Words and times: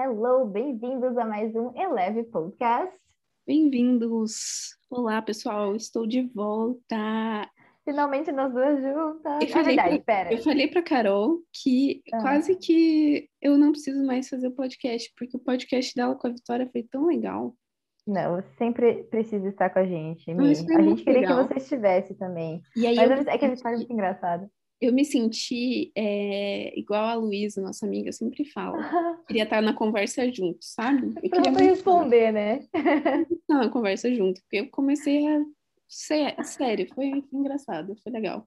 Hello, 0.00 0.44
bem-vindos 0.46 1.16
a 1.16 1.24
mais 1.24 1.54
um 1.54 1.72
Eleve 1.74 2.22
Podcast. 2.24 2.94
Bem-vindos! 3.46 4.76
Olá, 4.90 5.20
pessoal, 5.22 5.74
estou 5.74 6.06
de 6.06 6.22
volta. 6.34 7.48
Finalmente 7.84 8.30
nós 8.30 8.52
duas 8.52 8.80
juntas. 8.82 9.42
Eu 9.42 9.48
falei, 9.48 9.76
verdade, 9.76 9.98
pra, 10.04 10.32
eu 10.32 10.38
falei 10.42 10.68
pra 10.68 10.82
Carol 10.82 11.40
que 11.52 12.02
Ah. 12.12 12.20
quase 12.20 12.54
que 12.56 13.28
eu 13.40 13.56
não 13.58 13.72
preciso 13.72 14.04
mais 14.04 14.28
fazer 14.28 14.48
o 14.48 14.54
podcast, 14.54 15.12
porque 15.16 15.36
o 15.36 15.40
podcast 15.40 15.94
dela 15.94 16.14
com 16.14 16.26
a 16.26 16.30
Vitória 16.30 16.68
foi 16.70 16.82
tão 16.82 17.06
legal. 17.06 17.54
Não, 18.06 18.36
você 18.36 18.48
sempre 18.56 19.04
precisa 19.04 19.48
estar 19.48 19.68
com 19.70 19.80
a 19.80 19.84
gente, 19.86 20.30
A 20.30 20.42
gente 20.82 21.04
queria 21.04 21.20
legal. 21.20 21.46
que 21.48 21.54
você 21.54 21.60
estivesse 21.60 22.14
também. 22.14 22.62
E 22.76 22.86
aí 22.86 22.96
Mas 22.96 23.10
eu, 23.10 23.32
é 23.32 23.38
que 23.38 23.44
a 23.44 23.50
Vitória 23.50 23.74
é 23.74 23.78
muito 23.78 23.92
engraçada. 23.92 24.50
Eu 24.80 24.92
me 24.92 25.04
senti 25.04 25.90
é, 25.96 26.78
igual 26.78 27.04
a 27.04 27.14
Luísa, 27.14 27.60
nossa 27.60 27.84
amiga, 27.86 28.12
sempre 28.12 28.44
fala. 28.44 28.78
Queria 29.26 29.42
estar 29.44 29.60
na 29.60 29.74
conversa 29.74 30.30
junto, 30.32 30.58
sabe? 30.62 31.12
Eu 31.22 31.30
Pra 31.30 31.42
queria 31.42 31.62
responder, 31.70 32.32
né? 32.32 32.60
na 33.48 33.68
conversa 33.68 34.12
junto, 34.14 34.40
porque 34.42 34.56
eu 34.58 34.70
comecei 34.70 35.26
a. 35.26 35.42
Sé- 35.86 36.36
Sério, 36.42 36.86
foi 36.94 37.24
engraçado, 37.32 37.96
foi 38.02 38.12
legal. 38.12 38.46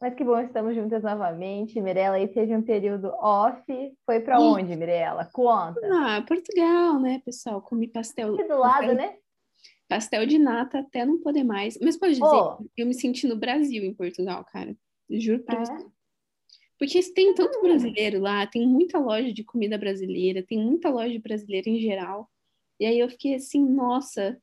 Mas 0.00 0.14
que 0.16 0.24
bom, 0.24 0.38
estamos 0.40 0.74
juntas 0.74 1.00
novamente. 1.02 1.80
Mirella 1.80 2.16
aí 2.16 2.26
teve 2.26 2.56
um 2.56 2.62
período 2.62 3.06
off. 3.20 3.62
Foi 4.04 4.16
Ih. 4.18 4.30
onde, 4.36 4.74
Mirella? 4.74 5.30
Conta. 5.32 5.80
Ah, 5.84 6.24
Portugal, 6.26 6.98
né, 7.00 7.22
pessoal? 7.24 7.62
Comi 7.62 7.86
pastel. 7.86 8.34
Aqui 8.34 8.48
do 8.48 8.58
lado, 8.58 8.94
né? 8.94 9.14
Pastel 9.88 10.26
de 10.26 10.38
nata 10.40 10.80
até 10.80 11.06
não 11.06 11.20
poder 11.20 11.44
mais. 11.44 11.78
Mas 11.80 11.96
pode 11.96 12.14
dizer, 12.14 12.24
Ô. 12.24 12.66
eu 12.76 12.84
me 12.84 12.94
senti 12.94 13.28
no 13.28 13.36
Brasil, 13.36 13.84
em 13.84 13.94
Portugal, 13.94 14.44
cara. 14.44 14.74
Juro 15.20 15.42
pra 15.44 15.60
É? 15.60 15.64
você. 15.64 15.86
Porque 16.78 17.00
tem 17.12 17.32
tanto 17.34 17.60
brasileiro 17.62 18.20
lá, 18.20 18.44
tem 18.46 18.66
muita 18.66 18.98
loja 18.98 19.32
de 19.32 19.44
comida 19.44 19.78
brasileira, 19.78 20.42
tem 20.42 20.58
muita 20.58 20.88
loja 20.88 21.16
brasileira 21.20 21.70
em 21.70 21.78
geral. 21.78 22.28
E 22.80 22.84
aí 22.84 22.98
eu 22.98 23.08
fiquei 23.08 23.36
assim, 23.36 23.64
nossa, 23.64 24.36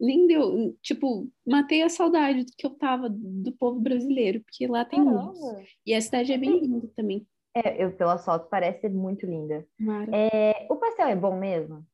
nem 0.00 0.26
deu. 0.26 0.74
Tipo, 0.80 1.30
matei 1.46 1.82
a 1.82 1.90
saudade 1.90 2.44
do 2.44 2.52
que 2.56 2.64
eu 2.64 2.70
tava 2.70 3.10
do 3.10 3.52
povo 3.52 3.78
brasileiro, 3.80 4.40
porque 4.40 4.66
lá 4.66 4.84
tem 4.84 4.98
muito. 5.00 5.38
E 5.84 5.92
a 5.92 6.00
cidade 6.00 6.32
é 6.32 6.38
bem 6.38 6.58
linda 6.58 6.88
também. 6.96 7.26
É, 7.54 7.84
eu, 7.84 7.92
pela 7.94 8.16
foto, 8.18 8.48
parece 8.48 8.80
ser 8.80 8.90
muito 8.90 9.26
linda. 9.26 9.66
É, 10.10 10.66
o 10.70 10.76
pastel 10.76 11.08
é 11.08 11.16
bom 11.16 11.38
mesmo? 11.38 11.86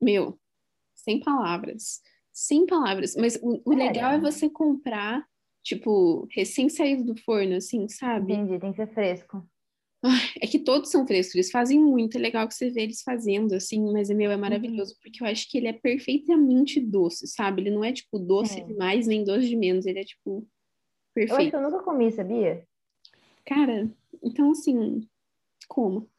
Meu, 0.00 0.38
sem 0.94 1.20
palavras. 1.20 2.00
Sem 2.32 2.66
palavras. 2.66 3.14
Mas 3.16 3.36
o, 3.42 3.60
o 3.64 3.74
legal 3.74 4.12
é 4.12 4.20
você 4.20 4.48
comprar, 4.48 5.26
tipo, 5.64 6.28
recém 6.30 6.68
saído 6.68 7.02
do 7.02 7.20
forno, 7.22 7.56
assim, 7.56 7.88
sabe? 7.88 8.34
Entendi, 8.34 8.58
tem 8.60 8.70
que 8.70 8.76
ser 8.76 8.92
fresco. 8.94 9.44
É 10.38 10.46
que 10.46 10.58
todos 10.58 10.90
são 10.90 11.06
frescos, 11.06 11.34
eles 11.34 11.50
fazem 11.50 11.80
muito. 11.80 12.18
É 12.18 12.20
legal 12.20 12.46
que 12.46 12.52
você 12.54 12.68
vê 12.68 12.82
eles 12.82 13.00
fazendo, 13.00 13.54
assim, 13.54 13.80
mas 13.90 14.10
é 14.10 14.14
meu, 14.14 14.30
é 14.30 14.36
maravilhoso, 14.36 14.94
porque 15.00 15.22
eu 15.22 15.26
acho 15.26 15.50
que 15.50 15.56
ele 15.56 15.66
é 15.66 15.72
perfeitamente 15.72 16.78
doce, 16.78 17.26
sabe? 17.26 17.62
Ele 17.62 17.70
não 17.70 17.82
é, 17.82 17.90
tipo, 17.90 18.18
doce 18.18 18.54
Sim. 18.60 18.66
demais, 18.66 19.06
nem 19.06 19.24
doce 19.24 19.48
de 19.48 19.56
menos. 19.56 19.86
Ele 19.86 20.00
é, 20.00 20.04
tipo, 20.04 20.46
Eu 21.16 21.24
acho 21.24 21.34
que 21.34 21.34
perfeito. 21.36 21.56
eu 21.56 21.62
nunca 21.62 21.82
comi, 21.82 22.12
sabia? 22.12 22.66
Cara, 23.46 23.90
então, 24.22 24.50
assim, 24.50 25.08
como? 25.68 26.10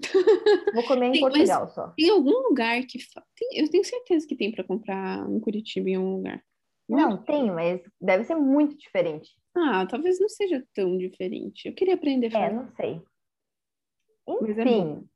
Vou 0.74 0.84
comer 0.88 1.08
em 1.10 1.12
Tem, 1.12 1.22
Portugal 1.22 1.70
só. 1.70 1.90
Tem 1.90 2.10
algum 2.10 2.48
lugar 2.50 2.82
que. 2.88 2.98
tem- 3.38 3.60
eu 3.64 3.70
tenho 3.70 3.84
certeza 3.84 4.26
que 4.28 4.36
tem 4.36 4.52
pra 4.52 4.64
comprar 4.64 5.30
em 5.30 5.40
Curitiba 5.40 5.90
em 5.92 5.96
algum 5.96 6.16
lugar. 6.18 6.44
Não, 6.88 7.18
tem, 7.24 7.50
mas 7.52 7.82
deve 8.00 8.24
ser 8.26 8.36
muito 8.36 8.78
diferente. 8.78 9.30
Ah, 9.56 9.86
talvez 9.90 10.20
não 10.20 10.30
seja 10.30 10.64
tão 10.74 10.98
diferente. 10.98 11.68
Eu 11.68 11.74
queria 11.74 11.96
aprender 11.96 12.34
É, 12.36 12.52
não 12.52 12.68
sei. 12.76 13.02
É 14.28 14.52
Enfim, 14.52 15.08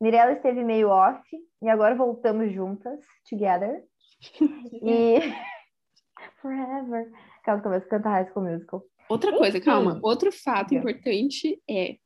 Mirella 0.00 0.32
esteve 0.32 0.62
meio 0.64 0.88
off 0.88 1.22
e 1.62 1.68
agora 1.68 1.94
voltamos 1.94 2.52
juntas, 2.52 3.00
together. 3.28 3.84
E 4.82 5.18
forever. 6.40 7.10
Calma, 7.44 7.62
começa 7.62 7.86
a 7.86 7.88
cantar 7.90 8.10
High 8.10 8.30
School 8.30 8.44
Musical. 8.44 8.84
Outra 9.08 9.36
coisa, 9.36 9.58
Enfim. 9.58 9.66
calma. 9.66 10.00
Outro 10.02 10.32
fato 10.32 10.74
importante 10.74 11.60
é 11.68 11.98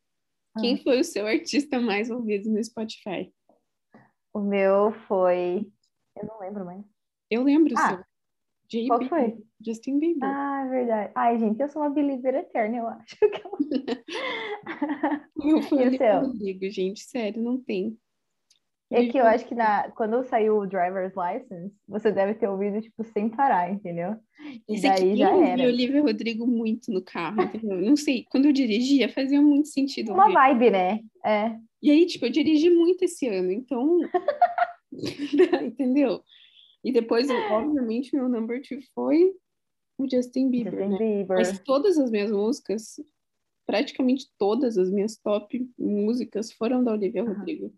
quem 0.61 0.75
Ah. 0.75 0.83
foi 0.83 1.01
o 1.01 1.05
seu 1.05 1.27
artista 1.27 1.79
mais 1.81 2.11
ouvido 2.11 2.51
no 2.51 2.63
Spotify? 2.65 3.33
O 4.33 4.41
meu 4.41 4.93
foi. 5.07 5.67
Eu 6.17 6.27
não 6.27 6.41
lembro 6.41 6.65
mais. 6.65 6.85
Eu 7.31 7.43
lembro 7.45 7.73
Ah, 7.79 7.89
seu. 7.97 8.05
J. 8.71 8.87
qual 8.87 8.99
Bieber, 8.99 9.09
foi? 9.09 9.39
Justin 9.65 9.99
Bieber. 9.99 10.29
Ah, 10.29 10.65
é 10.67 10.69
verdade. 10.69 11.13
Ai, 11.15 11.39
gente, 11.39 11.61
eu 11.61 11.69
sou 11.69 11.83
uma 11.83 11.91
believer 11.91 12.35
eterna, 12.35 12.77
eu 12.77 12.87
acho. 12.89 13.17
O 15.37 15.47
meu 15.47 15.63
foi 15.63 15.79
e 15.79 15.81
o 15.81 15.85
o 15.85 15.87
Olivia 15.89 15.99
seu? 15.99 16.21
Rodrigo, 16.21 16.71
gente. 16.71 17.01
Sério, 17.01 17.43
não 17.43 17.59
tem. 17.59 17.97
É 18.91 19.07
que 19.07 19.19
eu 19.19 19.27
acho 19.27 19.47
que 19.47 19.55
na, 19.55 19.91
quando 19.91 20.25
saiu 20.25 20.59
o 20.59 20.67
driver's 20.67 21.13
license, 21.15 21.75
você 21.87 22.11
deve 22.11 22.35
ter 22.35 22.49
ouvido, 22.49 22.81
tipo, 22.81 23.05
sem 23.05 23.29
parar, 23.29 23.71
entendeu? 23.71 24.17
E 24.67 24.77
aqui 24.77 24.81
daí 24.81 25.17
já 25.17 25.31
eu 25.31 25.43
era. 25.43 25.63
Olivia 25.63 26.01
Rodrigo 26.01 26.47
muito 26.47 26.91
no 26.91 27.03
carro, 27.03 27.43
entendeu? 27.43 27.83
Não 27.83 27.97
sei, 27.97 28.25
quando 28.31 28.47
eu 28.47 28.53
dirigia 28.53 29.09
fazia 29.11 29.43
muito 29.43 29.69
sentido 29.69 30.13
Uma 30.13 30.25
ouvir. 30.25 30.35
vibe, 30.35 30.71
né? 30.71 31.01
É. 31.25 31.55
E 31.83 31.91
aí, 31.91 32.07
tipo, 32.07 32.25
eu 32.25 32.31
dirigi 32.31 32.71
muito 32.71 33.05
esse 33.05 33.29
ano, 33.29 33.53
então. 33.53 33.99
Entendeu? 35.63 36.23
E 36.85 36.93
depois, 36.93 37.29
obviamente, 37.51 38.15
meu 38.15 38.29
number 38.29 38.63
two 38.63 38.79
foi 38.95 39.35
o 39.99 40.09
Justin 40.09 40.51
Bieber, 40.51 40.73
Justin 40.73 40.89
né? 40.91 40.99
Bieber. 40.99 41.37
Mas 41.37 41.59
todas 41.61 41.99
as 41.99 42.11
minhas 42.11 42.31
músicas, 42.31 43.01
praticamente 43.67 44.27
todas 44.39 44.79
as 44.79 44.91
minhas 44.91 45.17
top 45.17 45.69
músicas 45.79 46.53
foram 46.53 46.83
da 46.85 46.93
Olivia 46.93 47.25
Rodrigo. 47.25 47.73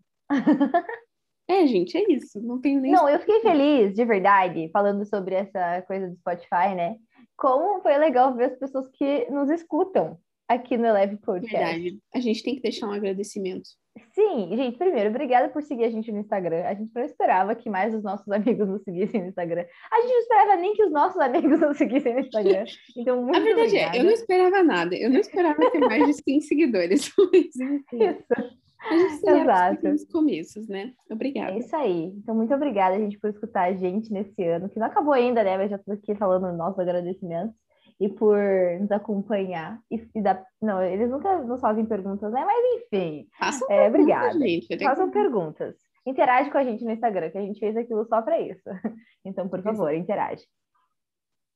É, 1.47 1.67
gente, 1.67 1.97
é 1.97 2.09
isso. 2.13 2.39
Não 2.41 2.61
tenho 2.61 2.79
nem. 2.79 2.93
Não, 2.93 3.09
eu 3.09 3.19
fiquei 3.19 3.41
feliz, 3.41 3.93
de 3.93 4.05
verdade, 4.05 4.69
falando 4.71 5.05
sobre 5.05 5.35
essa 5.35 5.81
coisa 5.81 6.07
do 6.07 6.15
Spotify, 6.15 6.73
né? 6.73 6.95
Como 7.35 7.81
foi 7.81 7.97
legal 7.97 8.33
ver 8.33 8.51
as 8.51 8.57
pessoas 8.57 8.87
que 8.93 9.29
nos 9.29 9.49
escutam 9.49 10.17
aqui 10.53 10.77
no 10.77 10.85
Eleve 10.85 11.17
Podcast. 11.17 11.57
Verdade. 11.57 11.99
A 12.13 12.19
gente 12.19 12.43
tem 12.43 12.55
que 12.55 12.61
deixar 12.61 12.87
um 12.87 12.91
agradecimento. 12.91 13.69
Sim, 14.13 14.55
gente, 14.55 14.77
primeiro, 14.77 15.09
obrigada 15.09 15.49
por 15.49 15.61
seguir 15.61 15.85
a 15.85 15.89
gente 15.89 16.11
no 16.11 16.19
Instagram. 16.19 16.63
A 16.63 16.73
gente 16.73 16.91
não 16.93 17.03
esperava 17.03 17.53
que 17.55 17.69
mais 17.69 17.93
os 17.93 18.03
nossos 18.03 18.27
amigos 18.31 18.67
nos 18.67 18.83
seguissem 18.83 19.21
no 19.21 19.27
Instagram. 19.27 19.65
A 19.91 20.01
gente 20.01 20.11
não 20.11 20.19
esperava 20.19 20.55
nem 20.55 20.73
que 20.73 20.83
os 20.83 20.91
nossos 20.91 21.19
amigos 21.19 21.59
nos 21.59 21.77
seguissem 21.77 22.13
no 22.13 22.19
Instagram. 22.21 22.65
Então, 22.97 23.21
muito 23.21 23.37
a 23.37 23.39
verdade 23.39 23.67
obrigada. 23.67 23.97
é, 23.97 23.99
eu 23.99 24.03
não 24.05 24.11
esperava 24.11 24.63
nada. 24.63 24.95
Eu 24.95 25.09
não 25.09 25.19
esperava 25.19 25.71
ter 25.71 25.79
mais 25.79 26.05
de 26.05 26.13
100 26.13 26.41
seguidores. 26.41 27.11
Isso. 27.33 27.63
a 28.79 28.97
gente 28.97 29.27
Exato. 29.27 29.87
os 29.89 30.05
começos, 30.05 30.67
né? 30.67 30.93
É 31.09 31.13
Obrigada. 31.13 31.57
isso 31.57 31.75
aí. 31.75 32.13
Então, 32.17 32.33
muito 32.33 32.53
obrigada, 32.53 32.97
gente, 32.97 33.19
por 33.19 33.29
escutar 33.29 33.69
a 33.69 33.73
gente 33.73 34.11
nesse 34.11 34.43
ano, 34.43 34.69
que 34.69 34.79
não 34.79 34.87
acabou 34.87 35.13
ainda, 35.13 35.43
né? 35.43 35.57
Mas 35.57 35.69
já 35.69 35.75
estou 35.75 35.93
aqui 35.93 36.15
falando 36.15 36.55
nossos 36.57 36.79
agradecimentos 36.79 37.55
e 38.01 38.09
por 38.09 38.35
nos 38.79 38.91
acompanhar. 38.91 39.79
E, 39.91 40.03
e 40.15 40.21
dar... 40.21 40.43
Não, 40.59 40.81
eles 40.81 41.07
nunca 41.07 41.37
nos 41.43 41.61
fazem 41.61 41.85
perguntas, 41.85 42.33
né? 42.33 42.43
Mas 42.43 42.81
enfim, 42.81 43.27
Façam 43.37 43.67
É, 43.69 43.89
perguntas, 43.89 44.01
obrigada. 44.01 44.39
gente. 44.39 44.83
Façam 44.83 45.11
perguntas. 45.11 45.75
Interage 46.03 46.49
com 46.49 46.57
a 46.57 46.63
gente 46.63 46.83
no 46.83 46.89
Instagram, 46.89 47.29
que 47.29 47.37
a 47.37 47.41
gente 47.41 47.59
fez 47.59 47.77
aquilo 47.77 48.03
só 48.07 48.23
para 48.23 48.39
isso. 48.41 48.63
Então, 49.23 49.47
por 49.47 49.61
favor, 49.61 49.93
interage. 49.93 50.43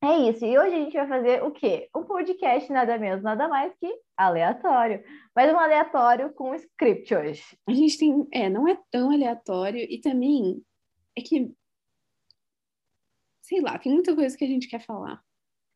É 0.03 0.29
isso. 0.29 0.45
E 0.45 0.56
hoje 0.56 0.75
a 0.75 0.78
gente 0.78 0.94
vai 0.95 1.07
fazer 1.07 1.44
o 1.44 1.50
quê? 1.50 1.89
Um 1.95 2.03
podcast 2.03 2.72
nada 2.72 2.95
menos, 3.00 3.23
nada 3.23 3.47
mais 3.47 3.73
que 3.79 3.91
aleatório. 4.16 5.03
Mas 5.35 5.51
um 5.51 5.57
aleatório 5.57 6.31
com 6.31 6.53
script 6.53 7.16
hoje. 7.16 7.44
A 7.67 7.73
gente 7.73 7.97
tem. 7.97 8.27
É, 8.31 8.47
não 8.47 8.67
é 8.67 8.77
tão 8.91 9.09
aleatório 9.09 9.79
e 9.79 10.00
também 10.00 10.62
é 11.17 11.22
que. 11.22 11.51
Sei 13.41 13.62
lá, 13.62 13.79
tem 13.79 13.91
muita 13.91 14.13
coisa 14.16 14.38
que 14.38 14.45
a 14.45 14.47
gente 14.47 14.67
quer 14.67 14.79
falar. 14.85 15.19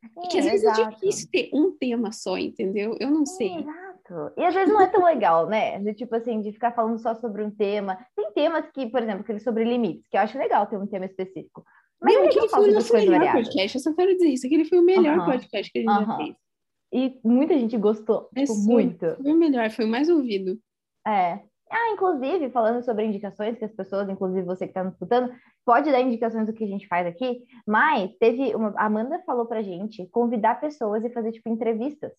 E 0.02 0.28
que 0.28 0.38
às 0.38 0.46
É, 0.46 0.50
vezes 0.50 0.66
é 0.78 0.88
difícil 0.90 1.28
ter 1.30 1.50
um 1.52 1.72
tema 1.76 2.10
só, 2.12 2.38
entendeu? 2.38 2.96
Eu 2.98 3.10
não 3.10 3.26
sei. 3.26 3.54
Exato. 3.58 4.32
E 4.36 4.44
às 4.44 4.54
vezes 4.54 4.72
não 4.72 4.80
é 4.80 4.86
tão 4.88 5.04
legal, 5.04 5.46
né? 5.46 5.78
De 5.78 5.94
tipo 5.94 6.14
assim, 6.16 6.40
de 6.40 6.52
ficar 6.52 6.72
falando 6.72 6.98
só 6.98 7.14
sobre 7.14 7.42
um 7.44 7.50
tema. 7.50 7.98
Tem 8.16 8.32
temas 8.32 8.64
que, 8.72 8.86
por 8.86 9.02
exemplo, 9.02 9.20
aquele 9.20 9.40
sobre 9.40 9.64
limites, 9.64 10.06
que 10.08 10.16
eu 10.16 10.20
acho 10.22 10.38
legal 10.38 10.66
ter 10.66 10.78
um 10.78 10.86
tema 10.86 11.04
específico. 11.04 11.64
Mas 12.00 12.14
Não, 12.14 12.22
é 12.22 12.26
aquele 12.26 12.40
legal 12.42 12.48
falar 12.50 12.62
foi 12.64 12.70
o 12.72 12.74
nosso 12.74 12.92
melhor 12.94 13.18
variadas. 13.18 13.42
podcast. 13.48 13.76
Eu 13.76 13.82
só 13.82 13.94
quero 13.94 14.12
dizer 14.14 14.28
isso. 14.28 14.46
Aquele 14.46 14.64
foi 14.64 14.78
o 14.78 14.82
melhor 14.82 15.18
Aham. 15.18 15.26
podcast 15.26 15.70
que 15.72 15.78
a 15.78 15.82
gente 15.82 15.90
já 15.94 16.00
Aham. 16.00 16.16
fez. 16.16 16.36
E 16.92 17.20
muita 17.22 17.58
gente 17.58 17.76
gostou, 17.76 18.28
É 18.34 18.40
tipo, 18.42 18.54
muito. 18.56 19.16
Foi 19.22 19.32
o 19.32 19.36
melhor, 19.36 19.70
foi 19.70 19.84
o 19.84 19.88
mais 19.88 20.08
ouvido. 20.08 20.58
É. 21.06 21.40
Ah, 21.70 21.90
inclusive, 21.92 22.50
falando 22.50 22.84
sobre 22.84 23.04
indicações, 23.04 23.56
que 23.56 23.64
as 23.64 23.72
pessoas, 23.72 24.08
inclusive 24.08 24.42
você 24.42 24.66
que 24.66 24.70
está 24.70 24.82
nos 24.82 24.94
escutando, 24.94 25.32
pode 25.64 25.90
dar 25.90 26.00
indicações 26.00 26.46
do 26.46 26.52
que 26.52 26.64
a 26.64 26.66
gente 26.66 26.88
faz 26.88 27.06
aqui, 27.06 27.44
mas 27.66 28.10
teve 28.18 28.54
uma. 28.56 28.74
A 28.76 28.86
Amanda 28.86 29.22
falou 29.24 29.46
pra 29.46 29.62
gente 29.62 30.06
convidar 30.08 30.60
pessoas 30.60 31.04
e 31.04 31.10
fazer, 31.10 31.30
tipo, 31.32 31.48
entrevistas. 31.48 32.12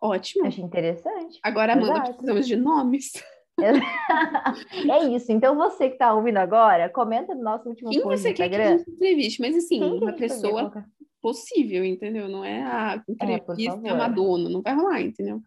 Ótimo. 0.00 0.46
Achei 0.46 0.62
interessante. 0.64 1.38
Agora, 1.42 1.72
Amanda, 1.72 1.92
Exato. 1.92 2.12
precisamos 2.14 2.46
de 2.46 2.56
nomes. 2.56 3.12
é 4.90 5.04
isso. 5.14 5.30
Então, 5.30 5.54
você 5.56 5.88
que 5.88 5.94
está 5.94 6.12
ouvindo 6.12 6.38
agora, 6.38 6.88
comenta 6.90 7.34
no 7.34 7.42
nosso 7.42 7.68
último 7.68 7.90
Quem 7.90 8.02
post 8.02 8.20
você 8.20 8.30
no 8.30 8.34
quer 8.34 8.48
que 8.48 8.54
a 8.56 8.58
Instagram. 8.58 8.78
gente 8.78 8.90
entreviste? 8.90 9.40
Mas 9.40 9.56
assim, 9.56 9.78
Quem 9.78 9.98
uma 9.98 10.12
pessoa 10.12 10.72
possível, 11.22 11.84
entendeu? 11.84 12.28
Não 12.28 12.44
é 12.44 12.62
a 12.62 13.02
por 13.06 13.12
entrevista 13.12 13.80
favor. 13.80 13.96
Madonna, 13.96 14.50
não 14.50 14.60
vai 14.60 14.74
rolar, 14.74 15.00
entendeu? 15.00 15.40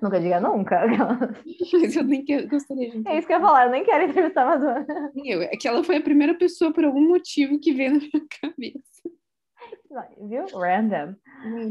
Nunca 0.00 0.20
diga 0.20 0.40
nunca. 0.40 0.82
Mas 1.72 1.96
eu 1.96 2.04
nem 2.04 2.24
quero, 2.24 2.48
gostaria 2.48 2.90
de 2.90 3.08
É 3.08 3.18
isso 3.18 3.26
que 3.26 3.32
eu 3.32 3.38
ia 3.38 3.44
falar, 3.44 3.66
eu 3.66 3.70
nem 3.70 3.84
quero 3.84 4.04
entrevistar 4.04 4.42
a 4.42 4.46
Madonna. 4.46 5.12
Eu, 5.24 5.42
é 5.42 5.50
que 5.50 5.68
ela 5.68 5.84
foi 5.84 5.96
a 5.96 6.02
primeira 6.02 6.34
pessoa, 6.34 6.72
por 6.72 6.84
algum 6.84 7.08
motivo, 7.08 7.58
que 7.60 7.72
veio 7.72 7.92
na 7.92 7.98
minha 7.98 8.26
cabeça. 8.40 9.20
Viu? 10.28 10.46
Random. 10.56 11.16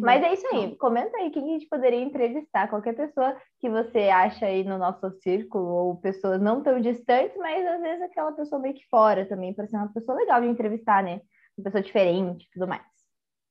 Mas 0.02 0.22
é 0.24 0.34
isso 0.34 0.46
aí. 0.54 0.76
Comenta 0.76 1.18
aí 1.18 1.32
quem 1.32 1.44
a 1.44 1.54
gente 1.54 1.68
poderia 1.68 2.02
entrevistar. 2.02 2.68
Qualquer 2.68 2.94
pessoa 2.94 3.36
que 3.60 3.70
você 3.70 4.10
acha 4.10 4.46
aí 4.46 4.64
no 4.64 4.78
nosso 4.78 5.10
círculo, 5.22 5.66
ou 5.66 5.96
pessoas 5.96 6.42
não 6.42 6.62
tão 6.62 6.82
distantes, 6.82 7.38
mas 7.38 7.66
às 7.66 7.82
vezes 7.82 8.02
aquela 8.02 8.34
pessoa 8.34 8.62
meio 8.62 8.74
que 8.74 8.86
fora 8.90 9.26
também, 9.26 9.54
para 9.54 9.68
ser 9.68 9.78
uma 9.78 9.94
pessoa 9.94 10.18
legal 10.18 10.42
de 10.42 10.48
entrevistar, 10.48 11.02
né? 11.02 11.22
Uma 11.58 11.64
pessoa 11.64 11.82
diferente 11.82 12.46
e 12.46 12.50
tudo 12.52 12.68
mais. 12.68 12.84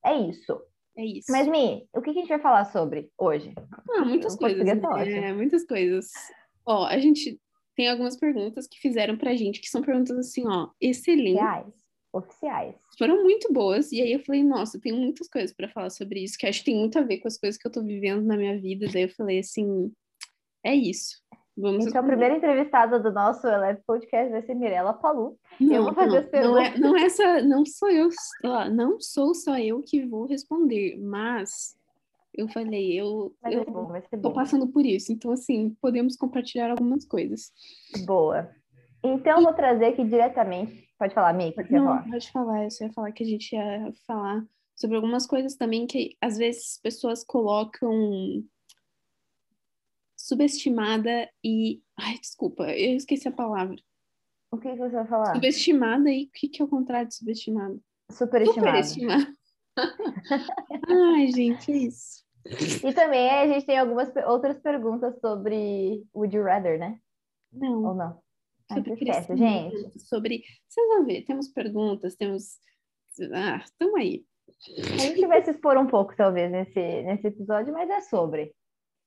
É 0.05 0.15
isso. 0.15 0.61
É 0.99 1.05
isso. 1.05 1.31
Mas, 1.31 1.47
Mi, 1.47 1.87
o 1.95 2.03
que 2.03 2.11
a 2.11 2.13
gente 2.13 2.29
vai 2.29 2.41
falar 2.41 2.65
sobre 2.65 3.09
hoje? 3.17 3.55
Ah, 3.97 4.05
muitas 4.05 4.35
O 4.35 4.39
coisas. 4.39 4.65
né? 4.65 4.81
ótimo. 4.83 5.37
muitas 5.37 5.65
coisas. 5.65 6.11
Ó, 6.67 6.85
a 6.87 6.99
gente 6.99 7.41
tem 7.77 7.89
algumas 7.89 8.17
perguntas 8.17 8.67
que 8.67 8.81
fizeram 8.81 9.17
pra 9.17 9.37
gente, 9.37 9.61
que 9.61 9.69
são 9.69 9.81
perguntas 9.81 10.19
assim, 10.19 10.43
ó, 10.47 10.71
excelentes. 10.81 11.41
Reais, 11.41 11.73
oficiais. 12.13 12.75
Foram 12.99 13.23
muito 13.23 13.53
boas. 13.53 13.93
E 13.93 14.03
aí 14.03 14.13
eu 14.13 14.21
falei, 14.25 14.43
nossa, 14.43 14.81
tem 14.81 14.93
muitas 14.93 15.29
coisas 15.29 15.55
pra 15.55 15.69
falar 15.69 15.91
sobre 15.91 16.25
isso, 16.25 16.37
que 16.37 16.47
acho 16.49 16.59
que 16.59 16.65
tem 16.73 16.77
muito 16.81 16.99
a 16.99 17.03
ver 17.03 17.19
com 17.19 17.29
as 17.29 17.39
coisas 17.39 17.57
que 17.57 17.69
eu 17.69 17.73
tô 17.73 17.81
vivendo 17.83 18.25
na 18.25 18.37
minha 18.37 18.59
vida. 18.61 18.89
Daí 18.93 19.03
eu 19.05 19.09
falei 19.11 19.39
assim, 19.39 19.93
é 20.67 20.75
isso. 20.75 21.23
Vamos 21.61 21.87
Então, 21.87 22.01
a 22.01 22.05
primeira 22.05 22.37
entrevistada 22.37 23.01
do 23.01 23.11
nosso 23.13 23.47
Eleve 23.47 23.81
Podcast 23.85 24.31
vai 24.31 24.43
ser 24.43 24.55
Mirella 24.55 24.95
Palu. 24.95 25.37
Não, 25.61 25.75
Eu 25.75 25.85
vou 25.85 25.95
fazer 25.95 26.19
as 26.19 26.31
não, 26.33 26.53
não 26.53 26.59
é, 26.59 26.71
perguntas. 26.71 26.81
não 26.81 26.97
é 26.97 27.03
essa, 27.03 27.43
não 27.43 27.67
sou 27.67 27.91
eu, 27.91 28.09
não 28.71 29.01
sou 29.01 29.35
só 29.35 29.59
eu 29.59 29.83
que 29.83 30.07
vou 30.07 30.27
responder, 30.27 30.97
mas 31.01 31.77
eu 32.33 32.47
falei, 32.49 32.93
eu, 33.01 33.35
Mas 33.43 33.55
eu 33.55 33.65
ser 33.65 34.17
bom, 34.17 34.23
tô 34.23 34.33
passando 34.33 34.69
por 34.69 34.87
isso, 34.87 35.13
então 35.13 35.33
assim, 35.33 35.77
podemos 35.81 36.15
compartilhar 36.17 36.71
algumas 36.71 37.05
coisas. 37.05 37.51
Boa. 38.07 38.49
Então, 39.03 39.39
eu 39.39 39.45
vou 39.45 39.53
trazer 39.53 39.87
aqui 39.87 40.05
diretamente. 40.05 40.89
Pode 40.97 41.15
falar, 41.15 41.33
Mi, 41.33 41.49
o 41.51 41.53
que 41.53 41.65
você 41.65 41.77
Não, 41.77 41.85
falar? 41.87 42.09
pode 42.09 42.31
falar, 42.31 42.65
eu 42.65 42.71
só 42.71 42.85
ia 42.85 42.93
falar 42.93 43.13
que 43.13 43.23
a 43.25 43.27
gente 43.27 43.53
ia 43.55 43.93
falar 44.07 44.45
sobre 44.77 44.97
algumas 44.97 45.27
coisas 45.27 45.57
também 45.57 45.87
que 45.89 46.17
às 46.21 46.39
vezes 46.39 46.75
as 46.77 46.81
pessoas 46.81 47.25
colocam 47.25 48.45
subestimada 50.29 51.29
e, 51.43 51.83
ai, 51.99 52.19
desculpa, 52.19 52.65
eu 52.65 52.97
esqueci 52.97 53.27
a 53.27 53.33
palavra. 53.33 53.77
O 54.51 54.59
que, 54.59 54.71
que 54.71 54.77
você 54.77 54.95
vai 54.95 55.07
falar? 55.07 55.35
Subestimada 55.35 56.11
e 56.11 56.25
o 56.25 56.31
que 56.33 56.49
que 56.49 56.63
é 56.63 56.65
o 56.65 56.69
contrário 56.69 57.09
de 57.09 57.15
subestimada? 57.15 57.79
Superestimada. 58.11 59.33
ai, 61.17 61.29
gente, 61.33 61.73
é 61.73 61.77
isso. 61.77 62.25
E 62.87 62.93
também 62.95 63.29
a 63.29 63.47
gente 63.47 63.67
tem 63.67 63.79
algumas 63.79 64.11
outras 64.27 64.59
perguntas 64.59 65.19
sobre 65.21 66.03
Would 66.15 66.35
You 66.35 66.45
Rather, 66.45 66.79
né? 66.79 66.99
Não. 67.53 67.85
Ou 67.85 67.95
não? 67.95 68.23
Ai, 68.71 68.79
sobre 68.79 68.97
crescimento, 68.97 69.77
gente. 69.77 70.01
sobre. 70.01 70.43
Vocês 70.67 70.89
vão 70.89 71.05
ver, 71.05 71.25
temos 71.25 71.49
perguntas, 71.49 72.17
temos. 72.17 72.59
Ah, 73.35 73.63
estamos 73.65 73.95
aí. 73.97 74.25
A 74.79 74.97
gente 74.99 75.27
vai 75.27 75.43
se 75.45 75.51
expor 75.51 75.77
um 75.77 75.87
pouco, 75.87 76.17
talvez, 76.17 76.51
nesse, 76.51 76.81
nesse 77.03 77.27
episódio, 77.27 77.73
mas 77.73 77.89
é 77.91 78.01
sobre. 78.01 78.55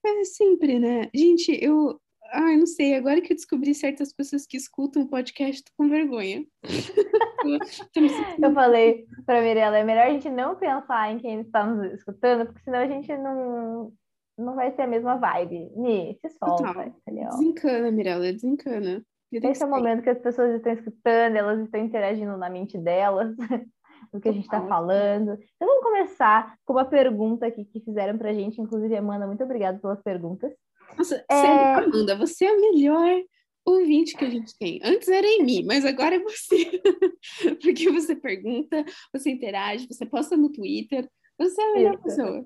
É 0.06 0.24
sempre, 0.24 0.80
né? 0.80 1.10
Gente, 1.14 1.58
eu. 1.64 2.00
Ai, 2.34 2.56
não 2.56 2.66
sei, 2.66 2.96
agora 2.96 3.20
que 3.20 3.34
eu 3.34 3.36
descobri 3.36 3.76
certas 3.76 4.14
pessoas 4.14 4.48
que 4.48 4.56
escutam 4.56 5.04
o 5.04 5.10
podcast, 5.10 5.64
tô 5.64 5.72
com 5.76 5.90
vergonha. 5.90 6.46
Eu 8.42 8.54
falei 8.54 9.06
pra 9.26 9.42
Mirella, 9.42 9.80
é 9.80 9.84
melhor 9.84 10.06
a 10.06 10.12
gente 10.12 10.30
não 10.30 10.56
pensar 10.56 11.12
em 11.12 11.18
quem 11.18 11.42
está 11.42 11.66
nos 11.66 11.92
escutando, 11.94 12.46
porque 12.46 12.62
senão 12.62 12.80
a 12.80 12.88
gente 12.88 13.12
não, 13.18 13.92
não 14.38 14.56
vai 14.56 14.72
ter 14.72 14.84
a 14.84 14.88
mesma 14.88 15.18
vibe. 15.18 15.72
Mi, 15.76 16.18
se 16.22 16.30
solta, 16.38 16.86
entendeu? 16.86 17.30
Desencana, 17.32 17.92
Mirella, 17.92 18.32
desencana. 18.32 19.04
Esse 19.32 19.64
é 19.64 19.66
o 19.66 19.70
momento 19.70 20.04
que 20.04 20.10
as 20.10 20.20
pessoas 20.20 20.56
estão 20.56 20.74
escutando, 20.74 21.36
elas 21.38 21.60
estão 21.62 21.80
interagindo 21.80 22.36
na 22.38 22.50
mente 22.50 22.78
delas, 22.78 23.34
do 24.12 24.20
que 24.20 24.30
a 24.30 24.32
gente 24.32 24.44
está 24.46 24.60
Total. 24.60 24.70
falando. 24.78 25.32
Então 25.56 25.68
vamos 25.68 25.84
começar 25.84 26.56
com 26.66 26.74
uma 26.74 26.86
pergunta 26.86 27.46
aqui 27.46 27.66
que 27.66 27.80
fizeram 27.80 28.18
pra 28.18 28.34
gente, 28.34 28.60
inclusive, 28.62 28.96
Amanda, 28.96 29.26
muito 29.28 29.44
obrigada 29.44 29.80
pelas 29.80 30.02
perguntas. 30.02 30.52
Nossa, 30.98 31.24
É. 31.30 31.42
sério, 31.42 31.86
Amanda, 31.86 32.16
você 32.18 32.46
é 32.46 32.50
a 32.50 32.60
melhor 32.60 33.24
ouvinte 33.66 34.16
que 34.18 34.26
a 34.26 34.30
gente 34.30 34.58
tem. 34.58 34.80
Antes 34.84 35.08
era 35.08 35.26
em 35.26 35.44
mim, 35.44 35.64
mas 35.66 35.86
agora 35.86 36.16
é 36.16 36.20
você. 36.20 36.82
Porque 37.62 37.92
você 37.92 38.16
pergunta, 38.16 38.84
você 39.14 39.30
interage, 39.32 39.88
você 39.88 40.06
posta 40.06 40.36
no 40.36 40.52
Twitter. 40.52 41.08
Você 41.38 41.60
é 41.60 41.66
a 41.70 41.74
melhor 41.74 41.94
Isso. 41.94 42.04
pessoa. 42.04 42.46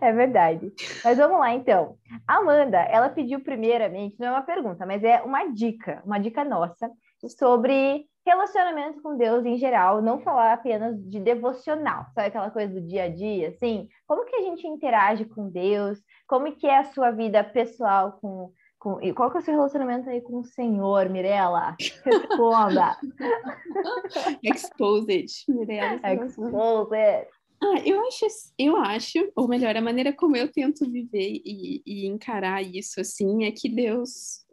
É 0.00 0.12
verdade. 0.12 0.72
Mas 1.04 1.18
vamos 1.18 1.38
lá, 1.38 1.54
então. 1.54 1.96
A 2.26 2.38
Amanda, 2.38 2.78
ela 2.78 3.08
pediu 3.08 3.38
primeiramente, 3.40 4.16
não 4.18 4.28
é 4.28 4.30
uma 4.30 4.42
pergunta, 4.42 4.84
mas 4.86 5.04
é 5.04 5.22
uma 5.22 5.44
dica, 5.52 6.02
uma 6.04 6.18
dica 6.18 6.42
nossa, 6.44 6.90
sobre 7.38 8.06
relacionamento 8.26 9.02
com 9.02 9.16
Deus 9.16 9.44
em 9.44 9.56
geral, 9.56 10.00
não 10.00 10.20
falar 10.20 10.52
apenas 10.52 10.96
de 11.08 11.20
devocional, 11.20 12.06
sabe 12.14 12.28
aquela 12.28 12.50
coisa 12.50 12.72
do 12.72 12.80
dia 12.80 13.04
a 13.04 13.08
dia, 13.08 13.48
assim? 13.48 13.88
Como 14.06 14.24
que 14.24 14.36
a 14.36 14.42
gente 14.42 14.66
interage 14.66 15.24
com 15.24 15.50
Deus? 15.50 15.98
Como 16.26 16.50
que 16.56 16.66
é 16.66 16.78
a 16.78 16.84
sua 16.84 17.10
vida 17.10 17.44
pessoal 17.44 18.18
com... 18.20 18.50
com... 18.78 19.00
E 19.02 19.12
qual 19.12 19.30
que 19.30 19.36
é 19.36 19.40
o 19.40 19.42
seu 19.42 19.54
relacionamento 19.54 20.08
aí 20.08 20.20
com 20.22 20.38
o 20.38 20.44
Senhor, 20.44 21.08
Mirella? 21.10 21.76
Responda. 22.04 22.96
Exposed, 24.42 25.44
Mirella. 25.48 25.98
você 25.98 26.16
gosta? 26.16 26.24
Expose 26.24 26.94
it. 26.94 27.28
Ah, 27.66 27.80
eu 27.82 28.06
acho, 28.06 28.26
eu 28.58 28.76
acho, 28.76 29.32
ou 29.34 29.48
melhor, 29.48 29.74
a 29.74 29.80
maneira 29.80 30.12
como 30.12 30.36
eu 30.36 30.52
tento 30.52 30.90
viver 30.90 31.40
e, 31.42 31.82
e 31.86 32.06
encarar 32.06 32.62
isso 32.62 33.00
assim 33.00 33.44
é 33.44 33.52
que 33.52 33.70
Deus, 33.70 34.44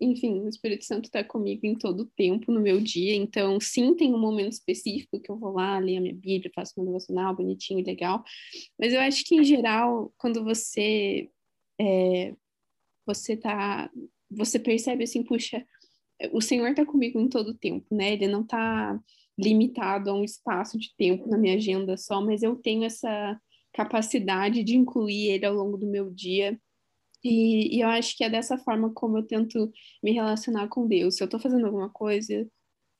enfim, 0.00 0.40
o 0.42 0.48
Espírito 0.48 0.84
Santo 0.84 1.06
está 1.06 1.24
comigo 1.24 1.66
em 1.66 1.74
todo 1.74 2.02
o 2.02 2.06
tempo 2.06 2.52
no 2.52 2.60
meu 2.60 2.80
dia. 2.80 3.16
Então, 3.16 3.58
sim, 3.60 3.96
tem 3.96 4.14
um 4.14 4.20
momento 4.20 4.52
específico 4.52 5.20
que 5.20 5.28
eu 5.28 5.36
vou 5.36 5.54
lá, 5.54 5.78
leio 5.80 5.98
a 5.98 6.00
minha 6.02 6.14
Bíblia, 6.14 6.52
faço 6.54 6.74
meu 6.76 6.86
devocional 6.86 7.34
bonitinho 7.34 7.84
legal. 7.84 8.22
Mas 8.78 8.92
eu 8.92 9.00
acho 9.00 9.24
que, 9.24 9.34
em 9.34 9.42
geral, 9.42 10.14
quando 10.16 10.44
você 10.44 11.28
é, 11.80 12.32
você 13.04 13.36
tá, 13.36 13.90
você 14.30 14.58
percebe 14.58 15.02
assim, 15.02 15.24
puxa, 15.24 15.66
o 16.32 16.40
Senhor 16.40 16.68
está 16.68 16.86
comigo 16.86 17.20
em 17.20 17.28
todo 17.28 17.48
o 17.48 17.58
tempo, 17.58 17.92
né? 17.92 18.12
Ele 18.12 18.28
não 18.28 18.42
está 18.42 19.00
limitado 19.38 20.10
a 20.10 20.14
um 20.14 20.24
espaço 20.24 20.78
de 20.78 20.94
tempo 20.96 21.28
na 21.28 21.38
minha 21.38 21.56
agenda 21.56 21.96
só, 21.96 22.20
mas 22.20 22.42
eu 22.42 22.56
tenho 22.56 22.84
essa 22.84 23.38
capacidade 23.72 24.64
de 24.64 24.76
incluir 24.76 25.30
ele 25.30 25.44
ao 25.44 25.54
longo 25.54 25.76
do 25.76 25.86
meu 25.86 26.10
dia. 26.10 26.58
E, 27.22 27.76
e 27.76 27.80
eu 27.80 27.88
acho 27.88 28.16
que 28.16 28.24
é 28.24 28.30
dessa 28.30 28.56
forma 28.58 28.92
como 28.92 29.18
eu 29.18 29.26
tento 29.26 29.70
me 30.02 30.12
relacionar 30.12 30.68
com 30.68 30.86
Deus. 30.86 31.16
Se 31.16 31.22
eu 31.22 31.28
tô 31.28 31.38
fazendo 31.38 31.66
alguma 31.66 31.90
coisa 31.90 32.48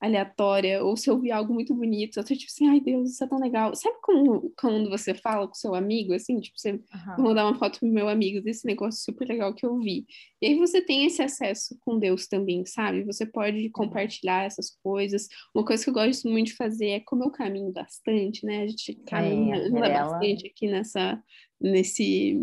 aleatória, 0.00 0.84
ou 0.84 0.96
se 0.96 1.08
eu 1.08 1.18
vi 1.18 1.30
algo 1.30 1.54
muito 1.54 1.74
bonito, 1.74 2.18
eu 2.18 2.24
tô 2.24 2.34
tipo 2.34 2.50
assim, 2.50 2.68
ai 2.68 2.80
Deus, 2.80 3.12
isso 3.12 3.24
é 3.24 3.26
tão 3.26 3.38
legal. 3.38 3.74
Sabe 3.74 3.96
como, 4.02 4.52
quando 4.58 4.90
você 4.90 5.14
fala 5.14 5.48
com 5.48 5.54
seu 5.54 5.74
amigo, 5.74 6.12
assim, 6.12 6.38
tipo, 6.38 6.58
você 6.58 6.80
Aham. 6.92 7.16
vou 7.16 7.26
mandar 7.26 7.46
uma 7.46 7.58
foto 7.58 7.78
pro 7.78 7.88
meu 7.88 8.08
amigo 8.08 8.42
desse 8.42 8.66
negócio 8.66 9.02
super 9.02 9.26
legal 9.26 9.54
que 9.54 9.64
eu 9.64 9.78
vi. 9.78 10.06
E 10.40 10.46
aí 10.46 10.54
você 10.58 10.82
tem 10.82 11.06
esse 11.06 11.22
acesso 11.22 11.76
com 11.80 11.98
Deus 11.98 12.26
também, 12.26 12.64
sabe? 12.66 13.04
Você 13.04 13.24
pode 13.24 13.70
compartilhar 13.70 14.44
essas 14.44 14.70
coisas. 14.82 15.28
Uma 15.54 15.64
coisa 15.64 15.82
que 15.82 15.88
eu 15.90 15.94
gosto 15.94 16.28
muito 16.28 16.48
de 16.48 16.56
fazer 16.56 16.88
é 16.88 17.00
como 17.00 17.24
eu 17.24 17.30
caminho 17.30 17.72
bastante, 17.72 18.44
né? 18.44 18.62
A 18.62 18.66
gente 18.66 18.94
caminha 19.06 19.56
Mirella. 19.70 20.10
bastante 20.10 20.46
aqui 20.46 20.68
nessa, 20.68 21.22
nesse 21.60 22.38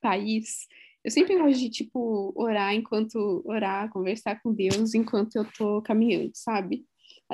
país. 0.00 0.66
Eu 1.04 1.10
sempre 1.10 1.36
gosto 1.36 1.60
de, 1.60 1.68
tipo, 1.68 2.32
orar 2.34 2.74
enquanto 2.74 3.42
orar, 3.44 3.90
conversar 3.90 4.40
com 4.42 4.54
Deus 4.54 4.94
enquanto 4.94 5.36
eu 5.36 5.44
tô 5.52 5.82
caminhando, 5.82 6.30
sabe? 6.34 6.82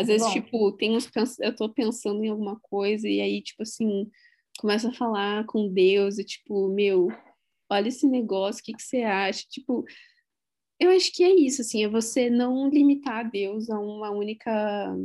Às 0.01 0.07
vezes, 0.07 0.27
Bom. 0.27 0.33
tipo, 0.33 0.73
tem 0.73 0.97
uns, 0.97 1.11
eu 1.41 1.55
tô 1.55 1.69
pensando 1.69 2.25
em 2.25 2.29
alguma 2.29 2.59
coisa 2.61 3.07
e 3.07 3.21
aí, 3.21 3.43
tipo 3.43 3.63
assim, 3.63 4.11
começa 4.59 4.89
a 4.89 4.95
falar 4.95 5.45
com 5.45 5.69
Deus 5.69 6.19
e 6.19 6.25
tipo, 6.25 6.69
meu, 6.69 7.09
olha 7.71 7.89
esse 7.89 8.07
negócio, 8.07 8.63
o 8.63 8.65
que 8.65 8.73
que 8.73 8.83
você 8.83 9.03
acha? 9.03 9.45
Tipo, 9.49 9.85
eu 10.79 10.91
acho 10.91 11.13
que 11.13 11.23
é 11.23 11.35
isso, 11.35 11.61
assim, 11.61 11.85
é 11.85 11.89
você 11.89 12.31
não 12.31 12.71
limitar 12.71 13.31
Deus 13.31 13.69
a 13.69 13.79
uma 13.79 14.11
única 14.11 14.97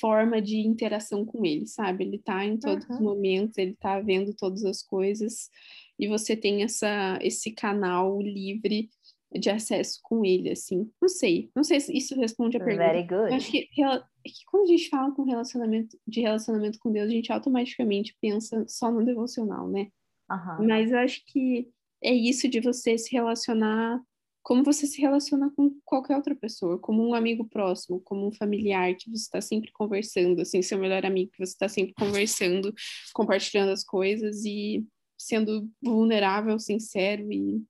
forma 0.00 0.40
de 0.40 0.56
interação 0.56 1.26
com 1.26 1.44
ele, 1.44 1.66
sabe? 1.66 2.04
Ele 2.04 2.18
tá 2.18 2.42
em 2.42 2.56
todos 2.56 2.84
os 2.88 2.98
Uhum. 2.98 3.04
momentos, 3.04 3.58
ele 3.58 3.74
tá 3.74 4.00
vendo 4.00 4.34
todas 4.34 4.64
as 4.64 4.82
coisas 4.82 5.50
e 5.98 6.08
você 6.08 6.34
tem 6.34 6.62
essa 6.62 7.18
esse 7.20 7.50
canal 7.50 8.18
livre 8.22 8.88
de 9.32 9.50
acesso 9.50 10.00
com 10.02 10.24
ele, 10.24 10.50
assim. 10.50 10.90
Não 11.00 11.08
sei, 11.08 11.50
não 11.54 11.62
sei 11.62 11.80
se 11.80 11.96
isso 11.96 12.14
responde 12.16 12.56
a 12.56 12.64
pergunta. 12.64 12.86
Very 12.86 13.06
Eu 13.08 13.22
good. 13.22 13.34
acho 13.34 13.50
que, 13.50 13.58
é 13.58 14.28
que 14.28 14.44
quando 14.46 14.64
a 14.64 14.66
gente 14.66 14.88
fala 14.88 15.12
com 15.12 15.22
relacionamento, 15.24 15.96
de 16.06 16.20
relacionamento 16.20 16.78
com 16.78 16.90
Deus, 16.90 17.08
a 17.08 17.12
gente 17.12 17.32
automaticamente 17.32 18.16
pensa 18.20 18.64
só 18.68 18.90
no 18.90 19.04
devocional, 19.04 19.68
né? 19.68 19.88
Aham. 20.30 20.66
Mas 20.66 20.90
eu 20.90 20.98
acho 20.98 21.22
que 21.26 21.68
é 22.02 22.12
isso 22.12 22.48
de 22.48 22.60
você 22.60 22.96
se 22.96 23.12
relacionar 23.12 24.02
como 24.42 24.64
você 24.64 24.86
se 24.86 25.00
relaciona 25.00 25.52
com 25.54 25.70
qualquer 25.84 26.16
outra 26.16 26.34
pessoa, 26.34 26.78
como 26.78 27.06
um 27.06 27.14
amigo 27.14 27.44
próximo, 27.44 28.00
como 28.00 28.26
um 28.26 28.32
familiar 28.32 28.94
que 28.94 29.10
você 29.10 29.22
está 29.22 29.40
sempre 29.40 29.70
conversando, 29.70 30.40
assim, 30.40 30.62
seu 30.62 30.78
melhor 30.78 31.04
amigo 31.04 31.30
que 31.30 31.44
você 31.44 31.52
está 31.52 31.68
sempre 31.68 31.92
conversando, 31.94 32.72
compartilhando 33.12 33.70
as 33.70 33.84
coisas 33.84 34.44
e 34.44 34.84
sendo 35.18 35.68
vulnerável, 35.82 36.58
sincero 36.58 37.30
e 37.30 37.62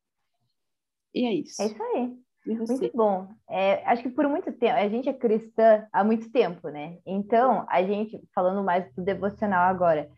E 1.15 1.27
é 1.27 1.35
isso. 1.35 1.61
É 1.61 1.67
isso 1.67 1.83
aí. 1.83 2.17
Muito 2.47 2.91
bom. 2.97 3.29
É, 3.49 3.85
acho 3.87 4.03
que 4.03 4.09
por 4.11 4.27
muito 4.27 4.51
tempo, 4.53 4.75
a 4.75 4.89
gente 4.89 5.09
é 5.09 5.13
cristã 5.13 5.87
há 5.93 6.03
muito 6.03 6.31
tempo, 6.33 6.69
né? 6.69 6.99
Então, 7.07 7.67
a 7.69 7.83
gente, 7.83 8.21
falando 8.35 8.65
mais 8.65 8.91
do 8.95 9.05
devocional 9.05 9.69
agora, 9.69 10.11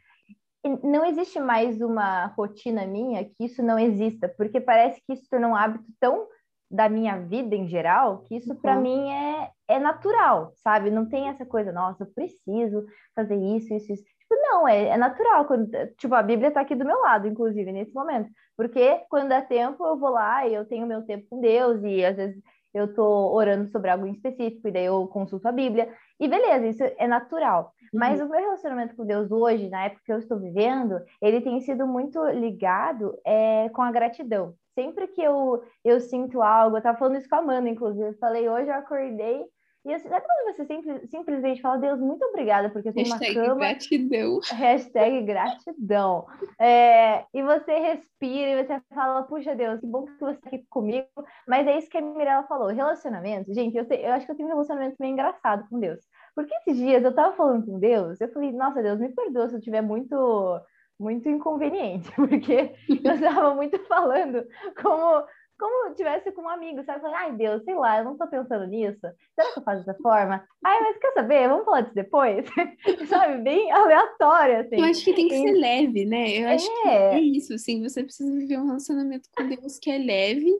não 0.82 1.04
existe 1.04 1.40
mais 1.40 1.80
uma 1.80 2.26
rotina 2.26 2.86
minha 2.86 3.24
que 3.24 3.44
isso 3.44 3.62
não 3.62 3.78
exista, 3.78 4.28
porque 4.28 4.60
parece 4.60 5.02
que 5.04 5.14
isso 5.14 5.26
tornou 5.28 5.50
um 5.50 5.56
hábito 5.56 5.84
tão 5.98 6.28
da 6.72 6.88
minha 6.88 7.18
vida 7.18 7.54
em 7.54 7.68
geral 7.68 8.22
que 8.24 8.36
isso 8.36 8.54
para 8.56 8.76
Uhum. 8.76 8.82
mim 8.82 9.10
é, 9.12 9.50
é 9.68 9.78
natural, 9.78 10.52
sabe? 10.56 10.90
Não 10.90 11.06
tem 11.08 11.28
essa 11.28 11.44
coisa, 11.46 11.70
nossa, 11.72 12.04
eu 12.04 12.08
preciso 12.14 12.86
fazer 13.14 13.36
isso, 13.36 13.74
isso, 13.74 13.92
isso. 13.92 14.02
Tipo, 14.04 14.34
não, 14.36 14.66
é, 14.66 14.88
é 14.88 14.96
natural. 14.96 15.44
Quando, 15.46 15.70
tipo, 15.98 16.14
a 16.14 16.22
Bíblia 16.22 16.50
tá 16.50 16.62
aqui 16.62 16.74
do 16.74 16.84
meu 16.86 17.00
lado, 17.00 17.28
inclusive, 17.28 17.70
nesse 17.72 17.92
momento. 17.94 18.30
Porque 18.56 19.00
quando 19.10 19.28
dá 19.28 19.42
tempo, 19.42 19.84
eu 19.86 19.98
vou 19.98 20.10
lá 20.10 20.46
e 20.48 20.54
eu 20.54 20.64
tenho 20.66 20.86
meu 20.86 21.02
tempo 21.04 21.26
com 21.28 21.40
Deus, 21.40 21.82
e 21.84 22.04
às 22.04 22.16
vezes 22.16 22.42
eu 22.74 22.94
tô 22.94 23.04
orando 23.34 23.70
sobre 23.70 23.90
algo 23.90 24.06
em 24.06 24.12
específico, 24.12 24.66
e 24.68 24.72
daí 24.72 24.86
eu 24.86 25.06
consulto 25.08 25.46
a 25.46 25.52
Bíblia, 25.52 25.92
e 26.18 26.26
beleza, 26.28 26.66
isso 26.66 26.82
é 26.96 27.06
natural. 27.06 27.72
Mas 27.92 28.20
Uhum. 28.20 28.26
o 28.26 28.30
meu 28.30 28.40
relacionamento 28.40 28.96
com 28.96 29.04
Deus 29.04 29.30
hoje, 29.30 29.68
na 29.68 29.84
época 29.84 30.02
que 30.04 30.12
eu 30.12 30.18
estou 30.18 30.38
vivendo, 30.38 31.00
ele 31.20 31.40
tem 31.40 31.60
sido 31.60 31.86
muito 31.86 32.24
ligado 32.30 33.18
é, 33.24 33.68
com 33.70 33.82
a 33.82 33.92
gratidão. 33.92 34.54
Sempre 34.74 35.06
que 35.08 35.22
eu, 35.22 35.62
eu 35.84 36.00
sinto 36.00 36.40
algo, 36.40 36.78
eu 36.78 36.82
tava 36.82 36.96
falando 36.98 37.18
isso 37.18 37.28
com 37.28 37.36
a 37.36 37.38
Amanda, 37.38 37.68
inclusive, 37.68 38.08
eu 38.08 38.18
falei, 38.18 38.48
hoje 38.48 38.68
eu 38.68 38.74
acordei, 38.74 39.44
e 39.84 39.92
assim, 39.92 40.08
sabe 40.08 40.24
quando 40.24 40.56
você 40.56 40.64
simples, 40.64 41.10
simplesmente 41.10 41.60
fala, 41.60 41.76
Deus, 41.76 41.98
muito 41.98 42.24
obrigada, 42.24 42.70
porque 42.70 42.88
eu 42.88 42.94
tenho 42.94 43.08
uma 43.08 43.18
cama, 43.18 43.54
gratidão. 43.56 44.38
Hashtag 44.52 45.22
gratidão. 45.22 46.26
É, 46.58 47.24
e 47.34 47.42
você 47.42 47.78
respira 47.80 48.60
e 48.60 48.64
você 48.64 48.80
fala, 48.94 49.24
puxa 49.24 49.56
Deus, 49.56 49.80
que 49.80 49.86
bom 49.86 50.04
que 50.06 50.12
você 50.20 50.34
está 50.36 50.48
aqui 50.48 50.64
comigo. 50.70 51.06
Mas 51.48 51.66
é 51.66 51.76
isso 51.78 51.90
que 51.90 51.98
a 51.98 52.00
Mirella 52.00 52.44
falou. 52.44 52.68
Relacionamento, 52.68 53.52
gente, 53.52 53.76
eu, 53.76 53.84
sei- 53.84 54.06
eu 54.06 54.12
acho 54.12 54.24
que 54.24 54.30
eu 54.32 54.36
tenho 54.36 54.48
um 54.48 54.52
relacionamento 54.52 54.96
meio 55.00 55.12
engraçado 55.12 55.68
com 55.68 55.80
Deus. 55.80 55.98
Porque 56.34 56.54
esses 56.56 56.76
dias 56.76 57.04
eu 57.04 57.14
tava 57.14 57.34
falando 57.36 57.66
com 57.66 57.78
Deus, 57.78 58.20
eu 58.20 58.28
falei, 58.32 58.52
nossa 58.52 58.82
Deus, 58.82 58.98
me 58.98 59.10
perdoa 59.10 59.48
se 59.48 59.56
eu 59.56 59.60
tiver 59.60 59.82
muito, 59.82 60.60
muito 60.98 61.28
inconveniente, 61.28 62.10
porque 62.16 62.72
eu 62.88 63.20
tava 63.20 63.54
muito 63.54 63.78
falando 63.86 64.44
como. 64.82 65.24
Como 65.58 65.94
tivesse 65.94 66.32
com 66.32 66.42
um 66.42 66.48
amigo, 66.48 66.82
sabe? 66.82 67.02
Falei, 67.02 67.16
ai 67.16 67.36
Deus, 67.36 67.62
sei 67.62 67.74
lá, 67.76 67.98
eu 67.98 68.04
não 68.04 68.16
tô 68.16 68.26
pensando 68.26 68.66
nisso. 68.66 68.98
Será 69.32 69.52
que 69.52 69.60
eu 69.60 69.62
faço 69.62 69.84
dessa 69.84 69.96
forma? 70.02 70.44
Ai, 70.64 70.80
mas 70.80 70.98
quer 70.98 71.12
saber? 71.12 71.46
Vamos 71.48 71.64
falar 71.64 71.82
disso 71.82 71.94
depois? 71.94 72.44
sabe? 73.08 73.42
Bem 73.44 73.70
aleatório, 73.70 74.58
assim. 74.58 74.76
Eu 74.80 74.84
acho 74.86 75.04
que 75.04 75.14
tem 75.14 75.28
que 75.28 75.38
ser 75.38 75.52
leve, 75.52 76.04
né? 76.04 76.30
Eu 76.42 76.48
acho 76.48 76.66
que 76.66 76.88
É. 76.88 77.14
é 77.14 77.20
isso, 77.20 77.54
assim, 77.54 77.80
você 77.80 78.02
precisa 78.02 78.36
viver 78.36 78.58
um 78.58 78.66
relacionamento 78.66 79.28
com 79.36 79.46
Deus 79.48 79.78
que 79.78 79.88
é 79.88 79.98
leve 79.98 80.50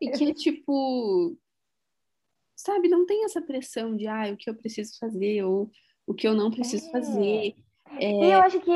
e 0.00 0.08
que 0.10 0.30
é 0.30 0.32
tipo, 0.32 1.36
sabe, 2.56 2.88
não 2.88 3.04
tem 3.06 3.24
essa 3.24 3.40
pressão 3.42 3.94
de 3.94 4.08
ah, 4.08 4.30
o 4.32 4.36
que 4.36 4.48
eu 4.48 4.54
preciso 4.54 4.98
fazer 4.98 5.44
ou 5.44 5.70
o 6.06 6.14
que 6.14 6.26
eu 6.26 6.34
não 6.34 6.50
preciso 6.50 6.86
É. 6.88 6.90
fazer. 6.90 7.54
E 8.00 8.24
eu 8.32 8.40
acho 8.40 8.58
que 8.60 8.72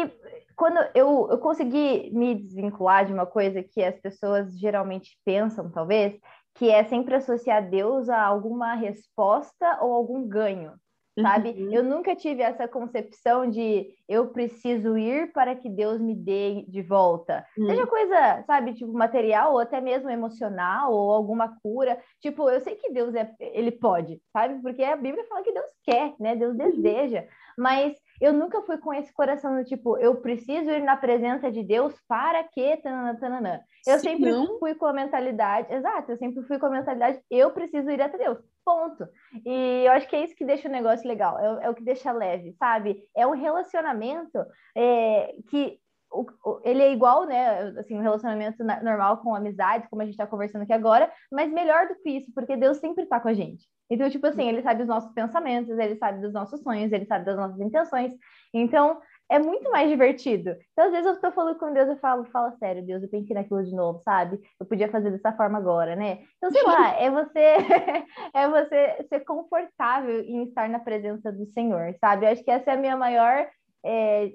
quando 0.55 0.79
eu, 0.95 1.29
eu 1.31 1.39
consegui 1.39 2.11
me 2.13 2.35
desvincular 2.35 3.07
de 3.07 3.13
uma 3.13 3.27
coisa 3.27 3.63
que 3.63 3.83
as 3.83 3.99
pessoas 3.99 4.59
geralmente 4.59 5.19
pensam, 5.25 5.71
talvez, 5.71 6.19
que 6.55 6.69
é 6.71 6.85
sempre 6.85 7.15
associar 7.15 7.69
Deus 7.69 8.09
a 8.09 8.23
alguma 8.23 8.75
resposta 8.75 9.79
ou 9.81 9.93
algum 9.93 10.27
ganho, 10.29 10.75
sabe? 11.19 11.51
Uhum. 11.51 11.73
Eu 11.73 11.83
nunca 11.83 12.15
tive 12.15 12.43
essa 12.43 12.69
concepção 12.69 13.49
de 13.49 13.89
eu 14.09 14.29
preciso 14.29 14.97
ir 14.97 15.33
para 15.33 15.55
que 15.55 15.69
Deus 15.69 16.01
me 16.01 16.15
dê 16.15 16.65
de 16.69 16.83
volta. 16.83 17.45
Hum. 17.59 17.67
Seja 17.67 17.87
coisa, 17.87 18.45
sabe, 18.47 18.75
tipo 18.75 18.93
material 18.93 19.53
ou 19.53 19.59
até 19.59 19.81
mesmo 19.81 20.11
emocional 20.11 20.93
ou 20.93 21.11
alguma 21.11 21.57
cura. 21.63 21.99
Tipo, 22.21 22.49
eu 22.51 22.61
sei 22.61 22.77
que 22.77 22.93
Deus 22.93 23.15
é, 23.15 23.35
ele 23.41 23.73
pode, 23.73 24.21
sabe? 24.33 24.61
Porque 24.63 24.83
a 24.83 24.97
Bíblia 24.97 25.25
fala 25.29 25.43
que 25.43 25.53
Deus 25.53 25.71
quer, 25.85 26.15
né? 26.19 26.37
Deus 26.37 26.57
deseja. 26.57 27.25
Mas 27.57 27.97
eu 28.21 28.33
nunca 28.33 28.61
fui 28.63 28.77
com 28.79 28.93
esse 28.93 29.13
coração 29.13 29.57
do 29.57 29.65
tipo, 29.65 29.97
eu 29.99 30.17
preciso 30.21 30.71
ir 30.71 30.83
na 30.83 30.97
presença 30.97 31.51
de 31.51 31.63
Deus 31.63 31.95
para 32.07 32.45
que 32.45 32.77
tananã, 32.79 33.17
tananã. 33.17 33.61
Eu 33.87 33.97
Se 33.99 34.05
sempre 34.05 34.31
não- 34.31 34.59
fui 34.59 34.75
com 34.75 34.87
a 34.87 34.93
mentalidade, 34.93 35.73
exato, 35.73 36.13
eu 36.13 36.17
sempre 36.19 36.43
fui 36.45 36.59
com 36.59 36.67
a 36.67 36.71
mentalidade, 36.71 37.21
eu 37.31 37.51
preciso 37.51 37.91
ir 37.91 38.01
até 38.03 38.19
Deus, 38.19 38.39
ponto. 38.65 39.09
E 39.47 39.85
eu 39.87 39.93
acho 39.93 40.07
que 40.09 40.17
é 40.17 40.25
isso 40.25 40.37
que 40.37 40.45
deixa 40.45 40.69
o 40.69 40.73
negócio 40.73 41.09
legal, 41.09 41.39
é, 41.39 41.51
o- 41.53 41.61
é 41.63 41.71
o 41.71 41.75
que 41.75 41.83
deixa 41.83 42.13
leve, 42.13 42.53
sabe? 42.59 43.03
É 43.17 43.27
um 43.27 43.33
relacionamento 43.33 44.39
é, 44.77 45.35
que 45.49 45.79
o- 46.11 46.27
o- 46.45 46.61
ele 46.65 46.83
é 46.83 46.93
igual, 46.93 47.25
né? 47.25 47.73
Assim, 47.79 47.97
um 47.97 48.03
relacionamento 48.03 48.63
na- 48.65 48.83
normal 48.83 49.19
com 49.19 49.35
amizade, 49.35 49.89
como 49.89 50.03
a 50.03 50.05
gente 50.05 50.15
está 50.15 50.27
conversando 50.27 50.63
aqui 50.63 50.73
agora, 50.73 51.11
mas 51.31 51.51
melhor 51.53 51.89
do 51.89 51.95
que 51.97 52.11
isso, 52.11 52.33
porque 52.35 52.57
Deus 52.57 52.79
sempre 52.79 53.05
está 53.05 53.21
com 53.21 53.29
a 53.29 53.35
gente. 53.35 53.67
Então, 53.89 54.09
tipo 54.09 54.27
assim, 54.27 54.49
ele 54.49 54.63
sabe 54.63 54.83
os 54.83 54.89
nossos 54.89 55.13
pensamentos, 55.13 55.77
ele 55.79 55.97
sabe 55.97 56.21
dos 56.21 56.33
nossos 56.33 56.61
sonhos, 56.63 56.93
ele 56.93 57.07
sabe 57.07 57.25
das 57.25 57.37
nossas 57.37 57.61
intenções. 57.61 58.13
Então, 58.55 59.01
é 59.29 59.39
muito 59.39 59.71
mais 59.71 59.89
divertido. 59.89 60.57
Então, 60.73 60.87
às 60.87 60.91
vezes 60.91 61.07
eu 61.07 61.21
tô 61.21 61.31
falando 61.33 61.59
com 61.59 61.73
Deus 61.73 61.89
e 61.89 62.01
falo, 62.01 62.25
fala 62.27 62.51
sério, 62.59 62.85
Deus, 62.85 63.03
eu 63.03 63.09
pensei 63.09 63.35
naquilo 63.35 63.65
de 63.65 63.75
novo, 63.75 64.01
sabe? 64.01 64.41
Eu 64.59 64.67
podia 64.67 64.91
fazer 64.91 65.11
dessa 65.11 65.33
forma 65.33 65.57
agora, 65.59 65.95
né? 65.95 66.19
Então, 66.37 66.51
sei 66.51 66.63
lá, 66.65 67.01
é 67.01 67.11
você 67.11 67.57
é 68.35 68.49
você 68.49 69.07
ser 69.09 69.21
confortável 69.21 70.21
em 70.23 70.45
estar 70.45 70.69
na 70.69 70.81
presença 70.81 71.31
do 71.33 71.47
Senhor, 71.47 71.95
sabe? 72.01 72.27
Eu 72.27 72.31
acho 72.31 72.43
que 72.45 72.51
essa 72.51 72.71
é 72.73 72.75
a 72.75 72.77
minha 72.77 72.97
maior 72.97 73.47
é, 73.85 74.31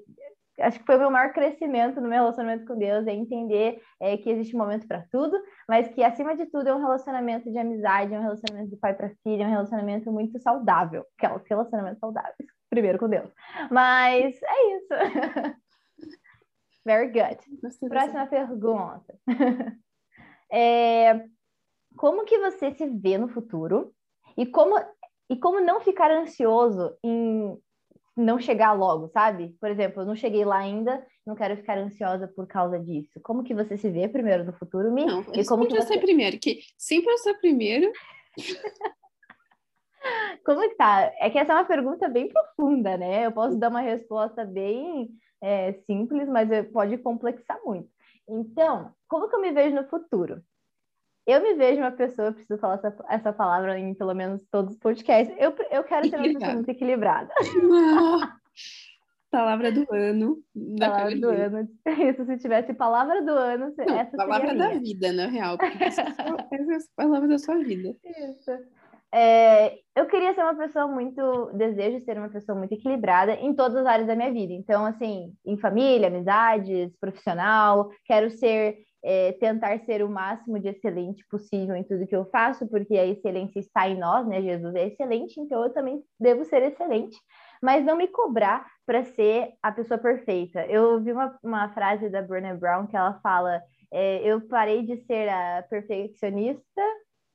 acho 0.60 0.80
que 0.80 0.86
foi 0.86 0.96
o 0.96 1.00
meu 1.00 1.12
maior 1.12 1.34
crescimento 1.34 2.02
no 2.02 2.08
meu 2.08 2.20
relacionamento 2.20 2.66
com 2.66 2.78
Deus, 2.78 3.06
é 3.08 3.14
entender 3.14 3.82
é, 4.00 4.18
que 4.18 4.30
existe 4.30 4.56
um 4.56 4.60
momento 4.60 4.88
para 4.88 5.06
tudo, 5.12 5.38
mas 5.68 5.88
que 5.90 6.04
acima 6.04 6.36
de 6.36 6.46
tudo 6.46 6.70
é 6.70 6.76
um 6.76 6.82
relacionamento 6.82 7.52
de 7.52 7.58
amizade, 7.58 8.14
é 8.14 8.20
um 8.20 8.24
relacionamento 8.24 8.70
de 8.70 8.78
pai 8.78 8.94
para 8.94 9.14
filha, 9.24 9.44
é 9.44 9.48
um 9.48 9.52
relacionamento 9.52 10.12
muito 10.12 10.40
saudável, 10.40 11.06
que 11.18 11.26
é 11.26 11.30
um 11.30 11.42
relacionamento 11.48 12.00
saudável, 12.00 12.34
primeiro 12.70 12.98
com 12.98 13.10
Deus. 13.10 13.30
Mas 13.70 14.36
é 14.42 14.76
isso. 14.76 14.90
Very 16.86 17.08
good. 17.08 17.40
Próxima 17.90 18.28
pergunta. 18.28 19.18
É, 20.52 21.26
como 21.98 22.24
que 22.24 22.38
você 22.38 22.72
se 22.72 22.86
vê 22.86 23.18
no 23.18 23.28
futuro 23.28 23.92
e 24.38 24.46
como, 24.46 24.76
e 25.28 25.36
como 25.36 25.60
não 25.60 25.82
ficar 25.82 26.12
ansioso 26.12 26.96
em 27.04 27.60
não 28.16 28.40
chegar 28.40 28.72
logo, 28.74 29.10
sabe? 29.10 29.56
Por 29.60 29.70
exemplo, 29.70 30.02
eu 30.02 30.06
não 30.06 30.16
cheguei 30.16 30.46
lá 30.46 30.58
ainda, 30.58 31.06
não 31.26 31.36
quero 31.36 31.58
ficar 31.58 31.78
ansiosa 31.78 32.28
por 32.28 32.48
causa 32.48 32.80
disso. 32.80 33.20
Como 33.22 33.44
que 33.44 33.54
você 33.54 33.78
se 33.78 33.90
vê 33.90 34.08
primeiro 34.08 34.44
no 34.44 34.54
futuro, 34.54 34.92
Mi? 34.92 35.06
Não, 35.06 35.22
e 35.34 35.46
como 35.46 35.64
sempre 35.64 35.68
que 35.68 35.78
eu 35.78 35.82
você... 35.82 35.94
ser 35.94 36.00
primeiro, 36.00 36.40
que 36.40 36.60
sempre 36.78 37.12
eu 37.12 37.18
ser 37.18 37.34
primeiro. 37.36 37.92
Como 40.46 40.62
que 40.62 40.76
tá? 40.76 41.12
É 41.20 41.32
que 41.32 41.40
essa 41.40 41.54
é 41.54 41.56
uma 41.56 41.66
pergunta 41.66 42.08
bem 42.08 42.30
profunda, 42.30 42.96
né? 42.96 43.26
Eu 43.26 43.32
posso 43.32 43.58
dar 43.58 43.70
uma 43.70 43.82
resposta 43.82 44.46
bem 44.46 45.10
é, 45.42 45.74
simples, 45.88 46.30
mas 46.30 46.48
pode 46.72 46.96
complexar 47.00 47.60
muito. 47.66 47.90
Então, 48.28 48.94
como 49.08 49.28
que 49.28 49.36
eu 49.36 49.42
me 49.42 49.52
vejo 49.52 49.76
no 49.76 49.88
futuro? 49.88 50.44
Eu 51.26 51.42
me 51.42 51.56
vejo 51.56 51.82
uma 51.82 51.92
pessoa, 51.92 52.28
eu 52.28 52.34
preciso 52.34 52.60
falar 52.60 52.76
essa, 52.76 52.96
essa 53.10 53.34
palavra 53.34 53.80
em 53.80 53.94
pelo 53.96 54.14
menos 54.14 54.44
todos 54.52 54.74
os 54.74 54.80
podcasts. 54.80 55.36
Eu, 55.40 55.56
eu 55.72 55.84
quero 55.84 56.08
ser 56.08 56.18
uma 56.18 56.24
pessoa 56.34 56.54
muito 56.54 56.70
equilibrada. 56.70 57.34
Palavra 59.32 59.70
do 59.72 59.86
ano. 59.92 60.38
Palavra 60.80 61.16
do 61.18 61.28
ano. 61.30 61.68
Isso, 61.86 62.26
se 62.26 62.38
tivesse 62.38 62.74
palavra 62.74 63.22
do 63.22 63.32
ano, 63.32 63.74
Não, 63.78 63.98
essa 64.00 64.16
palavra 64.16 64.48
seria 64.50 64.66
a 64.66 64.70
da 64.70 64.80
vida, 64.80 65.12
na 65.12 65.28
real. 65.28 65.58
Porque 65.58 65.84
essa 65.84 66.02
é 66.04 66.08
a 66.08 66.14
sua- 66.14 66.48
essa 66.54 66.72
é 66.72 66.76
a 66.76 66.80
palavra 66.96 67.28
da 67.28 67.38
sua 67.38 67.58
vida. 67.58 67.96
Isso. 68.06 68.52
É, 69.14 69.76
eu 69.96 70.06
queria 70.08 70.34
ser 70.34 70.42
uma 70.42 70.56
pessoa 70.56 70.88
muito, 70.88 71.50
desejo 71.54 72.04
ser 72.06 72.18
uma 72.18 72.30
pessoa 72.30 72.58
muito 72.58 72.74
equilibrada 72.74 73.34
em 73.34 73.54
todas 73.54 73.76
as 73.78 73.86
áreas 73.86 74.08
da 74.08 74.16
minha 74.16 74.32
vida. 74.32 74.54
Então, 74.54 74.86
assim, 74.86 75.34
em 75.46 75.58
família, 75.58 76.08
amizades, 76.08 76.96
profissional, 76.98 77.90
quero 78.06 78.30
ser, 78.30 78.78
é, 79.06 79.34
tentar 79.34 79.80
ser 79.82 80.04
o 80.04 80.10
máximo 80.10 80.60
de 80.60 80.70
excelente 80.70 81.24
possível 81.30 81.76
em 81.76 81.84
tudo 81.84 82.08
que 82.08 82.16
eu 82.16 82.26
faço, 82.32 82.68
porque 82.68 82.98
a 82.98 83.06
excelência 83.06 83.60
está 83.60 83.88
em 83.88 83.98
nós, 84.00 84.28
né? 84.28 84.42
Jesus 84.42 84.74
é 84.76 84.88
excelente, 84.88 85.40
então 85.40 85.64
eu 85.64 85.72
também 85.72 86.02
devo 86.20 86.44
ser 86.44 86.64
excelente, 86.64 87.16
mas 87.62 87.86
não 87.86 87.96
me 87.96 88.08
cobrar 88.08 88.66
para 88.86 89.04
ser 89.04 89.54
a 89.62 89.72
pessoa 89.72 90.00
perfeita. 90.00 90.66
Eu 90.66 90.94
ouvi 90.94 91.12
uma, 91.12 91.38
uma 91.44 91.70
frase 91.74 92.10
da 92.10 92.22
Brené 92.22 92.56
Brown 92.56 92.88
que 92.88 92.98
ela 92.98 93.20
fala: 93.22 93.62
é, 93.94 94.22
eu 94.24 94.42
parei 94.48 94.84
de 94.86 94.98
ser 95.06 95.30
a 95.30 95.64
perfeccionista 95.70 96.82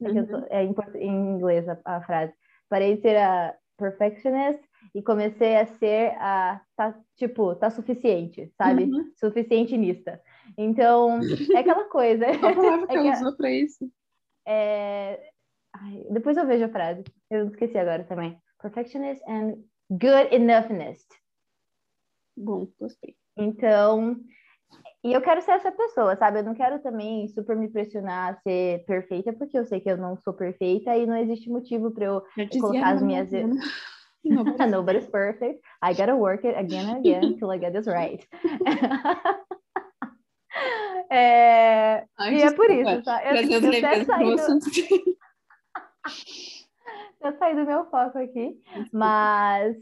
é 0.03 0.11
que 0.11 0.19
eu 0.19 0.27
tô- 0.27 0.47
é 0.51 0.65
em, 0.65 0.75
em 0.97 1.35
inglês 1.37 1.69
a, 1.69 1.79
a 1.85 2.01
frase. 2.03 2.33
Parei 2.69 2.97
de 2.97 3.03
ser 3.03 3.17
a 3.17 3.55
perfectionist 3.77 4.61
e 4.95 5.03
comecei 5.03 5.57
a 5.57 5.67
ser 5.67 6.15
a, 6.19 6.61
tá, 6.77 6.99
tipo, 7.17 7.55
tá 7.55 7.71
suficiente, 7.71 8.53
sabe? 8.57 8.85
Uhum. 8.85 9.13
Suficientinista. 9.17 10.21
Então, 10.63 11.21
é 11.57 11.59
aquela 11.59 11.85
coisa. 11.85 12.27
Qual 12.39 12.53
a 12.53 12.55
palavra 12.55 12.87
que 12.87 12.93
É 12.93 12.97
ela 12.97 13.13
usou 13.13 13.37
pra 13.37 13.51
isso? 13.51 13.91
É... 14.47 15.31
ai, 15.75 16.05
depois 16.11 16.37
eu 16.37 16.47
vejo 16.47 16.67
a 16.67 16.69
frase. 16.69 17.03
Eu 17.31 17.49
esqueci 17.49 17.79
agora 17.79 18.05
também. 18.05 18.37
Perfectionist 18.61 19.23
and 19.27 19.55
good 19.91 20.35
enoughness. 20.35 21.07
Bom, 22.37 22.69
gostei. 22.79 23.17
Então, 23.39 24.21
E 25.03 25.15
eu 25.15 25.23
quero 25.23 25.41
ser 25.41 25.53
essa 25.53 25.73
pessoa, 25.73 26.15
sabe? 26.17 26.41
Eu 26.41 26.45
não 26.45 26.55
quero 26.55 26.79
também 26.81 27.27
super 27.29 27.57
me 27.57 27.69
pressionar 27.69 28.35
a 28.35 28.41
ser 28.43 28.85
perfeita, 28.85 29.33
porque 29.33 29.59
eu 29.59 29.65
sei 29.65 29.81
que 29.81 29.91
eu 29.91 29.97
não 29.97 30.19
sou 30.19 30.35
perfeita 30.35 30.95
e 30.95 31.07
não 31.07 31.17
existe 31.17 31.49
motivo 31.49 31.91
para 31.91 32.05
eu, 32.05 32.23
eu 32.37 32.61
colocar 32.61 32.91
as 32.91 33.03
minhas. 33.03 33.31
Nobody's, 34.23 34.71
Nobody's 34.71 35.07
perfect. 35.07 35.63
I 35.83 35.95
gotta 35.95 36.15
work 36.15 36.47
it 36.47 36.59
again 36.59 36.87
and 36.91 36.99
again 36.99 37.25
until 37.25 37.51
I 37.51 37.59
get 37.59 37.73
this 37.73 37.87
right. 37.87 38.27
É... 41.11 42.05
Ai, 42.19 42.35
e 42.35 42.43
é 42.43 42.53
por 42.53 42.71
isso, 42.71 43.03
tá? 43.03 43.25
Eu, 43.25 43.35
eu, 43.51 43.69
até 43.69 44.05
saí 44.05 44.37
do... 44.37 44.37
eu 47.23 47.33
saí 47.39 47.55
do 47.55 47.67
meu 47.67 47.85
foco 47.91 48.19
aqui, 48.19 48.59
mas 48.93 49.77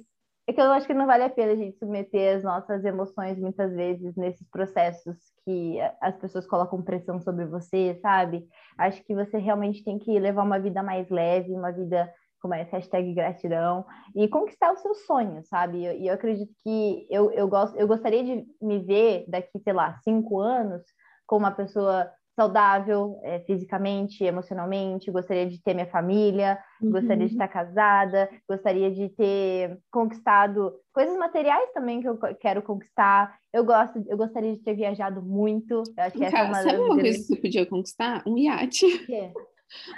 é 0.48 0.52
que 0.54 0.60
eu 0.62 0.72
acho 0.72 0.86
que 0.86 0.94
não 0.94 1.06
vale 1.06 1.24
a 1.24 1.28
pena 1.28 1.52
a 1.52 1.56
gente 1.56 1.78
submeter 1.78 2.36
as 2.36 2.42
nossas 2.42 2.82
emoções 2.82 3.38
muitas 3.38 3.70
vezes 3.74 4.16
nesses 4.16 4.48
processos 4.48 5.14
que 5.44 5.76
as 6.00 6.16
pessoas 6.16 6.46
colocam 6.46 6.82
pressão 6.82 7.20
sobre 7.20 7.44
você, 7.44 7.98
sabe? 8.00 8.48
Acho 8.78 9.04
que 9.04 9.14
você 9.14 9.36
realmente 9.36 9.84
tem 9.84 9.98
que 9.98 10.18
levar 10.18 10.42
uma 10.42 10.58
vida 10.58 10.82
mais 10.82 11.10
leve, 11.10 11.52
uma 11.52 11.70
vida 11.70 12.10
como 12.40 12.54
é, 12.54 12.62
hashtag 12.62 13.12
gratidão, 13.12 13.84
e 14.14 14.28
conquistar 14.28 14.72
os 14.72 14.80
seus 14.80 15.04
sonhos, 15.04 15.48
sabe? 15.48 15.78
E 15.78 15.84
eu, 15.84 15.92
eu, 15.92 16.14
acredito 16.14 16.52
que 16.62 17.06
eu, 17.10 17.30
eu, 17.32 17.48
gosto, 17.48 17.76
eu 17.76 17.86
gostaria 17.86 18.24
de 18.24 18.46
me 18.62 18.78
ver 18.78 19.24
daqui, 19.28 19.58
sei 19.58 19.72
lá, 19.72 19.98
cinco 20.02 20.40
anos, 20.40 20.82
como 21.28 21.44
uma 21.44 21.52
pessoa 21.52 22.10
saudável 22.34 23.18
é, 23.24 23.40
fisicamente, 23.40 24.22
emocionalmente, 24.22 25.10
gostaria 25.10 25.46
de 25.46 25.60
ter 25.60 25.74
minha 25.74 25.88
família, 25.88 26.56
uhum. 26.80 26.92
gostaria 26.92 27.26
de 27.26 27.32
estar 27.32 27.48
casada, 27.48 28.30
gostaria 28.48 28.92
de 28.92 29.08
ter 29.08 29.76
conquistado 29.90 30.72
coisas 30.92 31.18
materiais 31.18 31.72
também 31.72 32.00
que 32.00 32.08
eu 32.08 32.16
quero 32.40 32.62
conquistar. 32.62 33.36
Eu 33.52 33.64
gosto, 33.64 34.04
eu 34.06 34.16
gostaria 34.16 34.52
de 34.52 34.62
ter 34.62 34.74
viajado 34.74 35.20
muito. 35.20 35.82
Eu 35.96 36.04
acho 36.04 36.12
que 36.12 36.20
Cara, 36.20 36.28
essa 36.28 36.38
é 36.38 36.44
uma 36.44 36.62
sabe 36.62 36.78
uma 36.78 36.94
coisa 36.94 37.18
que 37.18 37.24
você 37.24 37.36
podia 37.36 37.66
conquistar? 37.66 38.22
Um 38.24 38.38
iate. 38.38 38.86
O 38.86 39.02
quê? 39.06 39.32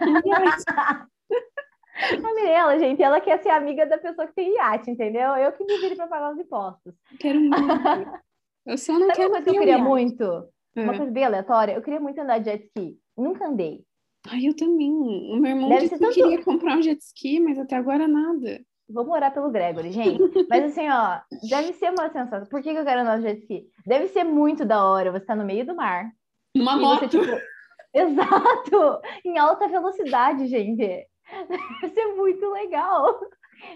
Um 0.01 0.29
iate. 0.29 0.65
A 2.01 2.35
Mirella, 2.35 2.79
gente, 2.79 3.03
ela 3.03 3.21
quer 3.21 3.43
ser 3.43 3.51
amiga 3.51 3.85
da 3.85 3.99
pessoa 3.99 4.27
que 4.27 4.35
tem 4.35 4.55
iate, 4.55 4.91
entendeu? 4.91 5.37
Eu 5.37 5.53
que 5.53 5.63
me 5.63 5.77
vire 5.77 5.95
para 5.95 6.07
pagar 6.07 6.33
os 6.33 6.39
impostos. 6.39 6.95
Quero 7.19 7.39
muito. 7.39 7.53
Eu 8.65 8.79
só 8.79 8.93
não 8.93 9.09
Sabe 9.09 9.13
quero. 9.15 9.29
Uma 9.29 9.37
coisa 9.37 9.51
que 9.51 9.57
eu 9.57 9.61
queria 9.61 9.79
iate. 9.79 9.85
muito? 9.85 10.49
É. 10.77 10.83
Uma 10.83 10.97
coisa 10.97 11.11
bem 11.11 11.25
aleatória, 11.25 11.73
eu 11.73 11.83
queria 11.83 12.01
muito 12.01 12.21
andar 12.21 12.39
de 12.39 12.47
jet 12.47 12.65
ski. 12.67 12.99
Nunca 13.17 13.47
andei. 13.47 13.85
Ai, 14.29 14.47
eu 14.47 14.55
também. 14.55 14.91
O 15.33 15.37
meu 15.37 15.51
irmão 15.51 15.69
Deve 15.69 15.83
disse 15.83 15.95
que 15.95 16.01
tanto... 16.01 16.15
queria 16.15 16.45
comprar 16.45 16.77
um 16.77 16.83
jet 16.83 17.01
ski, 17.01 17.41
mas 17.41 17.59
até 17.59 17.77
agora 17.77 18.07
nada. 18.07 18.61
Vou 18.89 19.07
morar 19.07 19.31
pelo 19.31 19.51
Gregory, 19.51 19.93
gente. 19.93 20.21
Mas 20.49 20.65
assim, 20.65 20.89
ó, 20.89 21.21
deve 21.49 21.73
ser 21.75 21.91
uma 21.91 22.11
sensação. 22.11 22.49
Por 22.49 22.61
que, 22.61 22.73
que 22.73 22.79
eu 22.79 22.85
quero 22.85 23.01
andar 23.01 23.19
de 23.19 23.23
jet 23.23 23.41
ski? 23.41 23.67
Deve 23.87 24.09
ser 24.09 24.25
muito 24.25 24.65
da 24.65 24.85
hora 24.85 25.13
você 25.13 25.25
tá 25.25 25.35
no 25.35 25.45
meio 25.45 25.65
do 25.65 25.77
mar. 25.77 26.11
Numa 26.55 26.77
moto. 26.77 27.09
Você, 27.09 27.19
tipo... 27.19 27.41
Exato! 27.95 29.01
Em 29.25 29.39
alta 29.39 29.69
velocidade, 29.69 30.47
gente. 30.47 31.07
Deve 31.49 31.95
ser 31.95 32.15
muito 32.15 32.49
legal. 32.51 33.21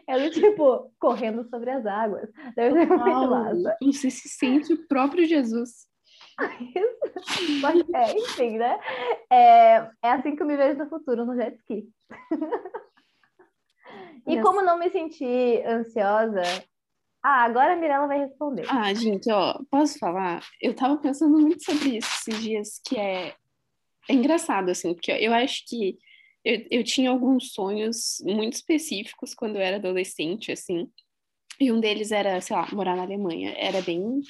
Ela, 0.06 0.30
tipo, 0.30 0.92
correndo 0.98 1.44
sobre 1.48 1.70
as 1.70 1.84
águas. 1.86 2.28
Deve 2.56 2.80
ser 2.80 2.86
muito 2.86 3.30
massa. 3.30 3.76
Você 3.82 4.10
se 4.10 4.28
sente 4.28 4.72
o 4.72 4.86
próprio 4.86 5.26
Jesus. 5.26 5.86
Mas, 7.60 7.84
é, 7.94 8.18
enfim, 8.18 8.58
né? 8.58 8.78
É, 9.30 9.90
é 10.02 10.10
assim 10.10 10.34
que 10.34 10.42
eu 10.42 10.46
me 10.46 10.56
vejo 10.56 10.78
no 10.78 10.88
futuro, 10.88 11.24
no 11.24 11.36
jet 11.36 11.56
ski. 11.58 11.88
e 14.26 14.40
como 14.40 14.62
não 14.62 14.78
me 14.78 14.90
sentir 14.90 15.64
ansiosa? 15.66 16.42
Ah, 17.22 17.44
agora 17.44 17.72
a 17.72 17.76
Mirella 17.76 18.06
vai 18.06 18.18
responder. 18.18 18.66
Ah, 18.68 18.92
gente, 18.92 19.30
ó, 19.30 19.58
posso 19.70 19.98
falar? 19.98 20.44
Eu 20.60 20.74
tava 20.74 20.98
pensando 20.98 21.38
muito 21.38 21.64
sobre 21.64 21.96
isso 21.96 22.08
esses 22.28 22.42
dias, 22.42 22.80
que 22.84 22.98
é, 22.98 23.34
é 24.08 24.12
engraçado, 24.12 24.70
assim, 24.70 24.92
porque 24.92 25.10
eu 25.10 25.32
acho 25.32 25.64
que 25.66 25.96
eu, 26.44 26.66
eu 26.70 26.84
tinha 26.84 27.08
alguns 27.08 27.52
sonhos 27.52 28.22
muito 28.22 28.52
específicos 28.52 29.34
quando 29.34 29.56
eu 29.56 29.62
era 29.62 29.76
adolescente, 29.76 30.52
assim, 30.52 30.86
e 31.58 31.72
um 31.72 31.80
deles 31.80 32.12
era, 32.12 32.40
sei 32.40 32.56
lá, 32.56 32.68
morar 32.72 32.96
na 32.96 33.02
Alemanha. 33.02 33.54
Era 33.56 33.80
bem 33.80 34.20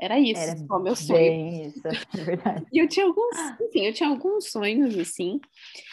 era 0.00 0.18
isso, 0.18 0.40
Era 0.40 0.56
o 0.70 0.78
meu 0.78 0.94
sonho. 0.94 1.66
Isso, 1.66 1.82
é 1.86 1.90
verdade. 2.24 2.66
e 2.72 2.78
eu 2.78 2.88
tinha 2.88 3.06
alguns, 3.06 3.36
enfim, 3.60 3.86
eu 3.86 3.92
tinha 3.92 4.08
alguns 4.08 4.50
sonhos, 4.50 4.96
assim, 4.96 5.40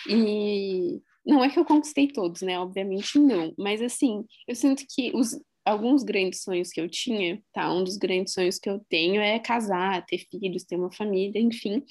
e 0.08 1.02
não 1.26 1.44
é 1.44 1.50
que 1.50 1.58
eu 1.58 1.66
conquistei 1.66 2.08
todos, 2.08 2.42
né? 2.42 2.60
Obviamente 2.60 3.18
não, 3.18 3.54
mas 3.58 3.82
assim, 3.82 4.24
eu 4.48 4.56
sinto 4.56 4.84
que 4.88 5.12
os, 5.16 5.36
alguns 5.66 6.04
grandes 6.04 6.44
sonhos 6.44 6.70
que 6.70 6.80
eu 6.80 6.88
tinha, 6.88 7.42
tá? 7.52 7.74
Um 7.74 7.84
dos 7.84 7.98
grandes 7.98 8.34
sonhos 8.34 8.60
que 8.60 8.70
eu 8.70 8.80
tenho 8.88 9.20
é 9.20 9.40
casar, 9.40 10.06
ter 10.06 10.20
filhos, 10.30 10.64
ter 10.64 10.76
uma 10.76 10.92
família, 10.92 11.42
enfim. 11.42 11.84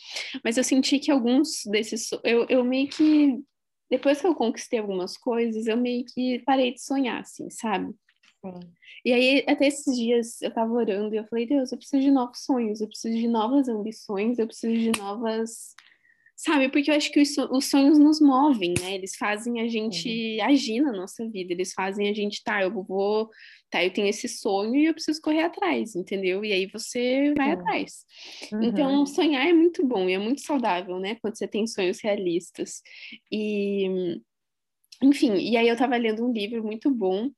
Mas 0.45 0.57
eu 0.57 0.63
senti 0.63 1.01
que 1.01 1.11
alguns 1.11 1.63
desses, 1.67 2.11
eu, 2.23 2.47
eu 2.49 2.65
meio 2.65 2.89
que, 2.89 3.43
depois 3.91 4.21
que 4.21 4.27
eu 4.27 4.35
conquistei 4.35 4.79
algumas 4.79 5.17
coisas, 5.17 5.67
eu 5.67 5.77
meio 5.77 6.05
que 6.05 6.41
parei 6.47 6.73
de 6.73 6.81
sonhar, 6.81 7.21
assim, 7.21 7.51
sabe? 7.51 7.93
E 9.05 9.13
aí, 9.13 9.45
até 9.47 9.67
esses 9.67 9.97
dias, 9.97 10.41
eu 10.43 10.53
tava 10.53 10.73
orando 10.73 11.15
e 11.15 11.19
eu 11.19 11.27
falei, 11.27 11.47
Deus, 11.47 11.73
eu 11.73 11.79
preciso 11.79 12.03
de 12.03 12.11
novos 12.11 12.45
sonhos, 12.45 12.81
eu 12.81 12.89
preciso 12.89 13.17
de 13.17 13.29
novas 13.29 13.69
ambições, 13.69 14.39
eu 14.39 14.47
preciso 14.47 14.75
de 14.75 14.99
novas. 14.99 15.75
Sabe? 16.37 16.69
Porque 16.69 16.91
eu 16.91 16.97
acho 16.97 17.13
que 17.13 17.21
os 17.21 17.65
sonhos 17.67 17.97
nos 17.97 18.21
movem, 18.21 18.75
né? 18.81 18.95
Eles 18.95 19.15
fazem 19.15 19.61
a 19.61 19.69
gente 19.69 20.39
uhum. 20.41 20.47
agir 20.47 20.81
na 20.81 20.91
nossa 20.91 21.29
vida, 21.29 21.53
eles 21.53 21.73
fazem 21.73 22.09
a 22.09 22.13
gente, 22.13 22.43
tá, 22.43 22.61
eu 22.61 22.73
vou, 22.73 23.31
tá, 23.71 23.85
eu 23.85 23.93
tenho 23.93 24.09
esse 24.09 24.29
sonho 24.29 24.75
e 24.75 24.87
eu 24.87 24.95
preciso 24.95 25.21
correr 25.21 25.43
atrás, 25.43 25.95
entendeu? 25.95 26.45
E 26.45 26.53
aí 26.53 26.67
você 26.67 27.33
vai 27.37 27.55
uhum. 27.55 27.61
atrás. 27.61 28.05
Então, 28.61 29.07
sonhar 29.07 29.47
é 29.47 29.53
muito 29.53 29.87
bom 29.87 30.09
e 30.09 30.15
é 30.15 30.19
muito 30.19 30.41
saudável, 30.41 30.99
né? 30.99 31.17
Quando 31.23 31.39
você 31.39 31.47
tem 31.47 31.69
sonhos 31.69 32.01
realistas. 32.01 32.83
E 33.31 34.21
enfim, 35.05 35.35
e 35.37 35.57
aí 35.57 35.69
eu 35.69 35.77
tava 35.77 35.97
lendo 35.97 36.25
um 36.27 36.33
livro 36.33 36.65
muito 36.65 36.91
bom 36.91 37.31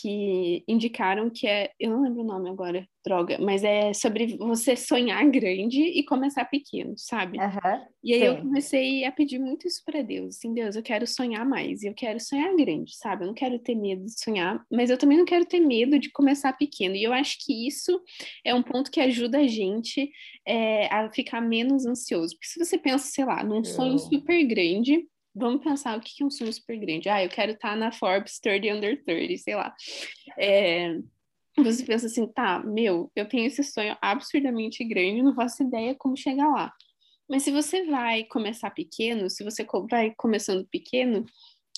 que 0.00 0.62
indicaram 0.68 1.28
que 1.28 1.44
é, 1.48 1.72
eu 1.80 1.90
não 1.90 2.02
lembro 2.02 2.20
o 2.20 2.24
nome 2.24 2.48
agora, 2.48 2.86
droga, 3.04 3.36
mas 3.40 3.64
é 3.64 3.92
sobre 3.92 4.36
você 4.36 4.76
sonhar 4.76 5.28
grande 5.28 5.80
e 5.80 6.04
começar 6.04 6.44
pequeno, 6.44 6.94
sabe? 6.96 7.38
Uhum, 7.38 7.86
e 8.04 8.14
aí 8.14 8.20
sim. 8.20 8.26
eu 8.26 8.36
comecei 8.36 9.04
a 9.04 9.10
pedir 9.10 9.40
muito 9.40 9.66
isso 9.66 9.82
para 9.84 10.02
Deus, 10.02 10.36
assim, 10.36 10.54
Deus, 10.54 10.76
eu 10.76 10.82
quero 10.82 11.04
sonhar 11.06 11.44
mais, 11.44 11.82
eu 11.82 11.92
quero 11.92 12.20
sonhar 12.20 12.54
grande, 12.54 12.96
sabe? 12.96 13.24
Eu 13.24 13.28
não 13.28 13.34
quero 13.34 13.58
ter 13.58 13.74
medo 13.74 14.04
de 14.04 14.16
sonhar, 14.16 14.64
mas 14.70 14.90
eu 14.90 14.98
também 14.98 15.18
não 15.18 15.24
quero 15.24 15.44
ter 15.44 15.58
medo 15.58 15.98
de 15.98 16.12
começar 16.12 16.52
pequeno. 16.52 16.94
E 16.94 17.02
eu 17.02 17.12
acho 17.12 17.36
que 17.44 17.66
isso 17.66 18.00
é 18.44 18.54
um 18.54 18.62
ponto 18.62 18.92
que 18.92 19.00
ajuda 19.00 19.38
a 19.38 19.46
gente 19.48 20.08
é, 20.46 20.86
a 20.94 21.10
ficar 21.10 21.40
menos 21.40 21.84
ansioso, 21.86 22.36
porque 22.36 22.46
se 22.46 22.64
você 22.64 22.78
pensa, 22.78 23.08
sei 23.08 23.24
lá, 23.24 23.42
num 23.42 23.64
sonho 23.64 23.98
super 23.98 24.44
grande 24.44 25.04
vamos 25.38 25.62
pensar 25.62 25.96
o 25.96 26.00
que 26.00 26.22
é 26.22 26.26
um 26.26 26.30
sonho 26.30 26.52
super 26.52 26.76
grande. 26.78 27.08
Ah, 27.08 27.22
eu 27.22 27.28
quero 27.28 27.52
estar 27.52 27.70
tá 27.70 27.76
na 27.76 27.92
Forbes 27.92 28.38
30 28.40 28.74
Under 28.74 29.04
30, 29.04 29.36
sei 29.38 29.54
lá. 29.54 29.74
É, 30.38 30.98
você 31.56 31.84
pensa 31.84 32.06
assim, 32.06 32.26
tá, 32.26 32.60
meu, 32.60 33.10
eu 33.16 33.28
tenho 33.28 33.46
esse 33.46 33.62
sonho 33.64 33.96
absurdamente 34.00 34.84
grande, 34.84 35.22
não 35.22 35.34
faço 35.34 35.62
ideia 35.62 35.94
como 35.94 36.16
chegar 36.16 36.48
lá. 36.48 36.72
Mas 37.28 37.42
se 37.42 37.50
você 37.50 37.84
vai 37.84 38.24
começar 38.24 38.70
pequeno, 38.70 39.28
se 39.28 39.44
você 39.44 39.66
vai 39.90 40.12
começando 40.16 40.66
pequeno 40.66 41.24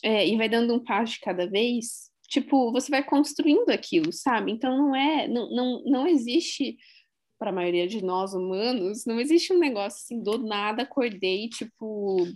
é, 0.03 0.27
e 0.27 0.37
vai 0.37 0.49
dando 0.49 0.75
um 0.75 0.83
passo 0.83 1.15
de 1.15 1.21
cada 1.21 1.49
vez, 1.49 2.11
tipo, 2.29 2.71
você 2.73 2.91
vai 2.91 3.03
construindo 3.03 3.71
aquilo, 3.71 4.13
sabe? 4.13 4.53
Então 4.53 4.77
não 4.77 4.95
é, 4.95 5.27
não, 5.27 5.51
não, 5.51 5.83
não 5.85 6.07
existe 6.07 6.77
para 7.39 7.51
a 7.51 7.55
maioria 7.55 7.89
de 7.89 8.05
nós 8.05 8.35
humanos, 8.35 9.05
não 9.07 9.19
existe 9.19 9.53
um 9.53 9.59
negócio 9.59 9.99
assim, 9.99 10.23
do 10.23 10.39
nada 10.39 10.83
acordei, 10.83 11.49
tipo, 11.49 12.27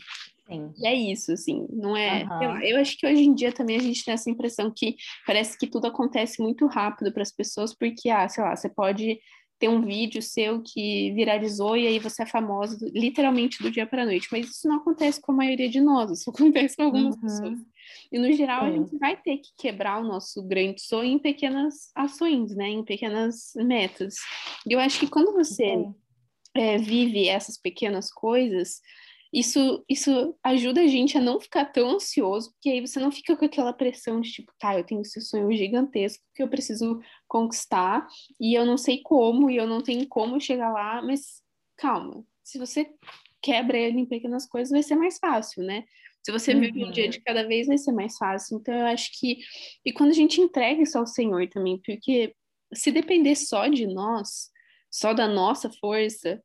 Sim. 0.47 0.73
E 0.77 0.87
é 0.87 0.95
isso, 0.95 1.33
assim, 1.33 1.67
não 1.71 1.97
é. 1.97 2.25
Uhum. 2.25 2.61
eu 2.61 2.79
acho 2.79 2.99
que 2.99 3.07
hoje 3.07 3.23
em 3.23 3.35
dia 3.35 3.51
também 3.51 3.77
a 3.77 3.83
gente 3.83 4.05
tem 4.05 4.13
essa 4.13 4.29
impressão 4.29 4.71
que 4.75 4.97
parece 5.27 5.57
que 5.57 5.67
tudo 5.67 5.87
acontece 5.87 6.43
muito 6.43 6.67
rápido 6.67 7.13
para 7.13 7.23
as 7.23 7.33
pessoas, 7.33 7.75
porque, 7.75 8.11
ah, 8.11 8.29
sei 8.29 8.45
lá, 8.45 8.55
você 8.55 8.69
pode 8.69 9.19
ter 9.59 9.69
um 9.69 9.81
vídeo 9.81 10.21
seu 10.21 10.63
que 10.63 11.13
viralizou 11.13 11.77
e 11.77 11.87
aí 11.87 11.99
você 11.99 12.23
é 12.23 12.27
famoso 12.27 12.77
literalmente 12.93 13.63
do 13.63 13.71
dia 13.71 13.87
para 13.87 14.03
a 14.03 14.07
noite, 14.07 14.29
mas 14.31 14.51
isso 14.51 14.69
não 14.69 14.77
acontece 14.77 15.21
com 15.21 15.33
a 15.33 15.37
maioria 15.37 15.69
de 15.69 15.81
nós, 15.81 16.11
isso 16.11 16.29
acontece 16.31 16.77
com 16.77 16.83
algumas 16.83 17.15
uhum. 17.15 17.21
pessoas. 17.23 17.59
E 18.13 18.19
no 18.19 18.31
geral, 18.33 18.65
Sim. 18.65 18.69
a 18.69 18.73
gente 18.73 18.99
vai 18.99 19.17
ter 19.17 19.39
que 19.39 19.49
quebrar 19.57 20.01
o 20.01 20.07
nosso 20.07 20.43
grande 20.43 20.83
sonho 20.83 21.13
em 21.13 21.19
pequenas 21.19 21.91
ações, 21.95 22.55
né? 22.55 22.69
Em 22.69 22.85
pequenas 22.85 23.53
metas. 23.57 24.17
E 24.67 24.73
eu 24.73 24.81
acho 24.81 24.99
que 24.99 25.07
quando 25.07 25.33
você 25.33 25.85
é, 26.55 26.79
vive 26.79 27.29
essas 27.29 27.59
pequenas 27.59 28.11
coisas, 28.11 28.81
isso, 29.35 29.85
isso 29.88 30.38
ajuda 30.44 30.83
a 30.83 30.87
gente 30.87 31.18
a 31.18 31.20
não 31.20 31.40
ficar 31.40 31.64
tão 31.66 31.97
ansioso, 31.97 32.53
porque 32.53 32.70
aí 32.70 32.81
você 32.81 33.01
não 33.01 33.11
fica 33.11 33.37
com 33.37 33.44
aquela 33.44 33.73
pressão 33.73 34.20
de 34.20 34.31
tipo, 34.31 34.53
tá, 34.59 34.79
eu 34.79 34.85
tenho 34.85 35.01
esse 35.01 35.20
sonho 35.20 35.51
gigantesco 35.53 36.23
que 36.35 36.42
eu 36.42 36.49
preciso 36.49 37.01
conquistar 37.27 38.07
e 38.40 38.55
eu 38.55 38.64
não 38.64 38.79
sei 38.79 39.01
como 39.03 39.51
e 39.51 39.57
eu 39.57 39.66
não 39.66 39.83
tenho 39.83 40.07
como 40.07 40.40
chegar 40.40 40.73
lá, 40.73 41.03
mas 41.03 41.42
calma, 41.77 42.25
se 42.44 42.59
você 42.59 42.88
quebra 43.42 43.77
ele 43.77 44.01
em 44.01 44.07
pequenas 44.07 44.47
coisas, 44.47 44.70
vai 44.70 44.83
ser 44.83 44.94
mais 44.94 45.18
fácil, 45.18 45.64
né? 45.64 45.85
Se 46.25 46.33
você 46.33 46.55
uhum. 46.55 46.61
vive 46.61 46.85
um 46.85 46.90
dia 46.90 47.09
de 47.09 47.20
cada 47.20 47.47
vez, 47.47 47.66
vai 47.66 47.77
ser 47.77 47.92
mais 47.92 48.16
fácil. 48.16 48.57
Então, 48.57 48.73
eu 48.73 48.87
acho 48.87 49.11
que. 49.18 49.40
E 49.85 49.92
quando 49.92 50.11
a 50.11 50.14
gente 50.14 50.40
entrega 50.40 50.83
isso 50.83 50.97
ao 50.97 51.07
Senhor 51.07 51.47
também, 51.51 51.79
porque 51.85 52.35
se 52.73 52.90
depender 52.90 53.35
só 53.37 53.68
de 53.68 53.87
nós, 53.87 54.49
só 54.90 55.12
da 55.12 55.29
nossa 55.29 55.70
força, 55.81 56.42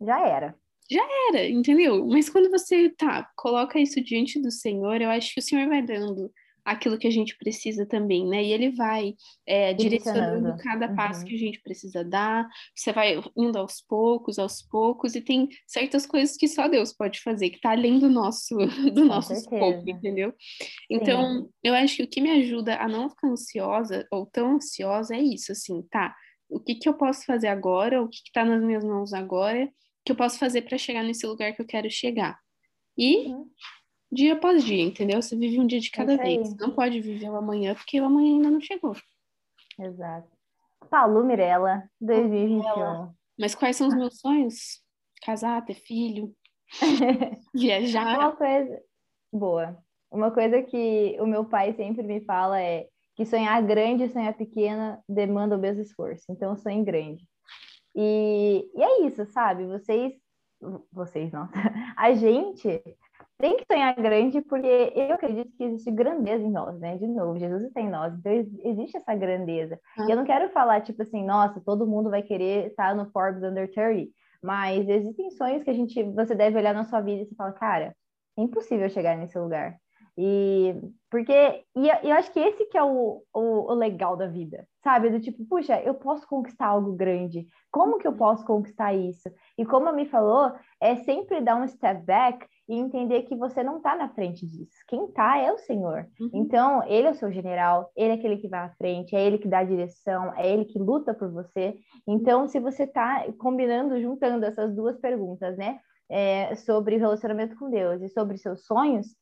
já 0.00 0.26
era. 0.26 0.58
Já 0.90 1.06
era, 1.28 1.48
entendeu? 1.48 2.06
Mas 2.06 2.28
quando 2.28 2.50
você, 2.50 2.88
tá, 2.90 3.30
coloca 3.36 3.78
isso 3.78 4.02
diante 4.02 4.40
do 4.40 4.50
Senhor, 4.50 5.00
eu 5.00 5.10
acho 5.10 5.34
que 5.34 5.40
o 5.40 5.42
Senhor 5.42 5.68
vai 5.68 5.82
dando 5.82 6.30
aquilo 6.68 6.98
que 6.98 7.06
a 7.06 7.10
gente 7.10 7.36
precisa 7.36 7.86
também, 7.86 8.26
né? 8.26 8.44
E 8.44 8.52
ele 8.52 8.70
vai 8.70 9.14
é, 9.46 9.72
direcionando 9.72 10.56
cada 10.62 10.88
uhum. 10.88 10.94
passo 10.94 11.24
que 11.24 11.34
a 11.34 11.38
gente 11.38 11.60
precisa 11.60 12.04
dar. 12.04 12.46
Você 12.74 12.92
vai 12.92 13.20
indo 13.36 13.58
aos 13.58 13.80
poucos, 13.80 14.38
aos 14.38 14.62
poucos, 14.62 15.14
e 15.14 15.20
tem 15.20 15.48
certas 15.66 16.06
coisas 16.06 16.36
que 16.36 16.46
só 16.46 16.68
Deus 16.68 16.92
pode 16.92 17.20
fazer, 17.22 17.50
que 17.50 17.60
tá 17.60 17.70
além 17.70 17.98
do 17.98 18.08
nosso 18.08 18.56
do 18.94 19.04
nosso 19.04 19.32
escopo, 19.32 19.88
entendeu? 19.88 20.34
Então, 20.90 21.42
Sim. 21.42 21.48
eu 21.62 21.74
acho 21.74 21.96
que 21.96 22.02
o 22.02 22.08
que 22.08 22.20
me 22.20 22.30
ajuda 22.30 22.76
a 22.76 22.86
não 22.86 23.08
ficar 23.08 23.28
ansiosa 23.28 24.06
ou 24.10 24.26
tão 24.26 24.56
ansiosa 24.56 25.16
é 25.16 25.20
isso, 25.20 25.52
assim, 25.52 25.82
tá? 25.90 26.14
O 26.50 26.60
que 26.60 26.74
que 26.74 26.88
eu 26.88 26.94
posso 26.94 27.24
fazer 27.24 27.48
agora? 27.48 28.02
O 28.02 28.08
que 28.08 28.22
que 28.24 28.32
tá 28.32 28.44
nas 28.44 28.62
minhas 28.62 28.84
mãos 28.84 29.12
agora? 29.12 29.68
Que 30.08 30.12
eu 30.12 30.16
posso 30.16 30.38
fazer 30.38 30.62
para 30.62 30.78
chegar 30.78 31.04
nesse 31.04 31.26
lugar 31.26 31.52
que 31.52 31.60
eu 31.60 31.66
quero 31.66 31.90
chegar? 31.90 32.38
E 32.96 33.28
uhum 33.28 33.46
dia 34.10 34.34
após 34.34 34.64
dia, 34.64 34.82
entendeu? 34.82 35.20
Você 35.20 35.36
vive 35.36 35.60
um 35.60 35.66
dia 35.66 35.80
de 35.80 35.90
cada 35.90 36.16
vez. 36.16 36.56
Não 36.56 36.70
pode 36.70 37.00
viver 37.00 37.28
o 37.28 37.36
amanhã, 37.36 37.74
porque 37.74 38.00
o 38.00 38.04
amanhã 38.04 38.36
ainda 38.36 38.50
não 38.50 38.60
chegou. 38.60 38.96
Exato. 39.78 40.28
Paulo 40.90 41.24
Mirella, 41.24 41.88
2021. 42.00 43.12
Mas 43.38 43.54
quais 43.54 43.76
são 43.76 43.88
os 43.88 43.94
meus 43.94 44.18
sonhos? 44.18 44.82
Casar, 45.22 45.64
ter 45.64 45.74
filho, 45.74 46.34
viajar. 47.54 48.18
Uma 48.18 48.36
coisa 48.36 48.82
boa. 49.32 49.78
Uma 50.10 50.30
coisa 50.30 50.62
que 50.62 51.16
o 51.20 51.26
meu 51.26 51.44
pai 51.44 51.74
sempre 51.74 52.02
me 52.02 52.20
fala 52.22 52.60
é 52.60 52.88
que 53.14 53.26
sonhar 53.26 53.62
grande 53.62 54.04
e 54.04 54.08
sonhar 54.08 54.32
pequena 54.34 55.02
demanda 55.06 55.56
o 55.56 55.58
mesmo 55.58 55.82
esforço. 55.82 56.24
Então, 56.30 56.56
sonhe 56.56 56.82
grande. 56.82 57.26
E, 58.00 58.70
e 58.76 58.80
é 58.80 59.06
isso, 59.08 59.26
sabe? 59.26 59.66
Vocês, 59.66 60.12
vocês 60.92 61.32
não, 61.32 61.48
a 61.98 62.14
gente 62.14 62.80
tem 63.36 63.56
que 63.56 63.64
sonhar 63.66 63.92
grande, 63.96 64.40
porque 64.40 64.92
eu 64.94 65.14
acredito 65.14 65.50
que 65.56 65.64
existe 65.64 65.90
grandeza 65.90 66.44
em 66.44 66.50
nós, 66.50 66.78
né? 66.78 66.96
De 66.96 67.08
novo, 67.08 67.40
Jesus 67.40 67.64
está 67.64 67.80
em 67.80 67.90
nós, 67.90 68.14
então 68.14 68.32
existe 68.32 68.96
essa 68.96 69.16
grandeza. 69.16 69.80
Ah. 69.98 70.06
E 70.06 70.12
eu 70.12 70.16
não 70.16 70.24
quero 70.24 70.48
falar, 70.50 70.80
tipo 70.82 71.02
assim, 71.02 71.24
nossa, 71.24 71.60
todo 71.60 71.88
mundo 71.88 72.08
vai 72.08 72.22
querer 72.22 72.68
estar 72.68 72.94
no 72.94 73.10
Forbes 73.10 73.42
Under 73.42 73.68
30, 73.68 74.08
mas 74.40 74.88
existem 74.88 75.32
sonhos 75.32 75.64
que 75.64 75.70
a 75.70 75.74
gente, 75.74 76.00
você 76.12 76.36
deve 76.36 76.56
olhar 76.56 76.72
na 76.72 76.84
sua 76.84 77.00
vida 77.00 77.22
e 77.22 77.26
você 77.26 77.34
fala, 77.34 77.50
cara, 77.50 77.96
é 78.36 78.42
impossível 78.42 78.88
chegar 78.88 79.16
nesse 79.16 79.36
lugar. 79.36 79.76
E 80.20 80.74
porque 81.08 81.32
e, 81.76 81.88
eu 82.02 82.16
acho 82.16 82.32
que 82.32 82.40
esse 82.40 82.64
que 82.66 82.76
é 82.76 82.82
o, 82.82 83.22
o, 83.32 83.72
o, 83.72 83.74
legal 83.74 84.16
da 84.16 84.26
vida, 84.26 84.66
sabe? 84.82 85.10
Do 85.10 85.20
tipo, 85.20 85.44
puxa, 85.46 85.80
eu 85.80 85.94
posso 85.94 86.26
conquistar 86.26 86.66
algo 86.66 86.92
grande. 86.92 87.46
Como 87.70 87.98
que 87.98 88.06
eu 88.06 88.12
posso 88.12 88.44
conquistar 88.44 88.92
isso? 88.92 89.30
E 89.56 89.64
como 89.64 89.88
a 89.88 89.92
me 89.92 90.06
falou, 90.06 90.52
é 90.82 90.96
sempre 90.96 91.40
dar 91.40 91.54
um 91.54 91.68
step 91.68 92.04
back 92.04 92.44
e 92.68 92.74
entender 92.74 93.22
que 93.22 93.36
você 93.36 93.62
não 93.62 93.76
está 93.76 93.94
na 93.94 94.08
frente 94.08 94.44
disso. 94.44 94.74
Quem 94.88 95.04
está 95.04 95.38
é 95.38 95.52
o 95.52 95.58
Senhor. 95.58 96.08
Uhum. 96.20 96.30
Então, 96.34 96.82
Ele 96.88 97.06
é 97.06 97.10
o 97.12 97.14
seu 97.14 97.30
general, 97.30 97.88
Ele 97.96 98.10
é 98.10 98.14
aquele 98.14 98.38
que 98.38 98.48
vai 98.48 98.60
à 98.60 98.70
frente, 98.70 99.14
é 99.14 99.24
Ele 99.24 99.38
que 99.38 99.48
dá 99.48 99.60
a 99.60 99.64
direção, 99.64 100.34
é 100.36 100.52
Ele 100.52 100.64
que 100.64 100.80
luta 100.80 101.14
por 101.14 101.30
você. 101.30 101.76
Então, 102.08 102.48
se 102.48 102.58
você 102.58 102.82
está 102.82 103.24
combinando, 103.38 104.00
juntando 104.00 104.44
essas 104.44 104.74
duas 104.74 104.98
perguntas, 104.98 105.56
né? 105.56 105.78
É, 106.10 106.54
sobre 106.54 106.96
relacionamento 106.96 107.54
com 107.56 107.68
Deus 107.68 108.00
e 108.00 108.08
sobre 108.08 108.38
seus 108.38 108.64
sonhos, 108.64 109.14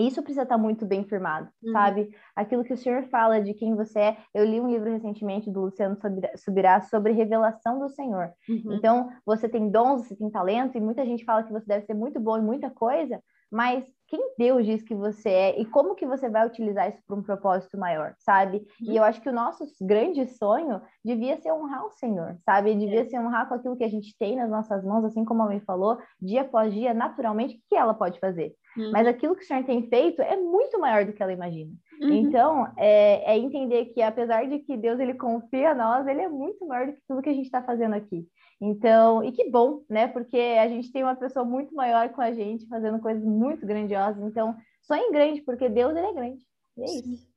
isso 0.00 0.22
precisa 0.22 0.42
estar 0.42 0.58
muito 0.58 0.86
bem 0.86 1.04
firmado, 1.04 1.48
uhum. 1.62 1.72
sabe? 1.72 2.10
Aquilo 2.34 2.64
que 2.64 2.72
o 2.72 2.76
senhor 2.76 3.04
fala 3.04 3.40
de 3.40 3.54
quem 3.54 3.74
você 3.74 3.98
é. 3.98 4.16
Eu 4.32 4.44
li 4.44 4.60
um 4.60 4.68
livro 4.68 4.90
recentemente 4.90 5.50
do 5.50 5.62
Luciano 5.62 5.96
Subirá 6.36 6.80
sobre 6.82 7.12
revelação 7.12 7.78
do 7.78 7.88
Senhor. 7.88 8.32
Uhum. 8.48 8.74
Então, 8.74 9.08
você 9.24 9.48
tem 9.48 9.70
dons, 9.70 10.06
você 10.06 10.16
tem 10.16 10.30
talento, 10.30 10.76
e 10.76 10.80
muita 10.80 11.04
gente 11.04 11.24
fala 11.24 11.42
que 11.42 11.52
você 11.52 11.66
deve 11.66 11.86
ser 11.86 11.94
muito 11.94 12.20
bom 12.20 12.38
em 12.38 12.42
muita 12.42 12.70
coisa, 12.70 13.20
mas 13.50 13.84
quem 14.08 14.34
Deus 14.36 14.66
diz 14.66 14.82
que 14.82 14.94
você 14.94 15.28
é 15.28 15.60
e 15.60 15.64
como 15.64 15.94
que 15.94 16.06
você 16.06 16.28
vai 16.28 16.46
utilizar 16.46 16.88
isso 16.88 17.02
para 17.06 17.16
um 17.16 17.22
propósito 17.22 17.78
maior, 17.78 18.14
sabe? 18.18 18.58
Uhum. 18.80 18.92
E 18.92 18.96
eu 18.96 19.04
acho 19.04 19.20
que 19.20 19.28
o 19.28 19.32
nosso 19.32 19.64
grande 19.80 20.26
sonho 20.26 20.80
devia 21.04 21.36
ser 21.40 21.52
honrar 21.52 21.86
o 21.86 21.90
Senhor, 21.90 22.36
sabe? 22.44 22.74
Devia 22.74 23.02
é. 23.02 23.04
ser 23.04 23.18
honrar 23.18 23.48
com 23.48 23.54
aquilo 23.54 23.76
que 23.76 23.84
a 23.84 23.88
gente 23.88 24.16
tem 24.18 24.36
nas 24.36 24.50
nossas 24.50 24.84
mãos, 24.84 25.04
assim 25.04 25.24
como 25.24 25.42
a 25.42 25.46
mãe 25.46 25.60
falou, 25.60 25.98
dia 26.20 26.42
após 26.42 26.72
dia, 26.72 26.92
naturalmente, 26.92 27.56
o 27.56 27.60
que 27.68 27.76
ela 27.76 27.94
pode 27.94 28.18
fazer? 28.18 28.52
Uhum. 28.76 28.90
Mas 28.90 29.06
aquilo 29.06 29.36
que 29.36 29.42
o 29.42 29.46
Senhor 29.46 29.64
tem 29.64 29.88
feito 29.88 30.20
é 30.20 30.36
muito 30.36 30.78
maior 30.78 31.04
do 31.04 31.12
que 31.12 31.22
ela 31.22 31.32
imagina. 31.32 31.72
Uhum. 32.00 32.12
Então, 32.12 32.72
é, 32.76 33.32
é, 33.32 33.38
entender 33.38 33.86
que 33.86 34.02
apesar 34.02 34.46
de 34.48 34.58
que 34.58 34.76
Deus 34.76 34.98
ele 34.98 35.14
confia 35.14 35.70
a 35.70 35.74
nós, 35.74 36.06
ele 36.06 36.20
é 36.20 36.28
muito 36.28 36.66
maior 36.66 36.86
do 36.86 36.92
que 36.94 37.00
tudo 37.06 37.22
que 37.22 37.28
a 37.28 37.34
gente 37.34 37.46
está 37.46 37.62
fazendo 37.62 37.94
aqui. 37.94 38.26
Então, 38.60 39.22
e 39.22 39.30
que 39.32 39.50
bom, 39.50 39.82
né? 39.88 40.08
Porque 40.08 40.36
a 40.36 40.68
gente 40.68 40.90
tem 40.92 41.02
uma 41.02 41.16
pessoa 41.16 41.44
muito 41.44 41.74
maior 41.74 42.08
com 42.10 42.20
a 42.20 42.32
gente, 42.32 42.66
fazendo 42.66 43.00
coisas 43.00 43.22
muito 43.22 43.66
grandiosas. 43.66 44.22
Então, 44.22 44.56
sonhe 44.82 45.10
grande, 45.12 45.42
porque 45.42 45.68
Deus 45.68 45.94
ele 45.96 46.06
é 46.06 46.12
grande. 46.12 46.42
E 46.76 46.82
é 46.82 46.86
Sim. 46.86 47.12
isso. 47.12 47.28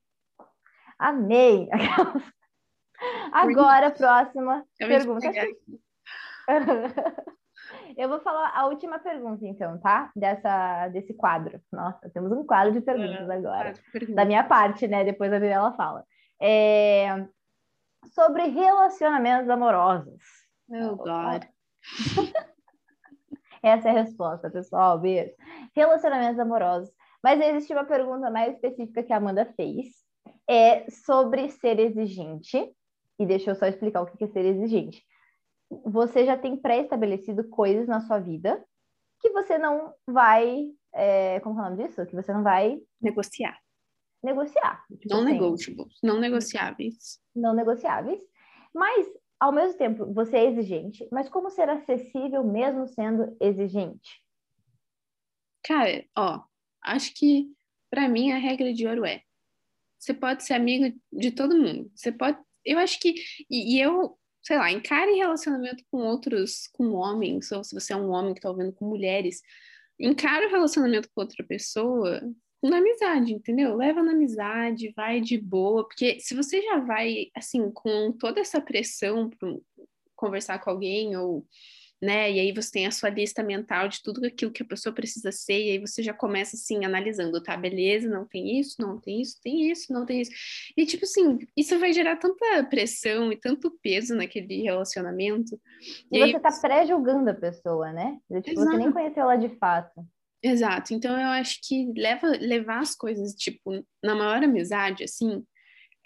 Amei! 0.97 1.69
Agora, 3.32 3.91
próxima 3.91 4.65
Eu 4.80 4.88
pergunta. 4.88 5.32
Eu 7.97 8.07
vou 8.07 8.19
falar 8.19 8.51
a 8.55 8.67
última 8.67 8.99
pergunta, 8.99 9.43
então, 9.43 9.79
tá? 9.79 10.12
Dessa, 10.15 10.88
desse 10.89 11.15
quadro. 11.15 11.60
Nossa, 11.71 12.07
temos 12.12 12.31
um 12.31 12.45
quadro 12.45 12.71
de 12.71 12.79
perguntas 12.79 13.27
agora. 13.27 13.73
Da 14.13 14.23
minha 14.23 14.43
parte, 14.43 14.88
né? 14.88 15.03
Depois 15.03 15.33
a 15.33 15.39
Mirella 15.39 15.73
fala. 15.73 16.05
É... 16.39 17.25
Sobre 18.13 18.43
relacionamentos 18.49 19.49
amorosos. 19.49 20.21
Oh, 20.69 20.95
God. 20.95 21.43
Essa 23.63 23.88
é 23.88 23.91
a 23.91 24.03
resposta, 24.03 24.51
pessoal. 24.51 24.99
Beijo. 24.99 25.33
Relacionamentos 25.75 26.39
amorosos. 26.39 26.93
Mas 27.23 27.41
existe 27.41 27.73
uma 27.73 27.86
pergunta 27.86 28.29
mais 28.29 28.53
específica 28.53 29.01
que 29.01 29.12
a 29.12 29.17
Amanda 29.17 29.51
fez. 29.55 29.88
É 30.47 30.88
sobre 30.91 31.49
ser 31.49 31.79
exigente. 31.79 32.71
E 33.17 33.25
deixa 33.25 33.49
eu 33.49 33.55
só 33.55 33.65
explicar 33.65 34.01
o 34.01 34.05
que 34.05 34.23
é 34.23 34.27
ser 34.27 34.45
exigente 34.45 35.03
você 35.69 36.25
já 36.25 36.38
tem 36.38 36.56
pré-estabelecido 36.56 37.47
coisas 37.49 37.88
na 37.88 38.01
sua 38.01 38.19
vida 38.19 38.63
que 39.19 39.30
você 39.32 39.58
não 39.58 39.93
vai. 40.06 40.71
É, 40.93 41.39
como 41.41 41.60
é 41.60 41.62
o 41.62 41.69
nome 41.69 41.84
disso? 41.84 42.06
Que 42.06 42.15
você 42.15 42.34
não 42.34 42.43
vai 42.43 42.80
negociar. 43.01 43.58
Negociar. 44.23 44.84
Tipo 44.88 45.13
não 45.13 45.23
assim, 45.23 45.34
negotiables, 45.34 45.99
não 46.03 46.19
negociáveis. 46.19 47.19
Não 47.36 47.53
negociáveis. 47.53 48.19
Mas, 48.73 49.08
ao 49.39 49.51
mesmo 49.51 49.77
tempo, 49.77 50.13
você 50.13 50.38
é 50.38 50.45
exigente, 50.45 51.08
mas 51.12 51.30
como 51.30 51.49
ser 51.49 51.69
acessível 51.69 52.43
mesmo 52.43 52.88
sendo 52.88 53.36
exigente? 53.39 54.23
Cara, 55.63 56.06
ó, 56.17 56.41
acho 56.84 57.13
que 57.13 57.51
para 57.89 58.08
mim 58.08 58.32
a 58.32 58.38
regra 58.38 58.73
de 58.73 58.88
ouro 58.88 59.06
é: 59.06 59.21
você 59.99 60.13
pode 60.13 60.43
ser 60.43 60.53
amigo 60.53 60.97
de 61.12 61.32
todo 61.32 61.58
mundo. 61.58 61.91
Você 61.95 62.12
pode. 62.12 62.39
Eu 62.65 62.80
acho 62.80 62.99
que. 62.99 63.15
E, 63.49 63.75
e 63.75 63.82
eu 63.82 64.17
sei 64.47 64.57
lá, 64.57 64.71
encare 64.71 65.12
relacionamento 65.12 65.83
com 65.91 65.97
outros, 65.97 66.69
com 66.71 66.93
homens, 66.93 67.51
ou 67.51 67.65
se 67.65 67.75
você 67.75 67.91
é 67.91 67.97
um 67.97 68.10
homem 68.12 68.33
que 68.33 68.39
está 68.39 68.49
ouvindo 68.49 68.71
com 68.71 68.88
mulheres, 68.88 69.41
encare 69.99 70.45
o 70.45 70.49
relacionamento 70.49 71.10
com 71.13 71.19
outra 71.19 71.43
pessoa 71.43 72.21
na 72.63 72.77
amizade, 72.77 73.33
entendeu? 73.33 73.75
Leva 73.75 74.01
na 74.01 74.13
amizade, 74.13 74.93
vai 74.95 75.19
de 75.19 75.38
boa, 75.38 75.86
porque 75.86 76.21
se 76.21 76.33
você 76.33 76.62
já 76.62 76.79
vai, 76.79 77.29
assim, 77.36 77.69
com 77.71 78.13
toda 78.13 78.39
essa 78.39 78.62
pressão 78.62 79.29
para 79.29 79.53
conversar 80.15 80.60
com 80.60 80.69
alguém 80.69 81.17
ou 81.17 81.45
né? 82.01 82.31
E 82.31 82.39
aí 82.39 82.51
você 82.51 82.71
tem 82.71 82.86
a 82.86 82.91
sua 82.91 83.10
lista 83.10 83.43
mental 83.43 83.88
de 83.88 84.01
tudo 84.01 84.25
aquilo 84.25 84.51
que 84.51 84.62
a 84.62 84.65
pessoa 84.65 84.93
precisa 84.93 85.31
ser, 85.31 85.60
e 85.60 85.71
aí 85.71 85.79
você 85.79 86.03
já 86.03 86.13
começa 86.13 86.55
assim, 86.55 86.86
analisando, 86.86 87.41
tá, 87.41 87.57
beleza, 87.57 88.10
não 88.10 88.25
tem 88.25 88.60
isso, 88.60 88.75
não 88.79 88.99
tem 88.99 89.21
isso, 89.21 89.38
tem 89.41 89.71
isso, 89.71 89.91
não 89.91 90.05
tem 90.05 90.21
isso. 90.21 90.31
E 90.75 90.86
tipo 90.86 91.05
assim, 91.05 91.39
isso 91.55 91.77
vai 91.79 91.91
gerar 91.93 92.17
tanta 92.17 92.63
pressão 92.69 93.31
e 93.31 93.38
tanto 93.38 93.77
peso 93.81 94.15
naquele 94.15 94.62
relacionamento. 94.62 95.60
E, 96.12 96.17
e 96.17 96.19
você 96.19 96.36
aí... 96.36 96.41
tá 96.41 96.51
pré-julgando 96.62 97.29
a 97.29 97.33
pessoa, 97.33 97.91
né? 97.91 98.17
Tipo, 98.43 98.62
você 98.62 98.77
nem 98.77 98.91
conheceu 98.91 99.23
ela 99.23 99.36
de 99.36 99.49
fato. 99.57 100.05
Exato, 100.43 100.93
então 100.93 101.19
eu 101.19 101.27
acho 101.29 101.60
que 101.67 101.91
leva, 101.95 102.27
levar 102.27 102.79
as 102.79 102.95
coisas, 102.95 103.33
tipo, 103.33 103.83
na 104.03 104.13
maior 104.13 104.43
amizade, 104.43 105.03
assim, 105.03 105.43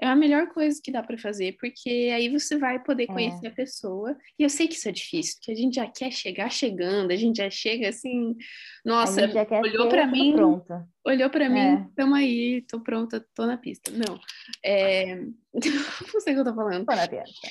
é 0.02 0.08
a 0.08 0.16
melhor 0.16 0.48
coisa 0.48 0.82
que 0.84 0.92
dá 0.92 1.04
para 1.04 1.18
fazer, 1.18 1.56
porque 1.60 2.12
aí 2.12 2.28
você 2.28 2.58
vai 2.58 2.84
poder 2.84 3.04
é. 3.04 3.08
conhecer 3.08 3.46
é. 3.46 3.50
a 3.50 3.54
pessoa. 3.54 4.18
E 4.38 4.42
eu 4.42 4.50
sei 4.50 4.68
que 4.68 4.74
isso 4.74 4.90
é 4.90 4.92
difícil, 4.92 5.36
porque 5.36 5.52
a 5.52 5.56
gente 5.56 5.76
já 5.76 5.88
quer 5.88 6.12
chegar 6.12 6.50
chegando, 6.50 7.12
a 7.12 7.16
gente 7.16 7.38
já 7.38 7.50
chega 7.52 7.90
assim, 7.90 8.36
nossa, 8.84 9.22
olhou 9.62 9.88
para 9.88 10.08
mim, 10.08 10.34
pronta. 10.34 10.90
olhou 11.06 11.30
para 11.30 11.46
é. 11.46 11.50
mim, 11.50 11.88
tamo 11.96 12.16
aí, 12.16 12.64
tô 12.68 12.80
pronta, 12.82 13.24
tô 13.36 13.46
na 13.46 13.58
pista. 13.58 13.92
Não, 13.92 14.20
é... 14.66 15.18
não 15.54 16.22
sei 16.22 16.34
o 16.34 16.36
que 16.36 16.42
eu 16.42 16.46
tô 16.46 16.56
falando. 16.56 16.84
Tô 16.84 16.96
na 16.96 17.08
pista. 17.08 17.50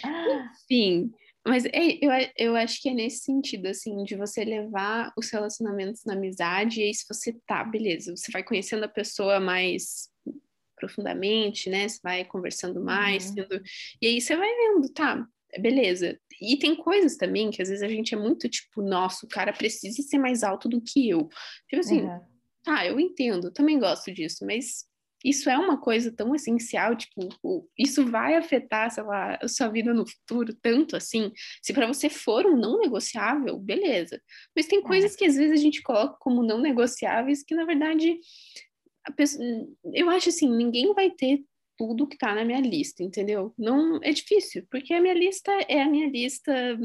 Enfim, 0.64 1.12
mas 1.46 1.64
é, 1.66 1.98
eu, 2.02 2.10
eu 2.36 2.56
acho 2.56 2.82
que 2.82 2.88
é 2.88 2.94
nesse 2.94 3.24
sentido, 3.24 3.66
assim, 3.66 4.02
de 4.02 4.16
você 4.16 4.44
levar 4.44 5.12
os 5.16 5.30
relacionamentos 5.30 6.04
na 6.04 6.14
amizade, 6.14 6.80
e 6.80 6.84
aí 6.84 6.94
se 6.94 7.06
você 7.08 7.32
tá, 7.46 7.62
beleza, 7.62 8.14
você 8.14 8.30
vai 8.32 8.42
conhecendo 8.42 8.84
a 8.84 8.88
pessoa 8.88 9.38
mais 9.38 10.09
profundamente, 10.80 11.68
né? 11.68 11.86
Você 11.86 12.00
vai 12.02 12.24
conversando 12.24 12.82
mais, 12.82 13.30
uhum. 13.30 13.60
e 14.00 14.06
aí 14.06 14.20
você 14.20 14.34
vai 14.34 14.48
vendo, 14.48 14.88
tá, 14.92 15.26
beleza, 15.58 16.18
E 16.40 16.56
tem 16.58 16.74
coisas 16.74 17.16
também 17.16 17.50
que 17.50 17.60
às 17.60 17.68
vezes 17.68 17.82
a 17.82 17.88
gente 17.88 18.14
é 18.14 18.18
muito 18.18 18.48
tipo, 18.48 18.82
nossa, 18.82 19.26
o 19.26 19.28
cara 19.28 19.52
precisa 19.52 20.02
ser 20.02 20.18
mais 20.18 20.42
alto 20.42 20.68
do 20.68 20.80
que 20.80 21.08
eu. 21.08 21.28
Tipo 21.68 21.80
assim, 21.80 22.02
uhum. 22.02 22.20
tá, 22.62 22.86
eu 22.86 22.98
entendo, 22.98 23.52
também 23.52 23.78
gosto 23.78 24.12
disso, 24.12 24.46
mas 24.46 24.88
isso 25.24 25.50
é 25.50 25.58
uma 25.58 25.78
coisa 25.78 26.10
tão 26.10 26.34
essencial, 26.34 26.96
tipo, 26.96 27.28
isso 27.78 28.06
vai 28.06 28.36
afetar, 28.36 28.90
sei 28.90 29.02
lá, 29.02 29.38
a 29.40 29.48
sua 29.48 29.68
vida 29.68 29.92
no 29.92 30.06
futuro 30.06 30.54
tanto 30.62 30.96
assim. 30.96 31.30
Se 31.62 31.74
para 31.74 31.86
você 31.86 32.08
for 32.08 32.46
um 32.46 32.56
não 32.56 32.78
negociável, 32.78 33.58
beleza. 33.58 34.20
Mas 34.56 34.66
tem 34.66 34.78
é. 34.78 34.82
coisas 34.82 35.14
que 35.14 35.26
às 35.26 35.36
vezes 35.36 35.52
a 35.52 35.62
gente 35.62 35.82
coloca 35.82 36.16
como 36.18 36.42
não 36.42 36.58
negociáveis 36.58 37.42
que 37.42 37.54
na 37.54 37.66
verdade 37.66 38.18
pessoa, 39.14 39.44
eu 39.92 40.10
acho 40.10 40.28
assim, 40.28 40.48
ninguém 40.48 40.92
vai 40.94 41.10
ter 41.10 41.42
tudo 41.78 42.06
que 42.06 42.18
tá 42.18 42.34
na 42.34 42.44
minha 42.44 42.60
lista, 42.60 43.02
entendeu? 43.02 43.54
Não 43.56 43.98
é 44.02 44.12
difícil, 44.12 44.66
porque 44.70 44.92
a 44.92 45.00
minha 45.00 45.14
lista 45.14 45.50
é 45.66 45.80
a 45.80 45.88
minha 45.88 46.08
lista 46.08 46.78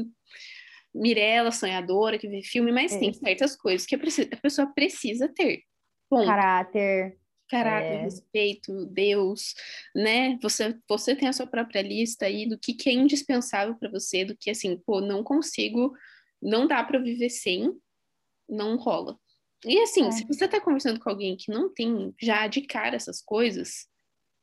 Mirella, 0.94 1.52
sonhadora, 1.52 2.18
que 2.18 2.26
vê 2.26 2.42
filme, 2.42 2.72
mas 2.72 2.94
é. 2.94 2.98
tem 2.98 3.12
certas 3.12 3.54
coisas 3.54 3.86
que 3.86 3.94
a, 3.94 3.98
pessoa 4.40 4.66
precisa 4.68 5.28
ter. 5.28 5.62
Ponto. 6.08 6.26
Caráter. 6.26 7.18
Caráter, 7.48 7.92
é. 7.92 8.02
respeito, 8.02 8.86
Deus, 8.86 9.54
né? 9.94 10.36
Você, 10.42 10.76
você 10.88 11.14
tem 11.14 11.28
a 11.28 11.32
sua 11.32 11.46
própria 11.46 11.80
lista 11.80 12.26
aí 12.26 12.48
do 12.48 12.58
que, 12.58 12.74
que 12.74 12.88
é 12.88 12.92
indispensável 12.92 13.76
para 13.76 13.90
você, 13.90 14.24
do 14.24 14.36
que 14.36 14.50
assim, 14.50 14.76
pô, 14.84 15.00
não 15.00 15.22
consigo, 15.22 15.94
não 16.42 16.66
dá 16.66 16.82
para 16.82 16.98
viver 16.98 17.30
sem, 17.30 17.72
não 18.48 18.76
rola. 18.76 19.16
E 19.64 19.80
assim, 19.80 20.06
é. 20.06 20.10
se 20.10 20.26
você 20.26 20.46
tá 20.46 20.60
conversando 20.60 21.00
com 21.00 21.08
alguém 21.08 21.36
que 21.36 21.50
não 21.50 21.72
tem 21.72 22.14
já 22.20 22.46
de 22.46 22.62
cara 22.62 22.96
essas 22.96 23.22
coisas, 23.22 23.86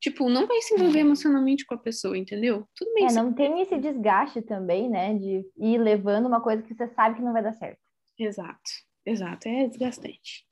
tipo, 0.02 0.30
não 0.30 0.48
vai 0.48 0.62
se 0.62 0.74
envolver 0.74 1.00
emocionalmente 1.00 1.66
com 1.66 1.76
a 1.76 1.78
pessoa, 1.78 2.18
entendeu? 2.18 2.68
Tudo 2.76 2.94
bem. 2.94 3.06
É, 3.06 3.14
não 3.14 3.34
tem 3.34 3.62
esse 3.62 3.78
desgaste 3.78 4.42
também, 4.42 4.90
né, 4.90 5.14
de 5.14 5.46
ir 5.58 5.78
levando 5.78 6.26
uma 6.26 6.42
coisa 6.42 6.64
que 6.64 6.74
você 6.74 6.88
sabe 6.90 7.16
que 7.16 7.22
não 7.22 7.34
vai 7.34 7.44
dar 7.44 7.54
certo. 7.54 7.80
Exato. 8.20 8.60
Exato, 9.06 9.50
é 9.50 9.68
desgastante. 9.68 10.46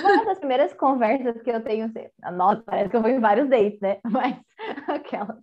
Uma 0.00 0.24
das 0.24 0.38
primeiras 0.38 0.72
conversas 0.72 1.42
que 1.42 1.50
eu 1.50 1.62
tenho, 1.62 1.92
nossa, 2.32 2.62
parece 2.62 2.88
que 2.88 2.96
eu 2.96 3.02
vou 3.02 3.10
em 3.10 3.20
vários 3.20 3.48
dates, 3.48 3.78
né? 3.80 4.00
Mas 4.10 4.38
aquelas. 4.88 5.38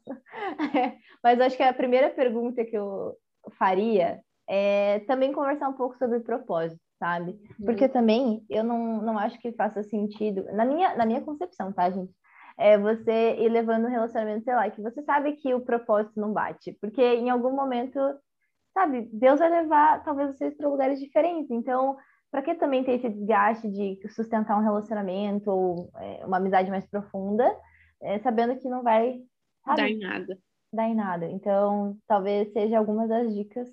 É, 0.75 0.97
mas 1.23 1.39
acho 1.39 1.55
que 1.55 1.61
a 1.61 1.73
primeira 1.73 2.09
pergunta 2.09 2.65
que 2.65 2.75
eu 2.75 3.15
faria 3.59 4.19
é 4.49 4.99
também 5.01 5.31
conversar 5.31 5.69
um 5.69 5.73
pouco 5.73 5.95
sobre 5.97 6.19
propósito, 6.21 6.81
sabe? 7.01 7.31
Uhum. 7.31 7.65
Porque 7.65 7.89
também 7.89 8.45
eu 8.47 8.63
não, 8.63 9.01
não 9.01 9.17
acho 9.17 9.39
que 9.39 9.51
faça 9.53 9.81
sentido, 9.81 10.45
na 10.53 10.63
minha, 10.63 10.95
na 10.95 11.03
minha 11.03 11.21
concepção, 11.21 11.73
tá, 11.73 11.89
gente? 11.89 12.13
É 12.55 12.77
você 12.77 13.37
ir 13.39 13.49
levando 13.49 13.85
um 13.85 13.89
relacionamento, 13.89 14.43
sei 14.43 14.53
lá, 14.53 14.69
que 14.69 14.79
você 14.79 15.01
sabe 15.01 15.33
que 15.33 15.51
o 15.51 15.61
propósito 15.61 16.21
não 16.21 16.31
bate. 16.31 16.77
Porque 16.79 17.01
em 17.01 17.31
algum 17.31 17.55
momento, 17.55 17.99
sabe, 18.71 19.09
Deus 19.11 19.39
vai 19.39 19.49
levar 19.49 20.03
talvez 20.03 20.37
vocês 20.37 20.55
para 20.55 20.69
lugares 20.69 20.99
diferentes. 20.99 21.49
Então, 21.49 21.97
para 22.29 22.43
que 22.43 22.53
também 22.53 22.83
ter 22.83 22.93
esse 22.93 23.09
desgaste 23.09 23.67
de 23.67 23.99
sustentar 24.09 24.59
um 24.59 24.63
relacionamento 24.63 25.49
ou 25.49 25.91
é, 25.95 26.23
uma 26.23 26.37
amizade 26.37 26.69
mais 26.69 26.85
profunda, 26.85 27.51
é, 27.99 28.19
sabendo 28.19 28.55
que 28.57 28.69
não 28.69 28.83
vai 28.83 29.19
sabe, 29.65 29.81
dar 29.81 29.89
em 29.89 29.97
nada. 29.97 30.37
Dar 30.71 30.87
em 30.87 30.95
nada. 30.95 31.25
Então, 31.25 31.97
talvez 32.05 32.53
seja 32.53 32.77
algumas 32.77 33.09
das 33.09 33.33
dicas 33.33 33.67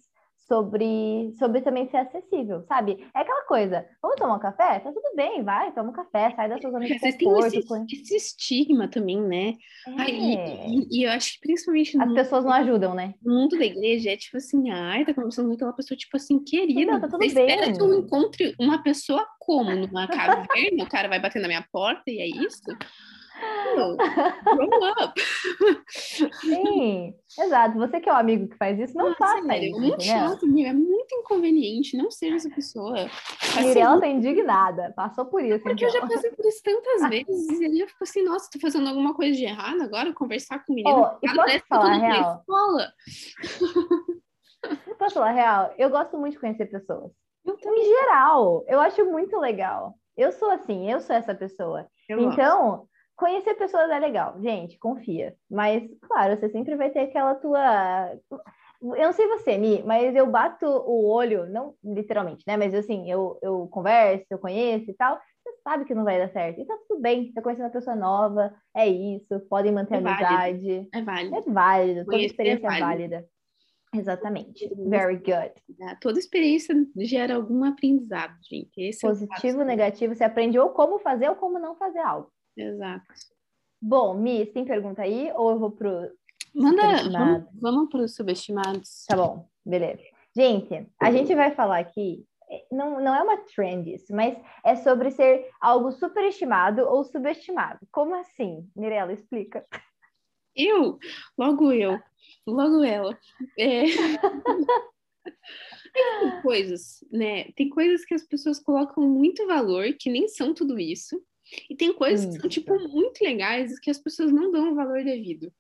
sobre, 0.49 1.35
sobre 1.39 1.61
também 1.61 1.89
ser 1.91 1.99
acessível, 1.99 2.65
sabe? 2.67 3.07
É 3.15 3.21
aquela 3.21 3.45
coisa, 3.45 3.87
vamos 4.03 4.17
tomar 4.17 4.37
um 4.37 4.41
café? 4.41 4.81
Tá 4.81 4.91
tudo 4.91 5.15
bem, 5.15 5.45
vai, 5.45 5.73
toma 5.73 5.91
um 5.91 5.93
café, 5.93 6.33
sai 6.35 6.49
da 6.49 6.59
sua 6.59 6.71
zona 6.71 6.87
de 6.87 6.99
conforto. 6.99 7.51
Tem 7.51 7.85
esse, 7.85 7.95
esse 7.95 8.17
estigma 8.17 8.89
também, 8.89 9.21
né? 9.21 9.55
É. 9.87 10.11
e, 10.11 10.89
e, 10.91 11.03
eu 11.05 11.11
acho 11.11 11.35
que 11.35 11.41
principalmente... 11.41 12.01
As 12.01 12.13
pessoas 12.15 12.45
não 12.45 12.53
ajudam, 12.53 12.95
né? 12.95 13.15
No 13.23 13.35
mundo 13.35 13.59
da 13.59 13.65
igreja 13.65 14.11
é 14.11 14.17
tipo 14.17 14.39
assim, 14.39 14.71
ai, 14.71 15.05
tá 15.05 15.13
conversando 15.13 15.49
com 15.49 15.55
aquela 15.55 15.73
pessoa, 15.75 15.97
tipo 15.97 16.17
assim, 16.17 16.43
querida, 16.43 16.93
não, 16.93 17.01
tá 17.01 17.09
tudo 17.09 17.19
bem. 17.19 17.29
espera 17.29 17.71
que 17.71 17.81
eu 17.81 17.99
encontre 17.99 18.55
uma 18.59 18.83
pessoa 18.83 19.27
como? 19.39 19.71
Numa 19.77 20.09
caverna, 20.09 20.83
o 20.83 20.89
cara 20.89 21.09
vai 21.09 21.21
bater 21.21 21.43
na 21.43 21.49
minha 21.49 21.67
porta 21.71 22.05
e 22.07 22.21
é 22.21 22.27
isso? 22.27 22.63
Grow 23.75 24.91
up. 25.03 25.21
Sim, 26.41 27.15
exato. 27.39 27.79
Você 27.79 28.01
que 28.01 28.09
é 28.09 28.13
o 28.13 28.17
amigo 28.17 28.49
que 28.49 28.57
faz 28.57 28.79
isso, 28.79 28.97
não 28.97 29.09
ah, 29.09 29.17
faça 29.17 29.43
sério, 29.43 29.69
isso. 29.69 29.77
É 29.77 29.81
muito 29.81 30.03
chato, 30.03 30.45
é 30.45 30.73
muito 30.73 31.15
inconveniente. 31.15 31.97
Não 31.97 32.11
seja 32.11 32.37
essa 32.37 32.51
pessoa. 32.51 33.09
Assim, 33.41 33.69
Mirella 33.69 34.01
tá 34.01 34.07
indignada, 34.07 34.93
passou 34.95 35.27
por 35.27 35.43
isso. 35.43 35.63
Porque 35.63 35.85
então. 35.85 35.89
eu 35.89 35.93
já 35.93 35.99
então. 35.99 36.09
passei 36.09 36.31
por 36.31 36.47
isso 36.47 36.63
tantas 36.63 37.09
vezes 37.11 37.61
e 37.61 37.65
aí 37.65 37.81
eu 37.81 37.89
fico 37.89 38.05
assim, 38.05 38.23
nossa, 38.23 38.51
tô 38.53 38.59
fazendo 38.59 38.89
alguma 38.89 39.15
coisa 39.15 39.37
de 39.37 39.45
errado 39.45 39.83
agora, 39.83 40.13
conversar 40.13 40.65
com 40.65 40.73
o 40.73 40.77
menino. 40.77 41.01
Oh, 41.01 41.19
e 41.23 41.35
posso 41.35 41.67
falar 41.69 41.95
real? 41.95 42.41
Escola. 42.41 42.93
posso 44.99 45.15
falar 45.15 45.31
real? 45.31 45.75
Eu 45.79 45.91
gosto 45.91 46.19
muito 46.19 46.35
de 46.35 46.41
conhecer 46.41 46.67
pessoas. 46.67 47.13
Em 47.47 47.85
geral, 47.85 48.65
eu 48.69 48.81
acho 48.81 49.05
muito 49.07 49.39
legal. 49.39 49.95
Eu 50.17 50.33
sou 50.33 50.51
assim, 50.51 50.91
eu 50.91 51.01
sou 51.01 51.15
essa 51.15 51.35
pessoa. 51.35 51.87
Eu 52.09 52.21
então, 52.21 52.71
gosto 52.71 52.89
Conhecer 53.19 53.55
pessoas 53.55 53.91
é 53.91 53.99
legal, 53.99 54.41
gente, 54.41 54.79
confia. 54.79 55.35
Mas, 55.51 55.83
claro, 56.03 56.39
você 56.39 56.49
sempre 56.51 56.77
vai 56.77 56.89
ter 56.89 57.01
aquela 57.01 57.35
tua. 57.35 58.17
Eu 58.81 59.07
não 59.07 59.13
sei 59.13 59.27
você, 59.27 59.59
Mi, 59.59 59.83
mas 59.83 60.15
eu 60.15 60.25
bato 60.25 60.65
o 60.65 61.05
olho, 61.11 61.45
não 61.51 61.75
literalmente, 61.83 62.45
né? 62.47 62.57
Mas 62.57 62.73
assim, 62.73 63.11
eu, 63.11 63.37
eu 63.43 63.67
converso, 63.73 64.25
eu 64.31 64.39
conheço 64.39 64.89
e 64.89 64.95
tal. 64.95 65.19
Você 65.43 65.53
sabe 65.65 65.85
que 65.85 65.97
não 65.97 66.05
vai 66.05 66.17
dar 66.17 66.31
certo. 66.31 66.61
E 66.61 66.65
tá 66.65 66.79
tudo 66.87 67.01
bem, 67.01 67.27
você 67.27 67.33
tá 67.33 67.43
conhecendo 67.43 67.65
uma 67.65 67.73
pessoa 67.73 67.97
nova, 67.97 68.55
é 68.77 68.87
isso, 68.87 69.41
podem 69.51 69.73
manter 69.73 69.95
é 69.95 69.99
amizade. 69.99 70.89
É 70.95 71.03
válido. 71.03 71.37
É 71.37 71.41
válido, 71.41 72.05
toda 72.05 72.23
experiência 72.23 72.69
é, 72.69 72.77
é 72.77 72.81
válida. 72.81 73.27
Exatamente. 73.93 74.71
Very 74.87 75.17
good. 75.17 75.55
É, 75.81 75.97
toda 76.01 76.21
experiência 76.21 76.73
gera 76.99 77.35
algum 77.35 77.65
aprendizado, 77.65 78.37
gente. 78.49 78.79
Esse 78.79 79.05
é 79.05 79.09
Positivo, 79.09 79.63
é 79.63 79.65
negativo, 79.65 80.15
você 80.15 80.23
aprende 80.23 80.57
ou 80.57 80.71
como 80.71 81.01
fazer 81.01 81.29
ou 81.29 81.35
como 81.35 81.59
não 81.59 81.75
fazer 81.75 81.99
algo. 81.99 82.31
Exato. 82.59 83.07
Bom, 83.81 84.15
Mi, 84.15 84.45
tem 84.47 84.65
pergunta 84.65 85.03
aí 85.03 85.31
ou 85.35 85.51
eu 85.51 85.59
vou 85.59 85.71
pro. 85.71 86.11
Manda, 86.55 87.09
vamos, 87.11 87.45
vamos 87.55 87.89
para 87.91 88.01
os 88.01 88.15
subestimados. 88.15 89.05
Tá 89.07 89.17
bom, 89.17 89.49
beleza. 89.65 90.03
Gente, 90.35 90.87
a 91.01 91.11
gente 91.13 91.35
vai 91.35 91.55
falar 91.55 91.79
aqui, 91.79 92.25
não, 92.71 93.01
não 93.01 93.15
é 93.15 93.23
uma 93.23 93.37
trend 93.39 93.93
isso, 93.93 94.15
mas 94.15 94.37
é 94.65 94.77
sobre 94.77 95.11
ser 95.11 95.49
algo 95.61 95.93
superestimado 95.93 96.83
ou 96.83 97.05
subestimado. 97.05 97.87
Como 97.91 98.15
assim? 98.15 98.69
Mirella, 98.75 99.13
explica. 99.13 99.65
Eu? 100.55 100.99
Logo 101.37 101.73
eu. 101.73 102.01
Logo 102.47 102.83
ela. 102.83 103.19
É... 103.59 103.85
Tem 105.93 106.43
coisas, 106.43 107.05
né? 107.11 107.51
Tem 107.53 107.69
coisas 107.69 108.05
que 108.05 108.15
as 108.15 108.23
pessoas 108.23 108.59
colocam 108.59 109.07
muito 109.07 109.47
valor, 109.47 109.85
que 109.99 110.11
nem 110.11 110.29
são 110.29 110.55
tudo 110.55 110.79
isso. 110.79 111.23
E 111.69 111.77
tem 111.77 111.93
coisas 111.93 112.27
Isso. 112.27 112.35
que 112.35 112.41
são, 112.41 112.49
tipo, 112.51 112.79
muito 112.89 113.23
legais 113.23 113.79
que 113.79 113.91
as 113.91 113.99
pessoas 113.99 114.33
não 114.33 114.51
dão 114.51 114.73
o 114.73 114.75
valor 114.75 115.03
devido. 115.03 115.53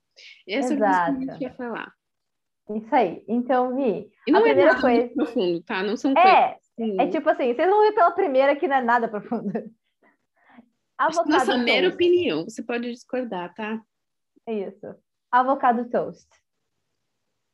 Essa 0.47 0.75
Exato. 0.75 1.23
é 1.23 1.33
a 1.33 1.37
que 1.37 1.45
eu 1.45 1.49
ia 1.49 1.55
falar. 1.55 1.93
Isso 2.71 2.95
aí. 2.95 3.25
Então, 3.27 3.75
Vi, 3.75 4.11
e 4.27 4.33
não 4.33 4.41
a 4.41 4.43
é 4.43 4.47
primeira 4.47 4.73
nada 4.75 4.81
coisa... 4.81 5.15
profundo, 5.15 5.63
tá? 5.63 5.83
Não 5.83 5.97
são 5.97 6.13
é, 6.13 6.59
coisas... 6.77 6.99
É 6.99 7.07
tipo 7.09 7.29
assim, 7.29 7.55
vocês 7.55 7.69
vão 7.69 7.81
ver 7.81 7.93
pela 7.93 8.11
primeira 8.11 8.57
que 8.57 8.69
não 8.69 8.77
é 8.77 8.83
nada 8.83 9.09
profundo. 9.09 9.51
Avocado 10.99 11.31
Nossa 11.31 11.47
toast. 11.47 11.65
mera 11.65 11.89
opinião, 11.89 12.45
você 12.45 12.63
pode 12.63 12.91
discordar, 12.91 13.55
tá? 13.55 13.81
É 14.47 14.69
isso. 14.69 14.95
Avocado 15.31 15.89
toast. 15.89 16.29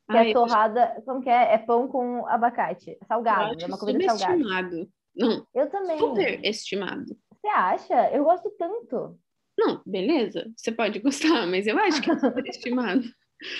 Que 0.09 0.17
é 0.17 0.33
torrada, 0.33 1.01
como 1.05 1.21
que 1.21 1.29
é? 1.29 1.53
É 1.53 1.57
pão 1.57 1.87
com 1.87 2.25
abacate, 2.27 2.97
salgado, 3.07 3.55
é 3.59 3.65
uma 3.65 3.77
comida 3.77 4.15
salgada. 4.15 4.87
Não. 5.15 5.47
Eu 5.53 5.69
também. 5.69 5.97
Super 5.97 6.43
estimado. 6.45 7.17
Você 7.45 7.49
acha? 7.49 8.09
Eu 8.09 8.23
gosto 8.23 8.49
tanto. 8.57 9.19
Não, 9.55 9.79
beleza. 9.85 10.51
Você 10.57 10.71
pode 10.71 10.97
gostar, 10.97 11.45
mas 11.45 11.67
eu 11.67 11.77
acho 11.77 12.01
que 12.01 12.09
é 12.09 12.17
superestimado. 12.17 13.03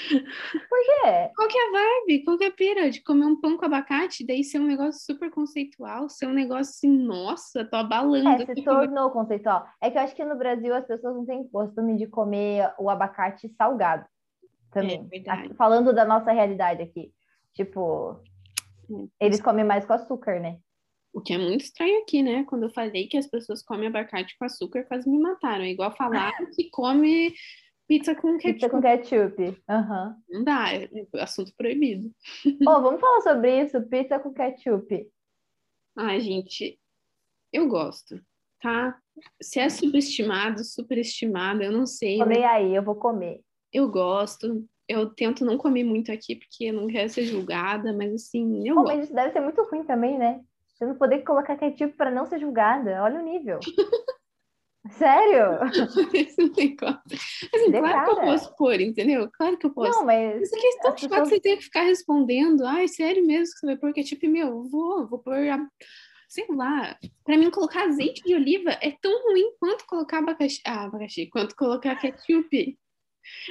Por 0.10 0.86
quê? 0.86 1.32
Qual 1.36 1.48
que 1.48 1.58
é 1.58 1.68
a 1.68 1.72
vibe? 1.72 2.24
Qual 2.24 2.38
que 2.38 2.44
é 2.46 2.48
a 2.48 2.52
pira 2.52 2.90
de 2.90 3.04
comer 3.04 3.26
um 3.26 3.40
pão 3.40 3.58
com 3.58 3.66
abacate 3.66 4.26
daí 4.26 4.44
ser 4.44 4.60
um 4.60 4.66
negócio 4.66 5.06
super 5.06 5.30
conceitual, 5.30 6.10
ser 6.10 6.26
um 6.26 6.34
negócio 6.34 6.72
assim, 6.72 6.90
nossa, 6.90 7.64
tô 7.64 7.76
abalando. 7.76 8.28
É, 8.28 8.56
se 8.56 8.64
tornou 8.64 9.12
conceitual. 9.12 9.68
É 9.80 9.92
que 9.92 10.00
eu 10.00 10.02
acho 10.02 10.16
que 10.16 10.26
no 10.26 10.36
Brasil 10.36 10.74
as 10.74 10.88
pessoas 10.88 11.16
não 11.16 11.26
têm 11.26 11.48
costume 11.50 11.96
de 11.96 12.08
comer 12.08 12.74
o 12.80 12.90
abacate 12.90 13.48
salgado 13.50 14.08
também. 14.72 15.08
É 15.14 15.54
Falando 15.54 15.94
da 15.94 16.06
nossa 16.06 16.32
realidade 16.32 16.82
aqui. 16.82 17.14
Tipo, 17.54 18.20
é. 19.20 19.26
eles 19.28 19.40
comem 19.40 19.64
mais 19.64 19.86
com 19.86 19.94
açúcar, 19.94 20.40
né? 20.40 20.58
O 21.16 21.22
que 21.22 21.34
é 21.34 21.38
muito 21.38 21.62
estranho 21.62 22.02
aqui, 22.02 22.22
né? 22.22 22.44
Quando 22.44 22.64
eu 22.64 22.70
falei 22.70 23.08
que 23.08 23.16
as 23.16 23.26
pessoas 23.26 23.64
comem 23.64 23.88
abacate 23.88 24.38
com 24.38 24.44
açúcar, 24.44 24.84
quase 24.84 25.10
me 25.10 25.18
mataram. 25.18 25.64
É 25.64 25.70
igual 25.70 25.96
falar 25.96 26.34
que 26.54 26.70
come 26.70 27.34
pizza 27.88 28.14
com 28.14 28.38
ketchup. 28.38 28.54
Pizza 28.54 28.70
com 28.70 28.82
ketchup. 28.82 29.42
Uhum. 29.42 30.16
Não 30.30 30.44
dá, 30.44 30.74
é 30.74 30.90
assunto 31.22 31.54
proibido. 31.56 32.12
Oh, 32.68 32.82
vamos 32.82 33.00
falar 33.00 33.22
sobre 33.22 33.62
isso, 33.62 33.82
pizza 33.84 34.20
com 34.20 34.34
ketchup. 34.34 35.10
Ai, 35.98 36.20
gente, 36.20 36.78
eu 37.54 37.70
gosto, 37.70 38.20
tá? 38.62 39.00
Se 39.42 39.62
é 39.62 39.70
subestimado, 39.70 40.66
superestimado, 40.66 41.64
eu 41.64 41.72
não 41.72 41.86
sei. 41.86 42.18
Comer 42.18 42.40
né? 42.40 42.46
aí, 42.46 42.76
eu 42.76 42.84
vou 42.84 42.96
comer. 42.96 43.40
Eu 43.72 43.90
gosto. 43.90 44.68
eu 44.86 45.10
tento 45.16 45.46
não 45.46 45.58
comer 45.58 45.86
muito 45.86 46.12
aqui 46.12 46.36
porque 46.36 46.66
eu 46.66 46.74
não 46.74 46.88
quero 46.88 47.08
ser 47.08 47.24
julgada, 47.24 47.94
mas 47.94 48.14
assim, 48.14 48.68
eu 48.68 48.76
Pô, 48.76 48.82
gosto. 48.82 48.96
mas 48.98 49.06
isso 49.06 49.16
deve 49.16 49.32
ser 49.32 49.40
muito 49.40 49.64
ruim 49.64 49.86
também, 49.86 50.18
né? 50.18 50.44
Você 50.76 50.86
não 50.86 50.96
poder 50.96 51.24
colocar 51.24 51.56
ketchup 51.56 51.94
para 51.96 52.12
não 52.12 52.26
ser 52.26 52.40
julgada. 52.40 53.02
Olha 53.02 53.20
o 53.20 53.24
nível. 53.24 53.60
Sério? 54.92 55.62
Esse 56.14 56.44
negócio. 56.56 57.02
Assim, 57.54 57.72
De 57.72 57.80
claro 57.80 58.06
que 58.06 58.12
eu 58.12 58.16
cara. 58.16 58.28
posso 58.28 58.56
pôr, 58.56 58.80
entendeu? 58.80 59.28
Claro 59.34 59.58
que 59.58 59.66
eu 59.66 59.74
posso. 59.74 59.92
Não, 59.92 60.06
mas 60.06 60.40
Mas 60.42 60.54
a 60.54 60.58
questão 60.62 60.92
as 60.94 61.02
de 61.02 61.10
pessoas- 61.10 61.30
você 61.30 61.40
ter 61.40 61.58
que 61.58 61.64
ficar 61.64 61.82
respondendo, 61.82 62.64
ai, 62.66 62.88
sério 62.88 63.26
mesmo 63.26 63.54
que 63.54 63.60
você 63.62 63.66
vai 63.66 63.78
pôr 63.78 63.94
ketchup? 63.94 64.28
Meu, 64.28 64.48
eu 64.48 64.64
vou, 64.66 65.08
vou 65.08 65.18
pôr, 65.20 65.34
a- 65.50 65.68
sei 66.30 66.46
lá. 66.50 66.96
Pra 67.24 67.36
mim, 67.36 67.50
colocar 67.50 67.86
azeite 67.86 68.22
de 68.24 68.36
oliva 68.36 68.72
é 68.82 68.92
tão 69.02 69.24
ruim 69.32 69.56
quanto 69.60 69.88
colocar 69.88 70.20
abacaxi, 70.20 70.62
ah, 70.68 70.84
abacaxi, 70.84 71.28
quanto 71.32 71.56
colocar 71.56 71.96
ketchup. 71.96 72.78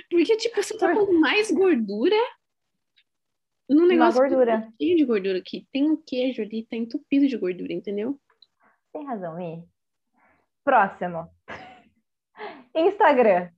Porque, 0.09 0.37
tipo, 0.37 0.63
você 0.63 0.77
tá 0.79 0.95
com 0.95 1.19
mais 1.19 1.51
gordura 1.51 2.15
no 3.69 3.79
uma 3.81 3.87
negócio 3.89 4.21
gordura. 4.21 4.69
cheio 4.81 4.97
de 4.97 5.05
gordura 5.05 5.39
aqui. 5.39 5.67
Tem 5.73 5.91
um 5.91 5.97
queijo 5.97 6.43
ali, 6.43 6.67
tá 6.67 6.77
entupido 6.77 7.27
de 7.27 7.37
gordura, 7.37 7.73
entendeu? 7.73 8.19
Tem 8.93 9.05
razão, 9.05 9.37
Mi. 9.37 9.65
Próximo. 10.65 11.29
Instagram. 12.75 13.51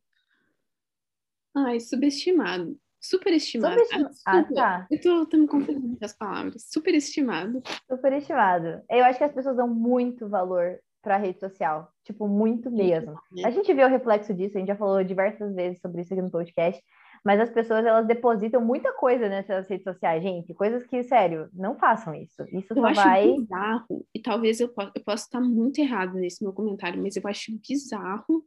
Ai, 1.54 1.80
subestimado. 1.80 2.76
Superestimado. 3.00 3.74
Subestima- 3.74 4.10
Ah, 4.26 4.38
Ah, 4.38 4.44
tá. 4.54 4.86
Eu 4.90 5.00
tô, 5.00 5.26
tô 5.26 5.36
me 5.36 5.46
confundindo 5.46 5.96
com 5.98 6.04
as 6.04 6.12
palavras. 6.16 6.66
Superestimado. 6.70 7.62
Superestimado. 7.88 8.82
Eu 8.90 9.04
acho 9.04 9.18
que 9.18 9.24
as 9.24 9.32
pessoas 9.32 9.56
dão 9.56 9.68
muito 9.68 10.28
valor 10.28 10.78
para 11.02 11.16
rede 11.16 11.38
social. 11.38 11.90
Tipo, 12.04 12.26
muito 12.26 12.70
mesmo. 12.70 13.12
né? 13.32 13.42
A 13.44 13.50
gente 13.50 13.72
vê 13.72 13.84
o 13.84 13.88
reflexo 13.88 14.34
disso, 14.34 14.56
a 14.56 14.60
gente 14.60 14.68
já 14.68 14.76
falou 14.76 15.02
diversas 15.04 15.54
vezes 15.54 15.80
sobre 15.80 16.02
isso 16.02 16.12
aqui 16.12 16.22
no 16.22 16.30
podcast. 16.30 16.82
Mas 17.24 17.40
as 17.40 17.50
pessoas, 17.50 17.84
elas 17.84 18.06
depositam 18.06 18.64
muita 18.64 18.92
coisa 18.92 19.28
nessas 19.28 19.68
redes 19.68 19.84
sociais, 19.84 20.22
gente. 20.22 20.54
Coisas 20.54 20.86
que, 20.86 21.02
sério, 21.02 21.48
não 21.52 21.76
façam 21.78 22.14
isso. 22.14 22.42
Isso 22.52 22.72
Eu 22.72 22.76
só 22.76 22.86
acho 22.86 23.02
vai. 23.02 23.32
bizarro, 23.32 24.06
e 24.14 24.20
talvez 24.20 24.60
eu, 24.60 24.68
po- 24.68 24.90
eu 24.94 25.02
possa 25.04 25.24
estar 25.24 25.40
muito 25.40 25.78
errado 25.80 26.14
nesse 26.14 26.42
meu 26.42 26.52
comentário, 26.52 27.02
mas 27.02 27.16
eu 27.16 27.22
acho 27.26 27.52
bizarro 27.66 28.44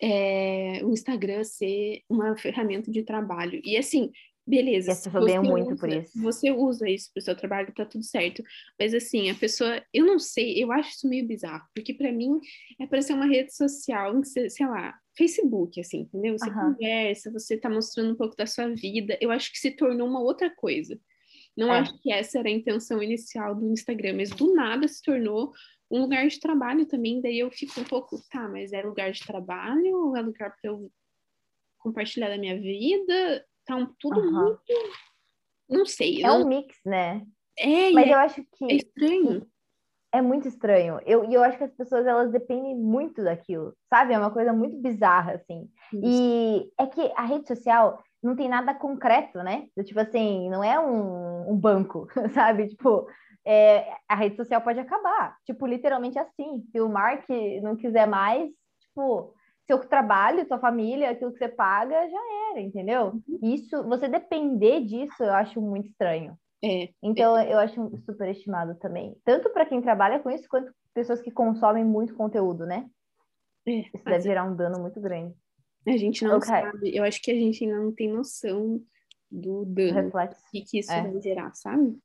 é, 0.00 0.80
o 0.84 0.92
Instagram 0.92 1.42
ser 1.44 2.02
uma 2.08 2.36
ferramenta 2.36 2.90
de 2.90 3.02
trabalho. 3.02 3.60
E 3.64 3.76
assim, 3.76 4.12
beleza. 4.48 4.92
As 4.92 4.98
se 4.98 5.04
pessoas 5.04 5.24
ganham 5.26 5.42
você 5.44 5.50
muito 5.50 5.72
usa- 5.72 5.76
por 5.80 5.88
isso. 5.88 6.22
Você 6.22 6.50
usa 6.50 6.88
isso 6.88 7.10
para 7.12 7.20
o 7.20 7.24
seu 7.24 7.36
trabalho, 7.36 7.74
tá 7.74 7.84
tudo 7.84 8.02
certo. 8.04 8.42
Mas 8.78 8.94
assim, 8.94 9.30
a 9.30 9.34
pessoa, 9.34 9.82
eu 9.92 10.06
não 10.06 10.18
sei, 10.18 10.62
eu 10.62 10.72
acho 10.72 10.90
isso 10.90 11.08
meio 11.08 11.26
bizarro, 11.26 11.66
porque 11.74 11.92
para 11.94 12.10
mim 12.10 12.38
é 12.80 12.86
para 12.86 13.02
ser 13.02 13.12
uma 13.12 13.26
rede 13.26 13.54
social, 13.54 14.16
em 14.16 14.20
que 14.22 14.28
você- 14.28 14.48
sei 14.50 14.66
lá, 14.66 14.98
Facebook, 15.16 15.80
assim, 15.80 16.00
entendeu? 16.00 16.38
Você 16.38 16.48
Aham. 16.50 16.72
conversa, 16.72 17.30
você 17.30 17.56
tá 17.56 17.68
mostrando 17.68 18.12
um 18.12 18.16
pouco 18.16 18.34
da 18.36 18.46
sua 18.46 18.68
vida. 18.68 19.18
Eu 19.20 19.30
acho 19.30 19.50
que 19.52 19.58
se 19.58 19.70
tornou 19.72 20.08
uma 20.08 20.20
outra 20.20 20.48
coisa. 20.48 20.98
Não 21.56 21.74
É. 21.74 21.80
acho 21.80 22.00
que 22.00 22.12
essa 22.12 22.38
era 22.38 22.48
a 22.48 22.52
intenção 22.52 23.02
inicial 23.02 23.54
do 23.54 23.68
Instagram, 23.72 24.14
mas 24.16 24.30
do 24.30 24.54
nada 24.54 24.86
se 24.86 25.02
tornou 25.02 25.52
um 25.90 26.00
lugar 26.02 26.26
de 26.28 26.38
trabalho 26.38 26.86
também. 26.86 27.20
Daí 27.20 27.38
eu 27.40 27.50
fico 27.50 27.80
um 27.80 27.84
pouco, 27.84 28.22
tá, 28.30 28.48
mas 28.48 28.72
é 28.72 28.80
lugar 28.82 29.10
de 29.10 29.26
trabalho 29.26 29.96
ou 29.96 30.16
é 30.16 30.20
lugar 30.22 30.54
para 30.60 30.70
eu 30.70 30.88
compartilhar 31.78 32.28
da 32.28 32.38
minha 32.38 32.60
vida? 32.60 33.44
Um, 33.70 33.86
tudo 33.98 34.20
Aham. 34.20 34.42
muito. 34.44 34.62
Não 35.68 35.84
sei. 35.86 36.22
É 36.22 36.26
não- 36.26 36.42
um 36.42 36.48
mix, 36.48 36.76
né? 36.84 37.26
é, 37.58 37.92
Mas 37.92 38.08
é, 38.08 38.12
eu 38.14 38.18
acho 38.18 38.40
é 38.40 38.44
que 38.52 38.76
estranho. 38.76 39.46
é 40.12 40.22
muito 40.22 40.48
estranho. 40.48 41.00
Eu, 41.04 41.24
e 41.24 41.34
eu 41.34 41.42
acho 41.42 41.58
que 41.58 41.64
as 41.64 41.72
pessoas, 41.74 42.06
elas 42.06 42.30
dependem 42.32 42.74
muito 42.74 43.22
daquilo, 43.22 43.74
sabe? 43.90 44.14
É 44.14 44.18
uma 44.18 44.30
coisa 44.30 44.52
muito 44.52 44.76
bizarra, 44.78 45.32
assim. 45.32 45.68
E 45.92 46.70
é 46.78 46.86
que 46.86 47.12
a 47.16 47.22
rede 47.24 47.46
social 47.46 48.02
não 48.22 48.34
tem 48.34 48.48
nada 48.48 48.74
concreto, 48.74 49.38
né? 49.42 49.68
Tipo 49.84 50.00
assim, 50.00 50.48
não 50.48 50.64
é 50.64 50.78
um, 50.80 51.52
um 51.52 51.56
banco, 51.56 52.08
sabe? 52.34 52.68
Tipo, 52.68 53.06
é, 53.44 53.92
a 54.08 54.14
rede 54.14 54.36
social 54.36 54.60
pode 54.62 54.80
acabar. 54.80 55.36
Tipo, 55.44 55.66
literalmente 55.66 56.18
assim. 56.18 56.62
Se 56.72 56.80
o 56.80 56.88
Mark 56.88 57.26
não 57.62 57.76
quiser 57.76 58.06
mais, 58.06 58.50
tipo, 58.80 59.34
seu 59.68 59.78
trabalho, 59.86 60.46
sua 60.48 60.58
família, 60.58 61.10
aquilo 61.10 61.30
que 61.30 61.38
você 61.38 61.48
paga, 61.48 62.08
já 62.08 62.50
era, 62.50 62.60
entendeu? 62.60 63.20
Isso, 63.42 63.84
você 63.84 64.08
depender 64.08 64.80
disso, 64.84 65.22
eu 65.22 65.32
acho 65.32 65.60
muito 65.60 65.88
estranho. 65.88 66.36
É, 66.64 66.88
Então, 67.02 67.40
eu 67.42 67.58
acho 67.58 67.96
super 67.98 68.28
estimado 68.30 68.74
também. 68.76 69.14
Tanto 69.24 69.50
para 69.50 69.66
quem 69.66 69.80
trabalha 69.82 70.18
com 70.20 70.30
isso, 70.30 70.48
quanto 70.48 70.72
pessoas 70.94 71.20
que 71.20 71.30
consomem 71.30 71.84
muito 71.84 72.16
conteúdo, 72.16 72.66
né? 72.66 72.88
é, 73.66 73.80
Isso 73.94 74.04
deve 74.04 74.22
gerar 74.22 74.44
um 74.44 74.56
dano 74.56 74.80
muito 74.80 74.98
grande. 75.00 75.36
a 75.86 75.96
gente 75.96 76.24
não 76.24 76.38
Ok. 76.38 76.46
sabe. 76.48 76.96
Eu 76.96 77.04
acho 77.04 77.20
que 77.22 77.30
a 77.30 77.34
gente 77.34 77.62
ainda 77.64 77.78
não 77.78 77.92
tem 77.94 78.10
noção 78.10 78.80
do 79.30 79.66
dano 79.66 79.92
reflexo. 79.92 80.42
que, 80.50 80.62
que 80.62 80.78
isso 80.80 80.90
É. 80.90 81.02
vai 81.02 81.20
gerar, 81.20 81.54
sabe? 81.54 81.98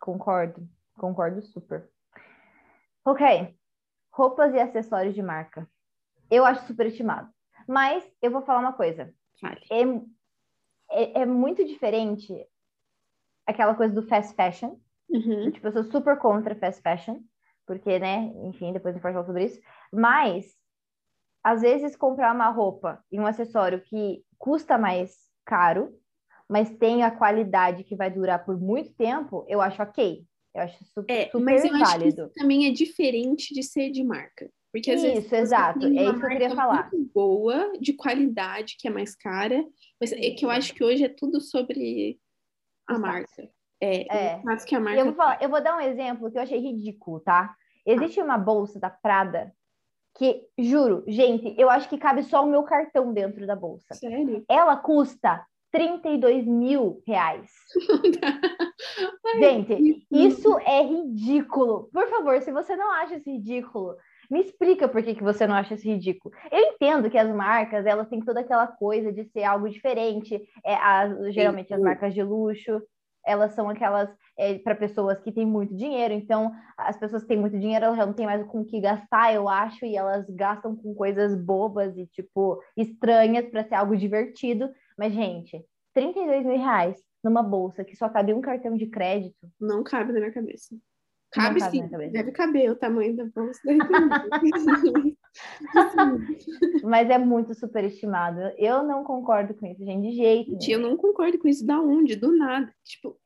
Concordo, 0.00 0.66
concordo 0.94 1.42
super. 1.42 1.90
Ok, 3.04 3.54
roupas 4.12 4.54
e 4.54 4.60
acessórios 4.60 5.14
de 5.14 5.22
marca. 5.22 5.68
Eu 6.32 6.46
acho 6.46 6.66
superestimado. 6.66 7.30
Mas 7.68 8.02
eu 8.22 8.30
vou 8.30 8.40
falar 8.40 8.60
uma 8.60 8.72
coisa. 8.72 9.12
É, 9.70 9.82
é, 10.90 11.20
é 11.22 11.26
muito 11.26 11.62
diferente 11.62 12.32
aquela 13.46 13.74
coisa 13.74 13.92
do 13.94 14.02
fast 14.08 14.34
fashion. 14.34 14.78
Uhum. 15.10 15.50
Tipo, 15.50 15.66
eu 15.68 15.72
sou 15.72 15.84
super 15.84 16.16
contra 16.18 16.54
fast 16.54 16.80
fashion, 16.80 17.20
porque, 17.66 17.98
né, 17.98 18.32
enfim, 18.44 18.72
depois 18.72 18.94
a 18.94 18.96
gente 18.96 19.02
pode 19.02 19.12
falar 19.12 19.26
sobre 19.26 19.44
isso. 19.44 19.60
Mas, 19.92 20.46
às 21.44 21.60
vezes, 21.60 21.96
comprar 21.96 22.34
uma 22.34 22.48
roupa 22.48 23.04
e 23.12 23.20
um 23.20 23.26
acessório 23.26 23.82
que 23.82 24.24
custa 24.38 24.78
mais 24.78 25.14
caro, 25.44 25.92
mas 26.48 26.70
tem 26.78 27.02
a 27.02 27.10
qualidade 27.10 27.84
que 27.84 27.94
vai 27.94 28.10
durar 28.10 28.42
por 28.42 28.58
muito 28.58 28.94
tempo, 28.94 29.44
eu 29.48 29.60
acho 29.60 29.82
ok. 29.82 30.24
Eu 30.54 30.62
acho 30.62 30.82
super, 30.84 31.12
É, 31.12 31.30
super 31.30 31.44
mas 31.44 31.64
eu 31.64 31.74
acho 31.74 31.78
que 31.78 31.84
válido. 31.98 32.22
isso 32.22 32.32
também 32.34 32.66
é 32.66 32.70
diferente 32.70 33.54
de 33.54 33.62
ser 33.62 33.90
de 33.90 34.02
marca. 34.02 34.50
Porque 34.72 34.90
às 34.90 35.02
vezes 35.02 35.18
Isso, 35.18 35.28
você 35.28 35.36
exato. 35.36 35.84
É 35.86 35.88
uma 35.90 36.02
isso 36.02 36.18
que 36.18 36.24
eu 36.24 36.28
queria 36.30 36.54
falar. 36.54 36.90
boa, 37.14 37.72
de 37.78 37.92
qualidade, 37.92 38.76
que 38.78 38.88
é 38.88 38.90
mais 38.90 39.14
cara, 39.14 39.62
mas 40.00 40.12
é 40.12 40.30
que 40.30 40.44
eu 40.44 40.50
acho 40.50 40.74
que 40.74 40.82
hoje 40.82 41.04
é 41.04 41.08
tudo 41.08 41.40
sobre 41.40 42.18
a 42.88 42.98
marca. 42.98 43.50
É, 43.80 44.06
É. 44.16 44.36
o 44.36 44.38
status 44.40 44.64
que 44.64 44.74
a 44.74 44.80
marca 44.80 45.00
eu 45.00 45.04
vou, 45.06 45.14
falar, 45.14 45.42
eu 45.42 45.48
vou 45.50 45.62
dar 45.62 45.76
um 45.76 45.80
exemplo 45.80 46.30
que 46.30 46.38
eu 46.38 46.42
achei 46.42 46.58
ridículo, 46.58 47.20
tá? 47.20 47.54
Existe 47.84 48.20
uma 48.20 48.38
bolsa 48.38 48.78
da 48.80 48.88
Prada 48.88 49.52
que, 50.16 50.46
juro, 50.58 51.02
gente, 51.06 51.54
eu 51.58 51.68
acho 51.68 51.88
que 51.88 51.98
cabe 51.98 52.22
só 52.22 52.44
o 52.44 52.48
meu 52.48 52.62
cartão 52.62 53.12
dentro 53.12 53.46
da 53.46 53.56
bolsa. 53.56 53.94
Sério? 53.94 54.44
Ela 54.48 54.76
custa 54.76 55.44
32 55.72 56.46
mil 56.46 57.02
reais. 57.06 57.50
Gente, 59.40 60.06
isso 60.10 60.58
é 60.60 60.82
ridículo. 60.82 61.88
Por 61.92 62.08
favor, 62.08 62.40
se 62.42 62.52
você 62.52 62.76
não 62.76 62.90
acha 62.92 63.16
isso 63.16 63.30
ridículo, 63.30 63.96
me 64.32 64.40
explica 64.40 64.88
por 64.88 65.02
que, 65.02 65.14
que 65.14 65.22
você 65.22 65.46
não 65.46 65.54
acha 65.54 65.74
isso 65.74 65.86
ridículo. 65.86 66.34
Eu 66.50 66.58
entendo 66.58 67.10
que 67.10 67.18
as 67.18 67.28
marcas, 67.34 67.84
elas 67.86 68.08
têm 68.08 68.20
toda 68.20 68.40
aquela 68.40 68.66
coisa 68.66 69.12
de 69.12 69.24
ser 69.26 69.44
algo 69.44 69.68
diferente. 69.68 70.40
É, 70.64 70.74
as- 70.74 71.34
geralmente 71.34 71.72
as 71.74 71.80
marcas 71.80 72.14
de 72.14 72.22
luxo, 72.22 72.82
elas 73.24 73.52
são 73.54 73.68
aquelas 73.68 74.08
para 74.64 74.74
pessoas 74.74 75.20
que 75.20 75.30
têm 75.30 75.46
muito 75.46 75.76
dinheiro. 75.76 76.14
Então, 76.14 76.50
as 76.76 76.96
pessoas 76.96 77.22
que 77.22 77.28
têm 77.28 77.38
muito 77.38 77.58
dinheiro, 77.58 77.84
elas 77.84 77.96
já 77.96 78.06
não 78.06 78.14
têm 78.14 78.26
mais 78.26 78.44
com 78.46 78.62
o 78.62 78.64
que 78.64 78.80
gastar, 78.80 79.32
eu 79.34 79.48
acho, 79.48 79.84
e 79.84 79.94
elas 79.96 80.24
gastam 80.30 80.74
com 80.74 80.94
coisas 80.94 81.34
bobas 81.36 81.96
e, 81.96 82.06
tipo, 82.06 82.60
estranhas 82.76 83.46
para 83.50 83.62
ser 83.64 83.74
algo 83.74 83.96
divertido. 83.96 84.70
Mas, 84.98 85.12
gente, 85.12 85.64
32 85.94 86.44
mil 86.44 86.56
reais 86.58 86.96
numa 87.22 87.42
bolsa 87.42 87.84
que 87.84 87.94
só 87.94 88.08
cabe 88.08 88.32
um 88.34 88.40
cartão 88.40 88.76
de 88.76 88.86
crédito. 88.86 89.46
Não 89.60 89.84
cabe 89.84 90.12
na 90.12 90.18
minha 90.20 90.32
cabeça. 90.32 90.74
Cabe, 91.32 91.60
cabe 91.60 91.78
sim, 91.78 91.88
deve 92.10 92.30
caber 92.30 92.70
o 92.70 92.76
tamanho 92.76 93.16
da 93.16 93.24
bolsa. 93.24 93.58
Mas 96.84 97.08
é 97.08 97.16
muito 97.16 97.54
superestimado. 97.54 98.38
Eu 98.58 98.82
não 98.82 99.02
concordo 99.02 99.54
com 99.54 99.66
isso, 99.66 99.82
gente, 99.82 100.10
de 100.10 100.16
jeito 100.16 100.50
Gente, 100.52 100.70
eu 100.70 100.78
não 100.78 100.94
concordo 100.94 101.38
com 101.38 101.48
isso. 101.48 101.64
Da 101.64 101.80
onde? 101.80 102.16
Do 102.16 102.36
nada. 102.36 102.70
Tipo, 102.84 103.18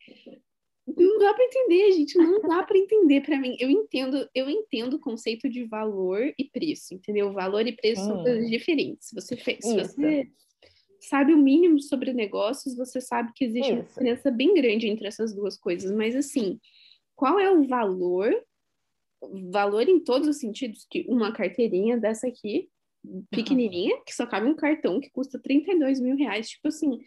não 0.86 1.18
dá 1.18 1.34
para 1.34 1.44
entender, 1.44 1.92
gente. 1.92 2.16
Não 2.16 2.40
dá 2.42 2.62
para 2.62 2.78
entender 2.78 3.22
para 3.22 3.40
mim. 3.40 3.56
Eu 3.58 3.68
entendo, 3.68 4.28
eu 4.32 4.48
entendo 4.48 4.94
o 4.94 5.00
conceito 5.00 5.48
de 5.48 5.64
valor 5.64 6.32
e 6.38 6.44
preço, 6.44 6.94
entendeu? 6.94 7.32
Valor 7.32 7.66
e 7.66 7.72
preço 7.72 8.04
são 8.04 8.22
coisas 8.22 8.48
diferentes. 8.48 9.08
Você 9.12 9.36
fez, 9.36 9.64
se 9.64 9.76
você 9.76 10.28
sabe 11.00 11.34
o 11.34 11.38
mínimo 11.38 11.80
sobre 11.80 12.12
negócios, 12.12 12.76
você 12.76 13.00
sabe 13.00 13.32
que 13.34 13.44
existe 13.44 13.72
uma 13.72 13.80
Isso. 13.80 13.88
diferença 13.88 14.30
bem 14.30 14.54
grande 14.54 14.86
entre 14.86 15.08
essas 15.08 15.34
duas 15.34 15.58
coisas. 15.58 15.90
Mas 15.90 16.14
assim, 16.14 16.60
qual 17.16 17.40
é 17.40 17.50
o 17.50 17.66
valor? 17.66 18.32
Valor 19.50 19.88
em 19.88 19.98
todos 19.98 20.28
os 20.28 20.38
sentidos 20.38 20.86
que 20.88 21.04
uma 21.08 21.32
carteirinha 21.32 21.96
dessa 21.98 22.28
aqui, 22.28 22.68
pequenininha, 23.30 24.00
que 24.04 24.14
só 24.14 24.26
cabe 24.26 24.46
um 24.46 24.54
cartão 24.54 25.00
que 25.00 25.10
custa 25.10 25.38
32 25.40 26.00
mil 26.00 26.16
reais. 26.16 26.50
Tipo 26.50 26.68
assim, 26.68 27.00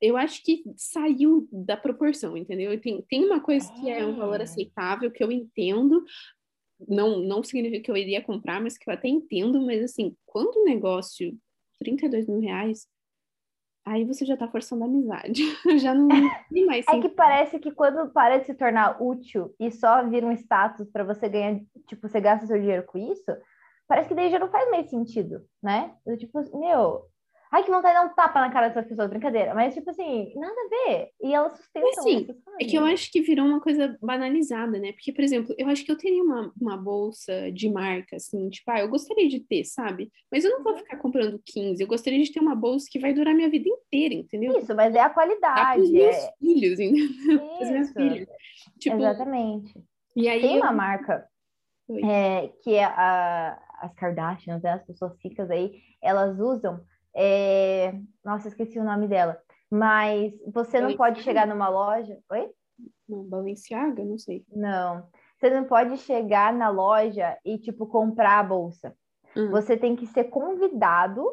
eu 0.00 0.16
acho 0.16 0.42
que 0.42 0.62
saiu 0.76 1.48
da 1.50 1.76
proporção, 1.76 2.36
entendeu? 2.36 2.78
Tem, 2.80 3.00
tem 3.08 3.24
uma 3.24 3.40
coisa 3.40 3.72
que 3.80 3.88
é 3.88 4.04
um 4.04 4.16
valor 4.16 4.40
É. 4.40 4.42
aceitável, 4.42 5.10
que 5.10 5.22
eu 5.22 5.30
entendo, 5.30 6.04
não, 6.88 7.20
não 7.20 7.42
significa 7.42 7.82
que 7.82 7.90
eu 7.90 7.96
iria 7.96 8.22
comprar, 8.22 8.60
mas 8.60 8.76
que 8.76 8.88
eu 8.88 8.92
até 8.92 9.08
entendo, 9.08 9.64
mas 9.64 9.82
assim, 9.82 10.14
quando 10.26 10.56
o 10.56 10.64
negócio 10.64 11.38
32 11.78 12.26
mil 12.26 12.40
reais, 12.40 12.86
aí 13.86 14.04
você 14.04 14.26
já 14.26 14.36
tá 14.36 14.48
forçando 14.48 14.82
a 14.82 14.86
amizade. 14.86 15.42
já 15.78 15.94
não 15.94 16.08
tem 16.52 16.66
mais. 16.66 16.84
É 16.88 17.00
que 17.00 17.08
parece 17.08 17.58
que 17.60 17.70
quando 17.70 18.10
para 18.10 18.38
de 18.38 18.46
se 18.46 18.54
tornar 18.54 19.00
útil 19.00 19.54
e 19.60 19.70
só 19.70 20.04
vira 20.06 20.26
um 20.26 20.32
status 20.32 20.90
para 20.90 21.04
você 21.04 21.28
ganhar, 21.28 21.60
tipo, 21.86 22.08
você 22.08 22.20
gasta 22.20 22.46
seu 22.46 22.58
dinheiro 22.58 22.82
com 22.82 22.98
isso, 22.98 23.30
parece 23.86 24.08
que 24.08 24.14
daí 24.14 24.28
já 24.28 24.40
não 24.40 24.48
faz 24.48 24.68
mais 24.70 24.90
sentido, 24.90 25.40
né? 25.62 25.94
Eu, 26.04 26.18
tipo, 26.18 26.40
meu, 26.58 27.06
Ai, 27.50 27.62
que 27.62 27.70
vontade 27.70 27.94
de 27.94 28.00
dar 28.00 28.10
um 28.10 28.14
tapa 28.14 28.40
na 28.40 28.50
cara 28.50 28.68
dessas 28.68 28.86
pessoas, 28.86 29.08
brincadeira. 29.08 29.54
Mas, 29.54 29.74
tipo 29.74 29.88
assim, 29.90 30.32
nada 30.36 30.54
a 30.54 30.68
ver. 30.68 31.10
E 31.22 31.32
elas 31.32 31.56
sustentam 31.56 31.90
assim, 31.90 32.18
isso. 32.18 32.34
É 32.60 32.64
que 32.64 32.76
eu 32.76 32.84
acho 32.84 33.10
que 33.10 33.20
virou 33.20 33.46
uma 33.46 33.60
coisa 33.60 33.96
banalizada, 34.02 34.78
né? 34.78 34.92
Porque, 34.92 35.12
por 35.12 35.22
exemplo, 35.22 35.54
eu 35.56 35.68
acho 35.68 35.84
que 35.84 35.92
eu 35.92 35.96
teria 35.96 36.22
uma, 36.22 36.52
uma 36.60 36.76
bolsa 36.76 37.50
de 37.52 37.70
marca, 37.70 38.16
assim, 38.16 38.48
tipo, 38.50 38.70
ah, 38.70 38.80
eu 38.80 38.88
gostaria 38.88 39.28
de 39.28 39.40
ter, 39.40 39.64
sabe? 39.64 40.10
Mas 40.30 40.44
eu 40.44 40.50
não 40.50 40.62
vou 40.62 40.72
uhum. 40.72 40.78
ficar 40.78 40.96
comprando 40.96 41.40
15. 41.44 41.82
Eu 41.82 41.88
gostaria 41.88 42.22
de 42.22 42.32
ter 42.32 42.40
uma 42.40 42.54
bolsa 42.54 42.86
que 42.90 42.98
vai 42.98 43.12
durar 43.12 43.34
minha 43.34 43.50
vida 43.50 43.68
inteira, 43.68 44.14
entendeu? 44.14 44.58
Isso, 44.58 44.74
mas 44.74 44.94
é 44.94 45.00
a 45.00 45.10
qualidade. 45.10 45.60
Para 45.60 45.78
meus 45.78 46.16
é... 46.16 46.32
filhos, 46.38 46.78
entendeu? 46.80 47.42
Os 47.60 47.70
meus 47.70 47.92
filhos. 47.92 48.28
Tipo, 48.78 48.96
Exatamente. 48.96 49.72
E 50.14 50.28
aí 50.28 50.40
Tem 50.40 50.56
uma 50.56 50.70
eu... 50.70 50.76
marca 50.76 51.28
é, 52.04 52.48
que 52.62 52.74
é 52.74 52.84
a, 52.84 53.58
as 53.80 53.94
Kardashians, 53.94 54.62
né? 54.62 54.72
as 54.72 54.84
pessoas 54.84 55.12
ricas 55.22 55.50
aí, 55.50 55.80
elas 56.02 56.38
usam 56.38 56.80
é... 57.16 57.98
Nossa, 58.24 58.48
esqueci 58.48 58.78
o 58.78 58.84
nome 58.84 59.08
dela. 59.08 59.40
Mas 59.70 60.32
você 60.52 60.80
não 60.80 60.94
pode 60.96 61.22
chegar 61.22 61.46
numa 61.46 61.68
loja. 61.68 62.18
Oi? 62.30 62.50
Não, 63.08 63.24
Balenciaga? 63.24 64.04
Não 64.04 64.18
sei. 64.18 64.44
Não. 64.52 65.08
Você 65.38 65.50
não 65.50 65.64
pode 65.64 65.96
chegar 65.98 66.52
na 66.52 66.68
loja 66.68 67.36
e, 67.44 67.58
tipo, 67.58 67.86
comprar 67.86 68.38
a 68.38 68.42
bolsa. 68.42 68.94
Hum. 69.36 69.50
Você 69.50 69.76
tem 69.76 69.96
que 69.96 70.06
ser 70.06 70.24
convidado 70.24 71.24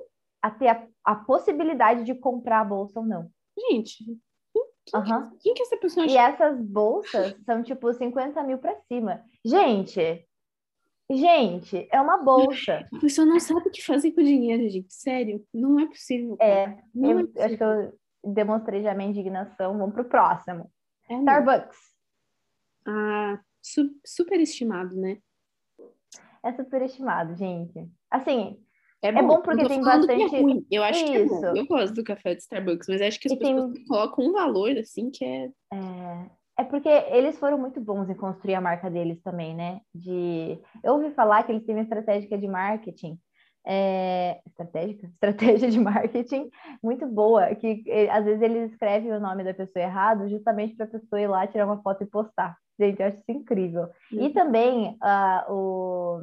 a 0.42 0.52
ter 0.52 0.68
a, 0.68 0.88
a, 1.06 1.16
possibilidade 1.16 2.04
de 2.04 2.14
comprar 2.14 2.62
a 2.62 2.66
bolsa 2.66 3.00
ou 3.00 3.06
não. 3.06 3.30
Gente, 3.58 4.04
quem, 4.86 5.00
uhum. 5.00 5.30
que, 5.32 5.38
quem 5.40 5.54
que 5.54 5.64
essa 5.64 5.78
pessoa 5.78 6.06
E 6.06 6.18
essas 6.18 6.60
bolsas 6.60 7.36
são, 7.46 7.64
tipo, 7.64 7.94
50 7.94 8.44
mil 8.44 8.58
para 8.58 8.76
cima. 8.88 9.24
Gente, 9.46 10.28
Gente, 11.16 11.88
é 11.91 12.01
uma 12.01 12.18
bolsa. 12.18 12.88
A 12.93 12.99
pessoa 12.99 13.26
não 13.26 13.39
sabe 13.39 13.68
o 13.68 13.72
que 13.72 13.84
fazer 13.84 14.11
com 14.11 14.22
o 14.22 14.24
dinheiro, 14.24 14.68
gente. 14.70 14.93
Sério, 14.93 15.45
não 15.53 15.80
é 15.80 15.86
possível. 15.86 16.38
É, 16.39 16.78
não 16.93 17.11
eu, 17.11 17.20
é 17.20 17.24
possível. 17.24 17.45
acho 17.45 17.57
que 17.57 17.64
eu 17.64 17.99
demonstrei 18.34 18.82
já 18.82 18.93
minha 18.93 19.09
indignação. 19.09 19.78
Vamos 19.78 19.93
pro 19.93 20.05
próximo. 20.05 20.72
É, 21.09 21.16
Starbucks. 21.16 21.78
Ah, 22.88 23.39
su 23.61 23.89
super 24.05 24.39
estimado, 24.39 24.95
né? 24.95 25.18
É 26.43 26.51
super 26.53 26.82
estimado, 26.82 27.36
gente. 27.36 27.89
Assim, 28.11 28.61
é 29.03 29.11
bom, 29.11 29.20
é 29.20 29.24
bom 29.24 29.41
porque 29.41 29.66
tem 29.66 29.80
é 29.80 29.84
bastante. 29.84 30.36
É. 30.36 30.41
Eu 30.72 30.84
acho 30.84 31.03
Isso. 31.03 31.11
que 31.11 31.18
é 31.18 31.26
bom. 31.26 31.57
Eu 31.57 31.68
gosto 31.68 31.93
do 31.93 32.03
café 32.03 32.36
de 32.36 32.41
Starbucks, 32.41 32.88
mas 32.88 33.01
acho 33.01 33.20
que 33.20 33.28
as 33.28 33.34
e 33.34 33.38
pessoas 33.38 33.74
tem... 33.74 33.86
colocam 33.86 34.26
um 34.26 34.32
valor 34.32 34.78
assim 34.78 35.11
que 35.11 35.26
é. 35.26 35.51
É, 35.74 36.30
é 36.58 36.64
porque 36.64 36.89
eles 36.89 37.38
foram 37.39 37.58
muito 37.58 37.82
bons 37.82 38.10
em 38.10 38.14
construir 38.14 38.56
a 38.56 38.62
marca 38.62 38.89
deles 38.89 39.22
também, 39.22 39.56
né? 39.56 39.82
De... 39.93 40.60
Eu 40.84 40.93
ouvi 40.93 41.12
falar 41.12 41.43
que 41.43 41.51
eles 41.51 41.66
têm 41.66 41.76
uma 41.76 41.82
estratégia 41.82 42.38
de 42.38 42.47
marketing, 42.47 43.18
é... 43.66 44.39
estratégica? 44.45 45.08
Estratégia 45.14 45.72
de 45.72 45.80
marketing 45.80 46.49
muito 46.82 47.08
boa, 47.08 47.54
que 47.56 47.84
às 48.12 48.24
vezes 48.24 48.41
eles 48.41 48.72
escrevem 48.72 49.12
o 49.12 49.20
nome 49.20 49.43
da 49.43 49.54
pessoa 49.54 49.84
errado 49.84 50.30
justamente 50.30 50.76
para 50.76 50.86
a 50.86 50.89
pessoa 50.89 51.22
ir 51.22 51.28
lá 51.28 51.47
tirar 51.47 51.66
uma 51.66 51.82
foto 51.82 52.04
e 52.04 52.08
postar. 52.08 52.56
Gente, 52.80 52.99
eu 52.99 53.08
acho 53.08 53.18
isso 53.18 53.32
incrível. 53.32 53.89
Uhum. 54.12 54.26
E 54.26 54.30
também 54.32 54.97
uh, 55.01 55.51
o... 55.51 56.20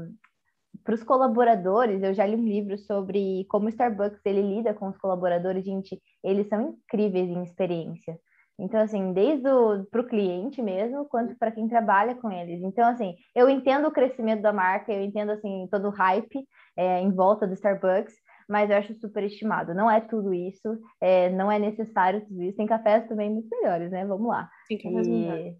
para 0.84 0.94
os 0.94 1.02
colaboradores, 1.02 2.02
eu 2.02 2.14
já 2.14 2.24
li 2.24 2.36
um 2.36 2.44
livro 2.44 2.78
sobre 2.78 3.44
como 3.48 3.66
o 3.66 3.68
Starbucks 3.68 4.20
ele 4.24 4.42
lida 4.42 4.74
com 4.74 4.88
os 4.88 4.96
colaboradores, 4.96 5.64
gente, 5.64 6.00
eles 6.22 6.48
são 6.48 6.78
incríveis 6.84 7.28
em 7.28 7.42
experiência. 7.42 8.16
Então, 8.60 8.80
assim, 8.80 9.12
desde 9.12 9.48
para 9.90 10.00
o 10.00 10.06
cliente 10.06 10.60
mesmo, 10.60 11.06
quanto 11.06 11.36
para 11.38 11.50
quem 11.50 11.66
trabalha 11.66 12.14
com 12.14 12.30
eles. 12.30 12.62
Então, 12.62 12.86
assim, 12.86 13.14
eu 13.34 13.48
entendo 13.48 13.88
o 13.88 13.92
crescimento 13.92 14.42
da 14.42 14.52
marca, 14.52 14.92
eu 14.92 15.02
entendo, 15.02 15.30
assim, 15.30 15.66
todo 15.70 15.88
o 15.88 15.90
hype 15.90 16.46
é, 16.76 17.00
em 17.00 17.10
volta 17.10 17.46
do 17.46 17.54
Starbucks, 17.54 18.14
mas 18.48 18.68
eu 18.68 18.76
acho 18.76 18.94
super 18.94 19.24
estimado. 19.24 19.74
Não 19.74 19.90
é 19.90 20.00
tudo 20.00 20.34
isso, 20.34 20.78
é, 21.00 21.30
não 21.30 21.50
é 21.50 21.58
necessário 21.58 22.24
tudo 22.26 22.42
isso. 22.42 22.56
Tem 22.56 22.66
cafés 22.66 23.08
também 23.08 23.30
muito 23.30 23.48
melhores, 23.48 23.90
né? 23.90 24.04
Vamos 24.04 24.28
lá. 24.28 24.48
Tem 24.68 24.76
cafés 24.76 25.06
e... 25.06 25.10
melhores. 25.10 25.56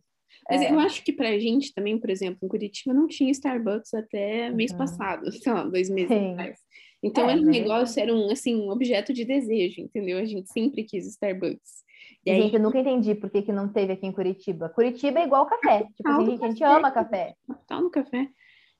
Mas 0.48 0.62
é... 0.62 0.70
eu 0.70 0.78
acho 0.78 1.02
que 1.02 1.12
pra 1.12 1.38
gente 1.38 1.72
também, 1.72 1.98
por 1.98 2.10
exemplo, 2.10 2.38
em 2.42 2.48
Curitiba 2.48 2.94
não 2.94 3.06
tinha 3.06 3.30
Starbucks 3.30 3.94
até 3.94 4.50
mês 4.50 4.72
uhum. 4.72 4.78
passado, 4.78 5.30
sei 5.32 5.52
lá, 5.52 5.64
dois 5.64 5.88
meses 5.88 6.08
Sim. 6.08 6.32
atrás. 6.32 6.58
Então 7.02 7.28
é, 7.28 7.32
era 7.32 7.40
um 7.40 7.44
negócio, 7.44 8.00
era 8.00 8.14
um, 8.14 8.30
assim, 8.30 8.54
um 8.56 8.70
objeto 8.70 9.12
de 9.12 9.24
desejo, 9.24 9.80
entendeu? 9.80 10.18
A 10.18 10.24
gente 10.24 10.52
sempre 10.52 10.84
quis 10.84 11.06
Starbucks. 11.06 11.80
E 12.24 12.30
aí... 12.30 12.42
Gente, 12.42 12.54
eu 12.54 12.60
nunca 12.60 12.78
entendi 12.78 13.14
por 13.14 13.30
que, 13.30 13.42
que 13.42 13.52
não 13.52 13.68
teve 13.68 13.92
aqui 13.92 14.06
em 14.06 14.12
Curitiba. 14.12 14.68
Curitiba 14.68 15.20
é 15.20 15.24
igual 15.24 15.46
café. 15.46 15.86
Tipo 15.96 16.08
assim, 16.08 16.26
gente, 16.26 16.44
a 16.44 16.48
gente 16.48 16.64
ama 16.64 16.90
café. 16.90 17.34
Capital 17.46 17.82
no 17.82 17.90
café. 17.90 18.28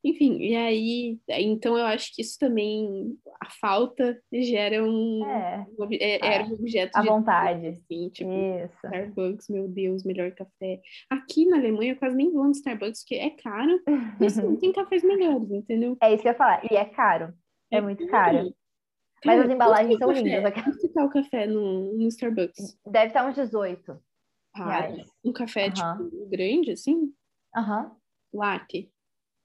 Enfim, 0.03 0.39
e 0.39 0.57
aí, 0.57 1.19
então 1.29 1.77
eu 1.77 1.85
acho 1.85 2.15
que 2.15 2.23
isso 2.23 2.39
também, 2.39 3.19
a 3.39 3.51
falta 3.51 4.19
gera 4.33 4.83
um. 4.83 5.23
É, 5.27 5.67
é, 6.01 6.27
era 6.37 6.45
um 6.45 6.55
objeto 6.55 6.97
à 6.97 7.03
vontade. 7.03 7.67
Assim, 7.67 8.09
tipo, 8.09 8.31
isso. 8.33 8.87
Starbucks, 8.87 9.49
meu 9.51 9.69
Deus, 9.69 10.03
melhor 10.03 10.31
café. 10.33 10.81
Aqui 11.11 11.45
na 11.45 11.59
Alemanha 11.59 11.93
eu 11.93 11.97
quase 11.97 12.17
nem 12.17 12.33
vou 12.33 12.45
no 12.45 12.53
Starbucks, 12.53 13.03
porque 13.03 13.17
é 13.17 13.29
caro, 13.29 13.79
mas 14.19 14.39
assim, 14.39 14.57
tem 14.57 14.73
cafés 14.73 15.03
melhores, 15.03 15.51
entendeu? 15.51 15.95
É 16.03 16.15
isso 16.15 16.23
que 16.23 16.29
eu 16.29 16.33
ia 16.33 16.39
falar, 16.39 16.65
e 16.71 16.75
é 16.75 16.85
caro. 16.87 17.35
É, 17.71 17.77
é 17.77 17.81
muito 17.83 18.07
caro. 18.07 18.55
Mas 19.25 19.37
Cara, 19.37 19.47
as 19.47 19.55
embalagens 19.55 19.99
são 19.99 20.11
lindas. 20.11 20.55
Quanto 20.55 20.87
está 20.87 21.05
o 21.05 21.11
café 21.11 21.47
no, 21.47 21.93
no 21.99 22.09
Starbucks? 22.09 22.79
Deve 22.87 23.07
estar 23.09 23.27
uns 23.27 23.35
18. 23.35 24.01
Ah, 24.55 24.89
um 25.25 25.33
café, 25.33 25.67
uhum. 25.67 25.73
tipo, 25.73 26.27
grande, 26.29 26.73
assim? 26.73 27.15
Aham. 27.55 27.85
Uhum. 27.85 28.41
Latte. 28.41 28.91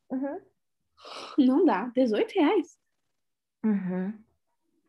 Uhum. 0.10 0.40
Não 1.38 1.66
dá. 1.66 1.92
18 1.96 2.32
reais. 2.32 2.78
Uhum. 3.64 4.14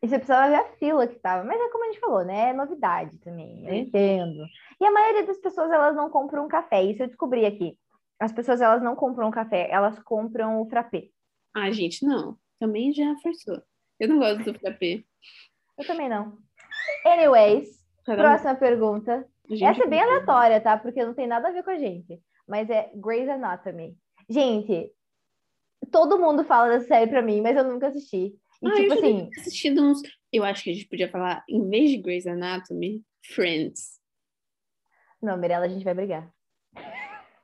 E 0.01 0.07
você 0.07 0.17
precisava 0.17 0.49
ver 0.49 0.55
a 0.55 0.73
fila 0.77 1.07
que 1.07 1.19
tava. 1.19 1.43
Mas 1.43 1.59
é 1.59 1.69
como 1.69 1.83
a 1.83 1.87
gente 1.87 1.99
falou, 1.99 2.23
né? 2.23 2.49
É 2.49 2.53
novidade 2.53 3.17
também. 3.19 3.65
Eu 3.65 3.73
é. 3.73 3.77
entendo. 3.77 4.45
E 4.79 4.85
a 4.85 4.91
maioria 4.91 5.25
das 5.25 5.39
pessoas, 5.39 5.71
elas 5.71 5.95
não 5.95 6.09
compram 6.09 6.45
um 6.45 6.47
café. 6.47 6.83
Isso 6.83 7.03
eu 7.03 7.07
descobri 7.07 7.45
aqui. 7.45 7.77
As 8.19 8.31
pessoas, 8.31 8.61
elas 8.61 8.81
não 8.81 8.95
compram 8.95 9.27
um 9.27 9.31
café. 9.31 9.67
Elas 9.69 9.99
compram 9.99 10.61
o 10.61 10.69
frappé. 10.69 11.09
Ah, 11.53 11.71
gente, 11.71 12.05
não. 12.05 12.37
Também 12.59 12.93
já 12.93 13.15
forçou. 13.21 13.61
Eu 13.99 14.09
não 14.09 14.19
gosto 14.19 14.51
do 14.51 14.59
frappé. 14.59 15.03
Eu 15.77 15.85
também 15.85 16.09
não. 16.09 16.37
Anyways, 17.05 17.83
Caramba. 18.05 18.29
próxima 18.29 18.55
pergunta. 18.55 19.27
Essa 19.49 19.83
é 19.83 19.87
bem 19.87 20.01
aleatória, 20.01 20.59
tá? 20.59 20.77
Porque 20.77 21.03
não 21.03 21.13
tem 21.13 21.27
nada 21.27 21.47
a 21.47 21.51
ver 21.51 21.63
com 21.63 21.71
a 21.71 21.77
gente. 21.77 22.21
Mas 22.47 22.69
é 22.69 22.91
Grey's 22.95 23.29
Anatomy. 23.29 23.97
Gente, 24.29 24.91
todo 25.91 26.19
mundo 26.19 26.43
fala 26.43 26.69
dessa 26.69 26.87
série 26.87 27.09
pra 27.09 27.21
mim, 27.21 27.41
mas 27.41 27.55
eu 27.55 27.63
nunca 27.63 27.87
assisti. 27.87 28.35
E 28.61 28.67
ah, 28.67 28.73
tipo 28.73 28.93
eu 28.93 28.93
assim. 28.93 29.29
assistido 29.37 29.81
uns. 29.81 30.01
Eu 30.31 30.43
acho 30.43 30.63
que 30.63 30.71
a 30.71 30.73
gente 30.73 30.87
podia 30.87 31.09
falar, 31.09 31.43
em 31.47 31.69
vez 31.69 31.91
de 31.91 31.97
Grey's 31.97 32.27
Anatomy, 32.27 33.01
Friends. 33.23 33.99
Não, 35.21 35.37
Mirella, 35.37 35.65
a 35.65 35.69
gente 35.69 35.83
vai 35.83 35.93
brigar. 35.93 36.29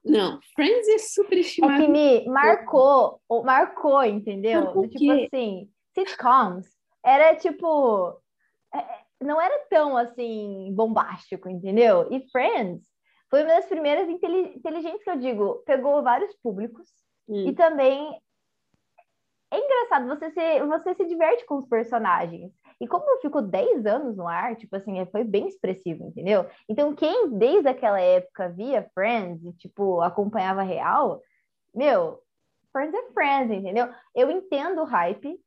Não, 0.03 0.39
Friends 0.53 0.87
é 0.89 0.97
super 0.97 1.37
estimado. 1.37 1.81
É 1.81 1.85
que 1.85 1.91
me 1.91 2.25
marcou, 2.25 3.21
marcou, 3.43 4.03
entendeu? 4.03 4.87
Tipo 4.89 5.11
assim, 5.11 5.69
sitcoms 5.93 6.67
era 7.03 7.35
tipo. 7.35 8.19
É, 8.73 8.77
é, 8.79 9.03
não 9.21 9.39
era 9.39 9.65
tão 9.69 9.95
assim 9.95 10.73
bombástico, 10.73 11.49
entendeu? 11.49 12.07
E 12.11 12.29
Friends 12.29 12.83
foi 13.29 13.43
uma 13.43 13.53
das 13.53 13.65
primeiras 13.65 14.09
inteligentes 14.09 15.03
que 15.03 15.09
eu 15.09 15.17
digo, 15.17 15.63
pegou 15.65 16.03
vários 16.03 16.35
públicos 16.35 16.87
hum. 17.27 17.47
e 17.47 17.53
também 17.53 18.21
é 19.53 19.57
engraçado, 19.59 20.07
você 20.07 20.31
se, 20.31 20.65
você 20.65 20.95
se 20.95 21.05
diverte 21.05 21.45
com 21.45 21.57
os 21.57 21.67
personagens. 21.67 22.51
E 22.81 22.87
como 22.87 23.21
ficou 23.21 23.39
10 23.39 23.85
anos 23.85 24.17
no 24.17 24.27
ar, 24.27 24.55
tipo 24.55 24.75
assim, 24.75 25.05
foi 25.11 25.23
bem 25.23 25.47
expressivo, 25.47 26.07
entendeu? 26.07 26.49
Então, 26.67 26.95
quem 26.95 27.29
desde 27.37 27.69
aquela 27.69 28.01
época 28.01 28.49
via 28.49 28.89
Friends 28.95 29.45
e, 29.45 29.53
tipo, 29.53 30.01
acompanhava 30.01 30.63
real, 30.63 31.21
meu, 31.73 32.19
Friends 32.71 32.95
é 32.95 33.11
Friends, 33.13 33.51
entendeu? 33.51 33.93
Eu 34.15 34.31
entendo 34.31 34.81
o 34.81 34.85
hype, 34.85 35.39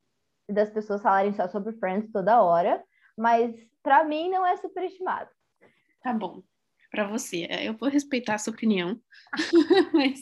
das 0.48 0.70
pessoas 0.70 1.02
falarem 1.02 1.32
só 1.34 1.48
sobre 1.48 1.72
Friends 1.74 2.10
toda 2.12 2.42
hora, 2.42 2.82
mas 3.16 3.54
para 3.82 4.04
mim 4.04 4.30
não 4.30 4.46
é 4.46 4.56
superestimado. 4.56 5.30
Tá 6.02 6.12
bom. 6.12 6.42
Para 6.90 7.08
você, 7.08 7.46
é, 7.50 7.68
eu 7.68 7.76
vou 7.76 7.88
respeitar 7.88 8.34
a 8.34 8.38
sua 8.38 8.52
opinião, 8.52 9.00
mas 9.92 10.20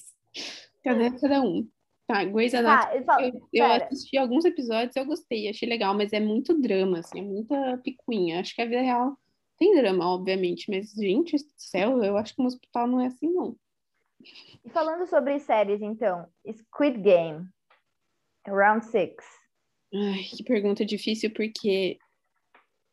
cada, 0.83 1.11
cada 1.19 1.43
um. 1.43 1.69
Tá, 2.07 2.23
Grey's 2.25 2.55
ah, 2.55 2.59
Anatomy, 2.59 3.05
ah, 3.09 3.23
eu, 3.23 3.49
eu, 3.53 3.73
assisti 3.73 4.19
alguns 4.19 4.45
episódios, 4.45 4.95
eu 4.95 5.07
gostei, 5.07 5.49
achei 5.49 5.67
legal, 5.67 5.95
mas 5.95 6.13
é 6.13 6.21
muito 6.21 6.61
drama, 6.61 6.99
assim, 6.99 7.21
é 7.21 7.23
muita 7.23 7.79
picuinha. 7.79 8.41
Acho 8.41 8.55
que 8.55 8.61
a 8.61 8.67
vida 8.67 8.83
real 8.83 9.17
tem 9.57 9.75
drama, 9.77 10.07
obviamente, 10.07 10.71
mas, 10.71 10.91
gente 10.91 11.37
do 11.37 11.53
céu, 11.57 12.03
eu 12.03 12.17
acho 12.17 12.35
que 12.35 12.43
no 12.43 12.49
hospital 12.49 12.87
não 12.87 13.01
é 13.01 13.07
assim, 13.07 13.33
não. 13.33 13.57
E 14.65 14.71
falando 14.71 15.07
sobre 15.07 15.39
séries, 15.39 15.81
então, 15.81 16.29
Squid 16.47 17.01
Game, 17.01 17.49
Round 18.47 18.85
Six. 18.85 19.25
Ai, 19.95 20.25
que 20.37 20.43
pergunta 20.43 20.85
difícil, 20.85 21.31
porque 21.33 21.99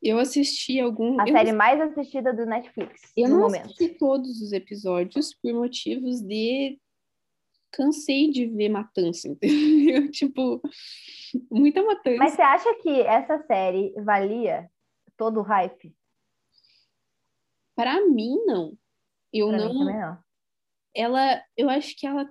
Eu 0.03 0.19
assisti 0.19 0.79
algum. 0.79 1.19
A 1.19 1.25
série 1.27 1.51
mais 1.51 1.79
assistida 1.79 2.33
do 2.33 2.45
Netflix 2.45 3.11
Eu 3.15 3.27
no 3.29 3.35
não 3.35 3.41
momento. 3.43 3.65
assisti 3.65 3.89
todos 3.97 4.41
os 4.41 4.51
episódios 4.51 5.33
por 5.35 5.53
motivos 5.53 6.21
de. 6.21 6.79
Cansei 7.73 8.29
de 8.29 8.45
ver 8.47 8.67
matança, 8.69 9.29
entendeu? 9.29 10.11
tipo, 10.11 10.61
muita 11.49 11.81
matança. 11.83 12.17
Mas 12.17 12.33
você 12.33 12.41
acha 12.41 12.73
que 12.81 13.01
essa 13.01 13.41
série 13.47 13.93
valia 14.03 14.69
todo 15.15 15.39
o 15.39 15.43
hype? 15.43 15.95
Pra 17.75 18.05
mim, 18.07 18.35
não. 18.45 18.77
Eu 19.31 19.47
Pra 19.47 19.57
não. 19.57 19.73
mim 19.73 19.85
não. 19.85 20.17
Ela. 20.93 21.41
Eu 21.55 21.69
acho 21.69 21.95
que 21.97 22.05
ela. 22.05 22.29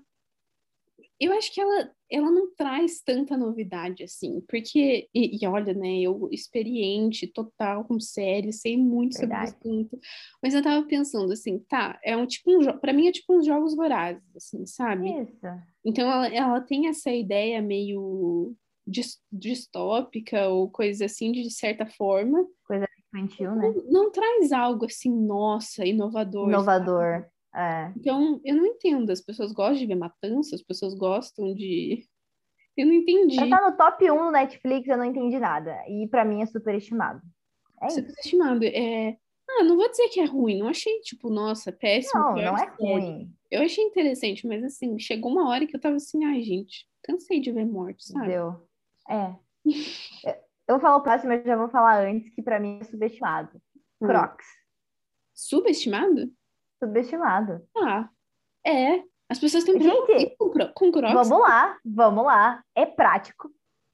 Eu 1.19 1.33
acho 1.33 1.53
que 1.55 1.61
ela, 1.61 1.91
ela 2.11 2.31
não 2.31 2.53
traz 2.55 3.01
tanta 3.01 3.37
novidade 3.37 4.03
assim, 4.03 4.41
porque, 4.49 5.09
e, 5.15 5.43
e 5.43 5.47
olha, 5.47 5.73
né, 5.73 6.01
eu 6.01 6.29
experiente 6.33 7.27
total 7.27 7.85
com 7.85 8.01
séries, 8.01 8.61
sei 8.61 8.77
muito 8.77 9.15
sobre 9.15 9.35
o 9.35 9.39
Verdade. 9.39 9.57
assunto, 9.57 9.99
mas 10.43 10.55
eu 10.55 10.63
tava 10.63 10.87
pensando 10.87 11.33
assim, 11.33 11.59
tá, 11.69 11.99
é 12.05 12.17
um 12.17 12.27
tipo 12.27 12.51
um, 12.51 12.79
pra 12.79 12.93
mim 12.93 13.09
é 13.09 13.13
tipo 13.13 13.37
uns 13.37 13.47
jogos 13.47 13.75
vorazes, 13.75 14.23
assim, 14.37 14.67
sabe? 14.67 15.11
Isso. 15.23 15.47
Então 15.85 16.11
ela, 16.11 16.29
ela 16.29 16.61
tem 16.61 16.89
essa 16.89 17.11
ideia 17.11 17.63
meio 17.63 18.55
dis- 18.87 19.21
distópica 19.33 20.49
ou 20.49 20.71
coisa 20.71 21.05
assim, 21.05 21.33
de 21.33 21.51
certa 21.51 21.87
forma. 21.87 22.47
Infantil, 23.15 23.55
né? 23.57 23.73
Não, 23.89 24.05
não 24.05 24.11
traz 24.13 24.53
algo 24.53 24.85
assim, 24.87 25.11
nossa, 25.11 25.85
inovador. 25.87 26.49
Inovador. 26.49 27.27
É. 27.55 27.93
Então, 27.97 28.41
eu 28.45 28.55
não 28.55 28.67
entendo. 28.67 29.11
As 29.11 29.21
pessoas 29.21 29.53
gostam 29.53 29.79
de 29.79 29.87
ver 29.87 29.97
matança, 29.97 30.55
as 30.55 30.63
pessoas 30.63 30.95
gostam 30.95 31.55
de. 31.55 32.05
Eu 32.77 32.87
não 32.87 32.95
entendi. 32.95 33.37
Pra 33.37 33.59
tá 33.59 33.71
no 33.71 33.77
top 33.77 34.11
1 34.11 34.17
do 34.17 34.31
Netflix, 34.31 34.89
eu 34.89 34.97
não 34.97 35.05
entendi 35.05 35.39
nada. 35.39 35.77
E 35.87 36.09
pra 36.09 36.25
mim 36.25 36.41
é 36.41 36.47
superestimado. 36.47 37.21
É 37.83 37.89
isso. 37.89 37.97
Superestimado. 37.97 38.65
É... 38.65 39.19
Ah, 39.51 39.65
não 39.65 39.77
vou 39.77 39.91
dizer 39.91 40.09
que 40.09 40.21
é 40.21 40.25
ruim. 40.25 40.61
Não 40.61 40.69
achei, 40.69 41.01
tipo, 41.01 41.29
nossa, 41.29 41.73
péssimo. 41.73 42.23
Não, 42.23 42.35
não 42.37 42.57
é 42.57 42.73
ruim. 42.79 43.35
Eu 43.51 43.63
achei 43.63 43.85
interessante, 43.85 44.47
mas 44.47 44.63
assim, 44.65 44.99
chegou 44.99 45.33
uma 45.33 45.49
hora 45.51 45.67
que 45.67 45.77
eu 45.77 45.81
tava 45.81 45.97
assim, 45.97 46.25
ai, 46.25 46.41
gente, 46.41 46.89
cansei 47.03 47.41
de 47.41 47.51
ver 47.53 47.67
morte, 47.67 48.07
sabe? 48.07 48.29
Deu. 48.29 48.67
É. 49.11 49.35
Eu 50.71 50.77
vou 50.77 50.81
falar 50.81 50.97
o 50.99 51.03
próximo, 51.03 51.33
eu 51.33 51.45
já 51.45 51.57
vou 51.57 51.69
falar 51.69 52.07
antes, 52.07 52.33
que 52.33 52.41
pra 52.41 52.61
mim 52.61 52.79
é 52.81 52.85
subestimado. 52.85 53.61
Hum. 54.01 54.07
Crocs. 54.07 54.47
Subestimado? 55.35 56.33
Subestimado. 56.83 57.63
Ah, 57.77 58.09
é. 58.67 59.03
As 59.29 59.39
pessoas 59.39 59.63
têm 59.63 59.81
Gente, 59.81 60.35
com, 60.37 60.51
com 60.75 60.91
Crocs. 60.91 61.13
Vamos 61.13 61.41
lá, 61.41 61.79
vamos 61.85 62.25
lá. 62.25 62.65
É 62.75 62.85
prático, 62.85 63.49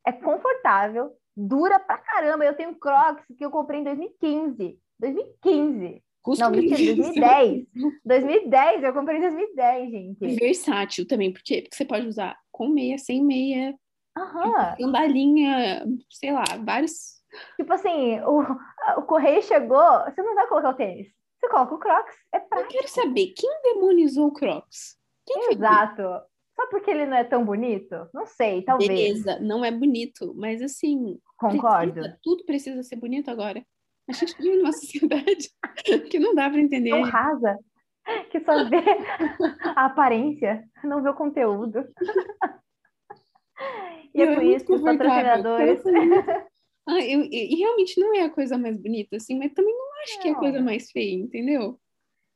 é 0.07 0.11
confortável, 0.11 1.13
dura 1.37 1.79
pra 1.79 1.99
caramba. 1.99 2.45
Eu 2.45 2.55
tenho 2.55 2.75
Crocs 2.77 3.25
que 3.37 3.45
eu 3.45 3.51
comprei 3.51 3.81
em 3.81 3.85
2015. 3.85 4.81
2015. 4.99 6.03
Custo 6.23 6.43
Não, 6.43 6.51
mentira, 6.51 6.77
benefício. 6.77 7.23
2010. 7.23 7.67
2010, 8.05 8.83
eu 8.83 8.93
comprei 8.95 9.19
em 9.19 9.21
2010, 9.21 9.91
gente. 9.91 10.37
Versátil 10.37 11.07
também, 11.07 11.33
porque, 11.33 11.63
porque 11.63 11.77
você 11.77 11.85
pode 11.85 12.07
usar 12.09 12.37
com 12.51 12.69
meia, 12.69 12.99
sem 12.99 13.23
meia, 13.23 13.79
Aham. 14.17 14.75
sandalinha, 14.81 15.87
sei 16.11 16.33
lá, 16.33 16.43
vários. 16.65 17.23
Tipo 17.57 17.73
assim, 17.75 18.19
o, 18.21 18.41
o 18.97 19.03
correio 19.03 19.43
chegou, 19.43 19.79
você 20.05 20.23
não 20.23 20.35
vai 20.35 20.49
colocar 20.49 20.71
o 20.71 20.75
tênis. 20.75 21.09
Você 21.47 21.51
coloca 21.51 21.75
o 21.75 21.79
Crocs, 21.79 22.15
é 22.35 22.39
Eu 22.39 22.41
prático. 22.49 22.73
quero 22.73 22.89
saber, 22.89 23.33
quem 23.37 23.63
demonizou 23.63 24.27
o 24.27 24.33
Crocs? 24.33 24.99
Quem 25.25 25.53
Exato. 25.53 26.03
Só 26.57 26.67
porque 26.71 26.91
ele 26.91 27.07
não 27.07 27.17
é 27.17 27.23
tão 27.23 27.45
bonito? 27.45 27.95
Não 28.13 28.27
sei, 28.27 28.63
talvez. 28.63 28.89
Beleza, 28.89 29.39
não 29.41 29.65
é 29.65 29.71
bonito, 29.71 30.35
mas 30.37 30.61
assim, 30.61 31.19
Concordo. 31.37 31.93
precisa- 31.93 32.19
tudo 32.23 32.45
precisa 32.45 32.83
ser 32.83 32.97
bonito 32.97 33.31
agora. 33.31 33.65
A 34.09 34.13
gente 34.13 34.37
vive 34.41 34.57
numa 34.57 34.73
sociedade 34.73 35.51
que 36.11 36.19
não 36.19 36.35
dá 36.35 36.49
pra 36.51 36.59
entender. 36.59 36.91
Tão 36.91 37.03
rasa 37.03 37.57
que 38.31 38.41
só 38.41 38.65
vê 38.69 38.83
a 39.77 39.85
aparência, 39.87 40.65
não 40.83 41.01
vê 41.03 41.09
o 41.11 41.15
conteúdo. 41.15 41.85
E 44.15 44.23
é 44.23 44.27
Não, 44.27 44.35
por 44.35 44.43
isso 44.45 44.65
que 44.67 44.73
os 44.73 44.81
patrocinadores. 44.83 45.83
Ah, 46.89 47.01
eu, 47.01 47.23
e 47.25 47.55
e 47.55 47.57
realmente 47.57 47.99
não 48.01 48.15
é 48.15 48.23
a 48.23 48.31
coisa 48.31 48.57
mais 48.57 48.77
bonita, 48.77 49.17
assim, 49.17 49.39
mas 49.39 49.53
também 49.53 49.75
não 49.77 50.03
acho 50.03 50.21
que 50.21 50.29
é 50.29 50.31
a 50.31 50.35
Não. 50.35 50.41
coisa 50.41 50.61
mais 50.61 50.91
feia, 50.91 51.15
entendeu? 51.15 51.81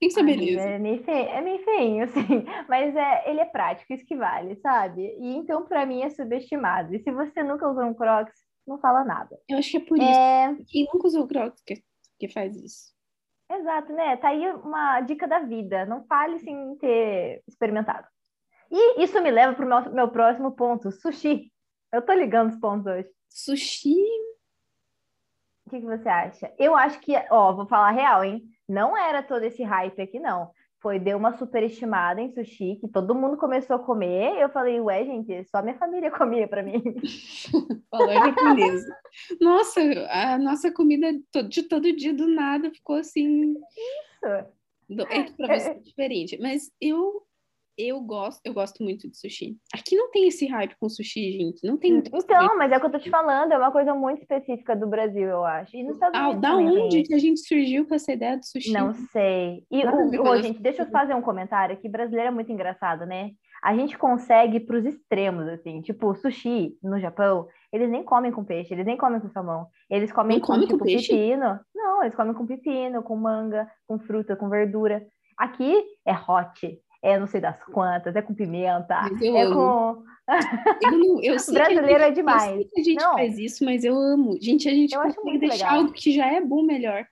Tem 0.00 0.08
que 0.08 0.14
saber 0.14 0.40
isso. 0.40 0.58
É 0.60 0.78
meio, 0.78 1.04
feio, 1.04 1.28
é 1.28 1.40
meio 1.40 1.64
feinho, 1.64 2.04
assim, 2.04 2.44
mas 2.68 2.96
é, 2.96 3.30
ele 3.30 3.40
é 3.40 3.44
prático, 3.44 3.92
isso 3.92 4.04
que 4.06 4.16
vale, 4.16 4.56
sabe? 4.56 5.02
E 5.20 5.36
então, 5.36 5.66
pra 5.66 5.84
mim, 5.86 6.02
é 6.02 6.10
subestimado. 6.10 6.94
E 6.94 6.98
se 7.00 7.12
você 7.12 7.42
nunca 7.42 7.68
usou 7.68 7.84
um 7.84 7.94
Crocs, 7.94 8.34
não 8.66 8.78
fala 8.78 9.04
nada. 9.04 9.38
Eu 9.48 9.58
acho 9.58 9.70
que 9.70 9.76
é 9.76 9.80
por 9.80 9.98
isso. 9.98 10.20
É, 10.20 10.56
Quem 10.68 10.88
nunca 10.92 11.06
usou 11.06 11.26
Crocs 11.28 11.62
que, 11.64 11.82
que 12.18 12.28
faz 12.28 12.56
isso. 12.56 12.92
exato, 13.50 13.92
né? 13.92 14.16
Tá 14.16 14.28
aí 14.28 14.50
uma 14.52 15.00
dica 15.02 15.28
da 15.28 15.40
vida. 15.40 15.84
Não 15.86 16.04
fale 16.06 16.38
sem 16.40 16.76
ter 16.76 17.42
experimentado. 17.46 18.06
E 18.70 19.02
isso 19.02 19.20
me 19.20 19.30
leva 19.30 19.54
pro 19.54 19.66
meu, 19.66 19.92
meu 19.92 20.08
próximo 20.10 20.52
ponto, 20.52 20.90
sushi. 20.90 21.52
Eu 21.92 22.02
tô 22.02 22.12
ligando 22.12 22.50
os 22.50 22.56
pontos 22.60 22.86
hoje. 22.86 23.08
Sushi, 23.28 23.96
O 25.70 25.72
que, 25.72 25.80
que 25.82 25.86
você 25.86 26.08
acha? 26.08 26.52
Eu 26.58 26.74
acho 26.74 26.98
que, 26.98 27.12
ó, 27.30 27.52
vou 27.54 27.64
falar 27.64 27.92
real, 27.92 28.24
hein? 28.24 28.42
Não 28.68 28.96
era 28.96 29.22
todo 29.22 29.44
esse 29.44 29.62
hype 29.62 30.02
aqui, 30.02 30.18
não. 30.18 30.50
Foi, 30.80 30.98
deu 30.98 31.16
uma 31.16 31.36
superestimada 31.36 32.20
em 32.20 32.32
sushi, 32.32 32.74
que 32.80 32.88
todo 32.88 33.14
mundo 33.14 33.36
começou 33.36 33.76
a 33.76 33.78
comer. 33.78 34.36
Eu 34.40 34.48
falei, 34.48 34.80
ué, 34.80 35.04
gente, 35.04 35.44
só 35.44 35.62
minha 35.62 35.76
família 35.78 36.10
comia 36.16 36.48
pra 36.48 36.60
mim. 36.64 36.82
falando 37.88 38.24
japonesa. 38.26 38.96
Nossa, 39.40 39.80
a 40.10 40.38
nossa 40.38 40.72
comida 40.72 41.12
de 41.48 41.62
todo 41.62 41.94
dia 41.94 42.12
do 42.12 42.26
nada 42.26 42.68
ficou 42.72 42.96
assim. 42.96 43.54
do- 44.88 45.02
É 45.02 45.22
pra 45.22 45.56
você 45.56 45.70
é 45.70 45.74
diferente. 45.74 46.36
Mas 46.40 46.72
eu 46.80 47.22
eu 47.76 48.00
gosto, 48.00 48.40
eu 48.44 48.52
gosto 48.52 48.82
muito 48.82 49.08
de 49.08 49.16
sushi. 49.16 49.56
Aqui 49.74 49.96
não 49.96 50.10
tem 50.10 50.28
esse 50.28 50.46
hype 50.46 50.76
com 50.78 50.88
sushi, 50.88 51.32
gente. 51.32 51.66
Não 51.66 51.76
tem 51.76 51.92
muito 51.92 52.10
Então, 52.14 52.56
mas 52.56 52.70
é 52.72 52.76
o 52.76 52.80
que 52.80 52.86
eu 52.86 52.90
tô 52.92 52.98
te 52.98 53.10
falando, 53.10 53.52
é 53.52 53.58
uma 53.58 53.72
coisa 53.72 53.94
muito 53.94 54.20
específica 54.20 54.76
do 54.76 54.86
Brasil, 54.86 55.28
eu 55.28 55.44
acho. 55.44 55.76
E 55.76 55.82
nos 55.82 55.94
Estados 55.94 56.18
Ah, 56.18 56.28
Unidos 56.28 56.42
da 56.42 56.56
onde 56.56 57.02
que 57.02 57.14
a 57.14 57.18
gente 57.18 57.40
surgiu 57.40 57.86
com 57.86 57.94
essa 57.94 58.12
ideia 58.12 58.36
do 58.36 58.44
sushi? 58.44 58.72
Não 58.72 58.92
sei. 58.94 59.64
E, 59.70 59.84
o, 59.86 60.22
com 60.22 60.36
gente, 60.42 60.60
deixa 60.60 60.82
eu 60.82 60.90
fazer 60.90 61.14
um 61.14 61.22
comentário 61.22 61.74
aqui. 61.74 61.88
Brasileiro 61.88 62.28
é 62.28 62.32
muito 62.32 62.52
engraçado, 62.52 63.06
né? 63.06 63.30
A 63.62 63.74
gente 63.76 63.98
consegue 63.98 64.56
ir 64.56 64.60
pros 64.60 64.86
extremos, 64.86 65.46
assim. 65.48 65.82
Tipo, 65.82 66.14
sushi 66.14 66.76
no 66.82 66.98
Japão, 66.98 67.46
eles 67.72 67.90
nem 67.90 68.02
comem 68.02 68.32
com 68.32 68.42
peixe, 68.44 68.72
eles 68.72 68.86
nem 68.86 68.96
comem 68.96 69.20
com 69.20 69.28
salmão. 69.28 69.66
Eles 69.90 70.10
comem 70.10 70.40
com, 70.40 70.46
come 70.46 70.66
com 70.66 70.72
tipo, 70.72 70.84
peixe? 70.84 71.08
pepino. 71.08 71.60
Não, 71.74 72.02
eles 72.02 72.14
comem 72.14 72.32
com 72.34 72.46
pepino, 72.46 73.02
com 73.02 73.16
manga, 73.16 73.70
com 73.86 73.98
fruta, 73.98 74.34
com 74.34 74.48
verdura. 74.48 75.06
Aqui 75.36 75.82
é 76.06 76.12
hot, 76.12 76.78
é 77.02 77.18
não 77.18 77.26
sei 77.26 77.40
das 77.40 77.62
quantas, 77.64 78.14
é 78.14 78.22
com 78.22 78.34
pimenta, 78.34 78.94
é 79.22 79.42
amo. 79.42 79.54
com... 79.54 80.10
Eu, 80.82 80.92
não, 80.92 81.22
eu 81.22 81.38
sei 81.40 81.54
Brasileiro 81.54 82.04
é 82.04 82.10
demais. 82.10 82.50
Eu 82.50 82.56
sei 82.56 82.64
que 82.66 82.80
a 82.80 82.84
gente 82.84 83.02
Não. 83.02 83.12
faz 83.14 83.38
isso, 83.38 83.64
mas 83.64 83.84
eu 83.84 83.94
amo. 83.96 84.36
Gente, 84.40 84.68
a 84.68 84.72
gente 84.72 84.94
Eu 84.94 85.00
acho 85.00 85.16
consegue 85.16 85.30
muito 85.38 85.48
deixar 85.48 85.66
legal. 85.66 85.80
algo 85.80 85.92
que 85.92 86.12
já 86.12 86.26
é 86.32 86.40
bom 86.40 86.62
melhor. 86.62 87.06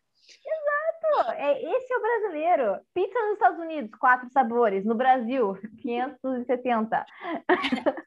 Pô, 1.11 1.30
é, 1.32 1.62
esse 1.62 1.93
é 1.93 1.97
o 1.97 2.01
brasileiro. 2.03 2.80
Pizza 2.93 3.18
nos 3.22 3.32
Estados 3.34 3.59
Unidos, 3.59 3.91
quatro 3.99 4.28
sabores. 4.30 4.84
No 4.84 4.95
Brasil, 4.95 5.57
570. 5.80 7.07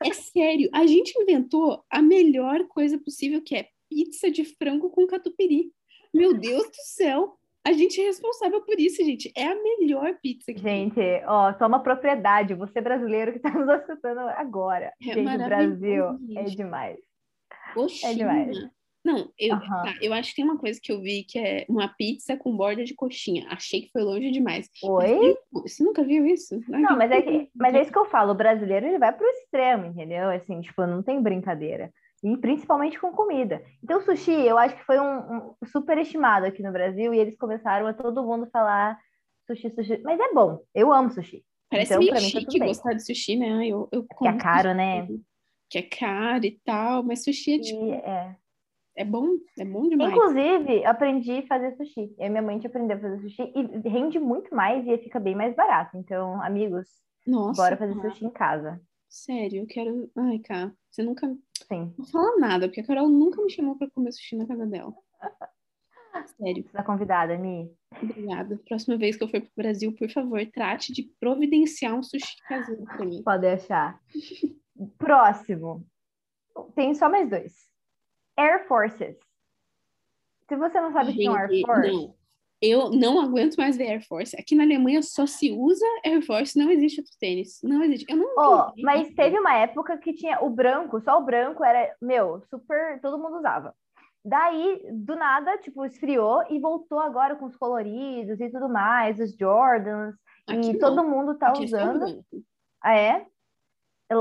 É 0.03 0.13
sério, 0.13 0.69
a 0.73 0.85
gente 0.85 1.11
inventou 1.19 1.83
a 1.89 2.01
melhor 2.01 2.67
coisa 2.67 2.99
possível, 2.99 3.41
que 3.41 3.55
é 3.55 3.67
pizza 3.89 4.29
de 4.29 4.45
frango 4.45 4.89
com 4.91 5.07
catupiry. 5.07 5.71
Meu 6.13 6.33
Deus 6.37 6.63
do 6.63 6.75
céu! 6.83 7.37
A 7.63 7.73
gente 7.73 8.01
é 8.01 8.05
responsável 8.05 8.61
por 8.61 8.79
isso, 8.79 9.03
gente. 9.03 9.31
É 9.37 9.45
a 9.45 9.55
melhor 9.55 10.15
pizza 10.21 10.51
que 10.53 10.61
tem. 10.61 10.85
Gente, 10.85 10.99
ó, 11.27 11.53
toma 11.53 11.81
propriedade. 11.83 12.55
Você 12.55 12.81
brasileiro 12.81 13.31
que 13.31 13.37
está 13.37 13.51
nos 13.51 13.69
escutando 13.81 14.19
agora. 14.19 14.91
É 15.01 15.13
gente, 15.13 15.37
Brasil 15.37 16.05
é 16.35 16.43
gente. 16.45 16.55
demais. 16.57 16.97
Coxinha. 17.73 18.15
demais. 18.15 18.57
Não, 19.03 19.31
eu, 19.37 19.55
Aham. 19.55 19.83
tá, 19.83 19.95
eu 19.99 20.13
acho 20.13 20.29
que 20.29 20.35
tem 20.35 20.45
uma 20.45 20.59
coisa 20.59 20.79
que 20.81 20.91
eu 20.91 21.01
vi 21.01 21.23
que 21.23 21.39
é 21.39 21.65
uma 21.67 21.87
pizza 21.87 22.37
com 22.37 22.55
borda 22.55 22.83
de 22.83 22.93
coxinha. 22.93 23.47
Achei 23.49 23.81
que 23.81 23.91
foi 23.91 24.03
longe 24.03 24.29
demais. 24.29 24.69
Mas 24.83 24.91
Oi? 25.11 25.29
eu- 25.31 25.61
Você 25.63 25.83
nunca 25.83 26.03
viu 26.03 26.25
isso? 26.25 26.59
Não, 26.67 26.95
mas 26.97 27.09
é, 27.09 27.19
que, 27.21 27.49
mas 27.55 27.73
é 27.73 27.81
isso 27.81 27.91
que 27.91 27.97
eu 27.97 28.05
falo. 28.05 28.31
O 28.31 28.35
brasileiro 28.35 28.85
ele 28.85 28.99
vai 28.99 29.11
pro 29.11 29.25
extremo, 29.27 29.85
entendeu? 29.87 30.29
Assim, 30.29 30.61
tipo, 30.61 30.85
não 30.85 31.01
tem 31.01 31.19
brincadeira. 31.21 31.91
E 32.23 32.37
principalmente 32.37 32.99
com 32.99 33.11
comida. 33.11 33.63
Então, 33.83 33.97
o 33.97 34.01
sushi, 34.01 34.31
eu 34.31 34.57
acho 34.57 34.75
que 34.75 34.85
foi 34.85 34.99
um, 34.99 35.55
um 35.61 35.65
super 35.65 35.97
estimado 35.97 36.45
aqui 36.45 36.61
no 36.61 36.71
Brasil 36.71 37.13
e 37.13 37.19
eles 37.19 37.35
começaram 37.35 37.87
a 37.87 37.93
todo 37.93 38.23
mundo 38.23 38.47
falar 38.51 38.99
sushi, 39.47 39.71
sushi. 39.71 39.97
Mas 40.03 40.19
é 40.19 40.33
bom. 40.33 40.59
Eu 40.73 40.93
amo 40.93 41.09
sushi. 41.09 41.43
Parece 41.69 41.93
então, 41.93 41.99
meio 41.99 42.13
tá 42.13 42.19
chique 42.19 42.59
bem. 42.59 42.67
gostar 42.67 42.93
de 42.93 43.05
sushi, 43.05 43.37
né? 43.37 43.65
Eu, 43.65 43.87
eu 43.91 44.03
Que 44.03 44.27
é 44.27 44.37
caro, 44.37 44.73
né? 44.73 45.05
sushi, 45.07 45.21
Que 45.69 45.77
é 45.77 45.81
caro 45.81 46.45
e 46.45 46.59
tal, 46.65 47.01
mas 47.01 47.23
sushi 47.23 47.53
é, 47.53 47.59
tipo, 47.59 47.85
E, 47.85 47.91
é. 47.91 48.35
é 48.97 49.05
bom, 49.05 49.27
é 49.57 49.65
bom 49.65 49.87
demais. 49.87 50.11
Inclusive, 50.11 50.85
aprendi 50.85 51.39
a 51.39 51.47
fazer 51.47 51.75
sushi. 51.77 52.13
Eu 52.19 52.27
e 52.27 52.29
minha 52.29 52.41
mãe 52.41 52.59
te 52.59 52.67
aprendeu 52.67 52.97
a 52.97 52.99
fazer 52.99 53.21
sushi 53.21 53.53
e 53.55 53.89
rende 53.89 54.19
muito 54.19 54.53
mais 54.53 54.85
e 54.85 54.97
fica 54.97 55.19
bem 55.19 55.33
mais 55.33 55.55
barato. 55.55 55.97
Então, 55.97 56.41
amigos, 56.43 56.87
Nossa, 57.25 57.61
bora 57.61 57.77
fazer 57.77 57.95
cara, 57.95 58.11
sushi 58.11 58.25
em 58.25 58.31
casa. 58.31 58.81
sério, 59.07 59.61
eu 59.61 59.65
quero. 59.65 60.11
Ai, 60.17 60.39
cara, 60.39 60.73
você 60.89 61.01
nunca. 61.01 61.33
Sim. 61.71 61.93
Não 61.97 62.05
fala 62.05 62.37
nada, 62.37 62.67
porque 62.67 62.81
a 62.81 62.85
Carol 62.85 63.07
nunca 63.07 63.41
me 63.41 63.49
chamou 63.49 63.77
pra 63.77 63.89
comer 63.91 64.11
sushi 64.11 64.35
na 64.35 64.45
casa 64.45 64.67
dela. 64.67 64.93
Sério. 66.37 66.63
Você 66.63 66.73
tá 66.73 66.83
convidada, 66.83 67.37
Mi. 67.37 67.73
Obrigada. 68.01 68.59
Próxima 68.67 68.97
vez 68.97 69.15
que 69.15 69.23
eu 69.23 69.29
for 69.29 69.39
pro 69.39 69.49
Brasil, 69.55 69.95
por 69.95 70.09
favor, 70.09 70.45
trate 70.51 70.91
de 70.91 71.03
providenciar 71.19 71.95
um 71.95 72.03
sushi 72.03 72.35
caseiro 72.47 72.83
pra 72.83 73.05
mim. 73.05 73.23
Pode 73.23 73.41
deixar. 73.41 73.97
Próximo. 74.97 75.87
Tem 76.75 76.93
só 76.93 77.09
mais 77.09 77.29
dois. 77.29 77.53
Air 78.37 78.67
Forces. 78.67 79.17
Se 80.49 80.57
você 80.57 80.81
não 80.81 80.91
sabe 80.91 81.11
o 81.11 81.13
que 81.13 81.25
é 81.25 81.31
um 81.31 81.35
Air 81.35 81.61
Force, 81.65 81.91
não. 81.91 82.15
Eu 82.61 82.91
não 82.91 83.19
aguento 83.19 83.55
mais 83.55 83.75
ver 83.75 83.89
Air 83.89 84.07
Force. 84.07 84.35
Aqui 84.39 84.53
na 84.53 84.63
Alemanha 84.63 85.01
só 85.01 85.25
se 85.25 85.51
usa 85.51 85.85
Air 86.05 86.23
Force, 86.23 86.57
não 86.57 86.69
existe 86.69 86.99
outro 86.99 87.13
tênis. 87.19 87.59
Não 87.63 87.83
existe. 87.83 88.05
Eu 88.07 88.17
não 88.17 88.69
entendi. 88.69 88.83
mas 88.83 89.09
teve 89.15 89.39
uma 89.39 89.55
época 89.55 89.97
que 89.97 90.13
tinha 90.13 90.39
o 90.43 90.49
branco, 90.49 91.01
só 91.01 91.17
o 91.17 91.25
branco 91.25 91.63
era, 91.63 91.95
meu, 91.99 92.41
super, 92.49 93.01
todo 93.01 93.17
mundo 93.17 93.37
usava. 93.37 93.73
Daí, 94.23 94.83
do 94.91 95.15
nada, 95.15 95.57
tipo, 95.57 95.83
esfriou 95.83 96.43
e 96.51 96.59
voltou 96.59 96.99
agora 96.99 97.35
com 97.35 97.45
os 97.45 97.55
coloridos 97.55 98.39
e 98.39 98.49
tudo 98.51 98.69
mais, 98.69 99.19
os 99.19 99.35
Jordans, 99.35 100.13
Aqui 100.47 100.69
e 100.69 100.73
não. 100.73 100.79
todo 100.79 101.03
mundo 101.03 101.35
tá 101.35 101.47
Aqui 101.47 101.63
é 101.63 101.65
usando. 101.65 102.23
Ah, 102.83 102.95
é? 102.95 103.25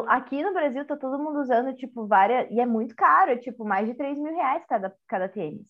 Aqui 0.07 0.43
no 0.43 0.55
Brasil 0.55 0.87
tá 0.87 0.97
todo 0.97 1.23
mundo 1.23 1.41
usando, 1.41 1.75
tipo, 1.75 2.07
várias, 2.07 2.51
e 2.51 2.61
é 2.61 2.65
muito 2.65 2.95
caro, 2.95 3.33
é, 3.33 3.37
tipo, 3.37 3.65
mais 3.65 3.87
de 3.87 3.95
3 3.95 4.17
mil 4.17 4.33
reais 4.35 4.65
cada, 4.67 4.95
cada 5.07 5.29
tênis. 5.29 5.69